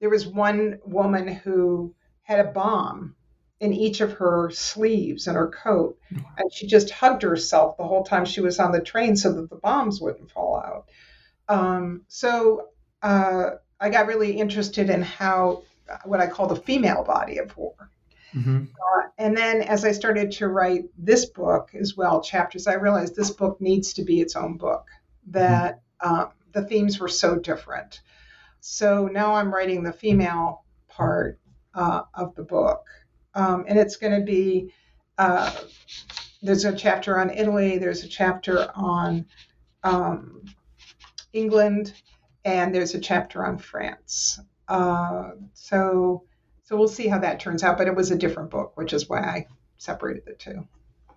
there 0.00 0.10
was 0.10 0.26
one 0.26 0.80
woman 0.84 1.28
who 1.28 1.94
had 2.22 2.40
a 2.40 2.50
bomb 2.50 3.14
in 3.60 3.72
each 3.72 4.00
of 4.00 4.12
her 4.12 4.50
sleeves 4.50 5.26
and 5.26 5.36
her 5.36 5.48
coat, 5.48 5.98
and 6.10 6.52
she 6.52 6.66
just 6.66 6.90
hugged 6.90 7.22
herself 7.22 7.76
the 7.76 7.84
whole 7.86 8.04
time 8.04 8.24
she 8.24 8.40
was 8.40 8.58
on 8.58 8.72
the 8.72 8.80
train 8.80 9.16
so 9.16 9.32
that 9.32 9.48
the 9.48 9.56
bombs 9.56 10.00
wouldn't 10.00 10.30
fall 10.30 10.56
out. 10.56 10.84
Um, 11.48 12.02
so 12.08 12.68
uh, 13.02 13.50
I 13.80 13.88
got 13.88 14.08
really 14.08 14.32
interested 14.38 14.90
in 14.90 15.02
how 15.02 15.62
what 16.04 16.20
I 16.20 16.26
call 16.26 16.46
the 16.46 16.56
female 16.56 17.04
body 17.04 17.38
of 17.38 17.56
war. 17.56 17.74
Mm-hmm. 18.34 18.64
Uh, 18.64 19.02
and 19.18 19.36
then 19.36 19.62
as 19.62 19.84
I 19.84 19.92
started 19.92 20.30
to 20.32 20.48
write 20.48 20.84
this 20.98 21.26
book 21.26 21.70
as 21.74 21.96
well, 21.96 22.20
chapters, 22.20 22.66
I 22.66 22.74
realized 22.74 23.14
this 23.14 23.30
book 23.30 23.60
needs 23.60 23.92
to 23.94 24.04
be 24.04 24.20
its 24.20 24.36
own 24.36 24.56
book, 24.56 24.86
that 25.28 25.80
mm-hmm. 26.02 26.14
um, 26.14 26.28
the 26.52 26.62
themes 26.62 27.00
were 27.00 27.08
so 27.08 27.36
different. 27.36 28.00
So 28.60 29.06
now 29.06 29.34
I'm 29.34 29.54
writing 29.54 29.82
the 29.82 29.92
female 29.92 30.64
part 30.88 31.38
uh, 31.74 32.02
of 32.14 32.34
the 32.34 32.42
book. 32.42 32.84
Um, 33.34 33.64
and 33.68 33.78
it's 33.78 33.96
going 33.96 34.18
to 34.18 34.24
be 34.24 34.72
uh, 35.18 35.54
there's 36.42 36.64
a 36.64 36.74
chapter 36.74 37.18
on 37.18 37.30
Italy, 37.30 37.78
there's 37.78 38.04
a 38.04 38.08
chapter 38.08 38.70
on 38.74 39.26
um, 39.82 40.42
England, 41.32 41.94
and 42.44 42.74
there's 42.74 42.94
a 42.94 43.00
chapter 43.00 43.44
on 43.44 43.58
France. 43.58 44.40
Uh, 44.68 45.30
so 45.54 46.24
so 46.62 46.76
we'll 46.76 46.88
see 46.88 47.06
how 47.06 47.18
that 47.20 47.38
turns 47.38 47.62
out. 47.62 47.78
But 47.78 47.86
it 47.86 47.94
was 47.94 48.10
a 48.10 48.16
different 48.16 48.50
book, 48.50 48.76
which 48.76 48.92
is 48.92 49.08
why 49.08 49.20
I 49.20 49.46
separated 49.78 50.24
the 50.26 50.34
two. 50.34 50.66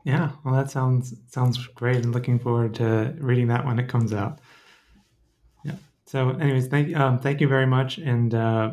Yeah, 0.04 0.32
well, 0.43 0.54
that 0.54 0.72
sounds 0.72 1.14
sounds 1.28 1.58
great, 1.68 1.97
and 1.97 2.14
looking 2.14 2.39
forward 2.39 2.76
to 2.76 3.16
reading 3.20 3.47
that 3.47 3.66
when 3.66 3.80
it 3.80 3.89
comes 3.89 4.14
out. 4.14 4.39
Yeah. 5.66 5.76
So, 6.06 6.30
anyways, 6.30 6.68
thank 6.68 6.95
um, 6.95 7.20
thank 7.20 7.41
you 7.41 7.47
very 7.47 7.68
much, 7.68 7.97
and 7.97 8.34
uh, 8.34 8.72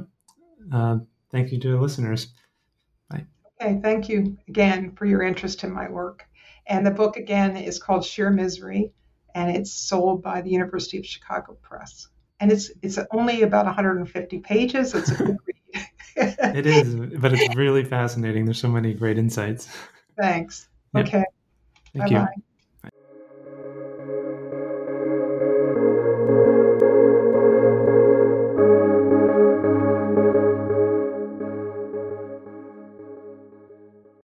uh, 0.73 0.99
thank 1.31 1.51
you 1.51 1.59
to 1.61 1.73
the 1.73 1.81
listeners. 1.81 2.29
Bye. 3.11 3.25
Okay, 3.61 3.81
thank 3.83 4.09
you 4.09 4.37
again 4.49 4.93
for 4.93 5.07
your 5.07 5.23
interest 5.23 5.65
in 5.65 5.73
my 5.73 5.89
work. 5.89 6.25
And 6.69 6.85
the 6.85 6.91
book 6.91 7.17
again 7.17 7.57
is 7.57 7.79
called 7.79 8.05
Sheer 8.05 8.31
Misery, 8.31 8.93
and 9.35 9.57
it's 9.57 9.73
sold 9.73 10.23
by 10.23 10.43
the 10.43 10.51
University 10.51 10.99
of 10.99 11.07
Chicago 11.07 11.57
Press 11.63 12.09
and 12.41 12.53
it's 12.53 12.71
it's 12.83 12.99
only 13.11 13.43
about 13.43 13.67
150 13.67 14.39
pages. 14.41 14.95
It's 14.95 15.11
a 15.11 15.15
good 15.25 15.37
read. 15.47 16.37
it 16.57 16.67
is, 16.67 16.95
but 17.19 17.33
it's 17.33 17.55
really 17.55 17.85
fascinating. 17.85 18.45
There's 18.45 18.61
so 18.61 18.69
many 18.69 18.95
great 18.95 19.19
insights. 19.19 19.69
Thanks. 20.19 20.69
Yep. 20.95 21.07
Okay. 21.07 21.25
Thank 21.95 22.11
Bye-bye. 22.11 22.29
you. 22.37 22.43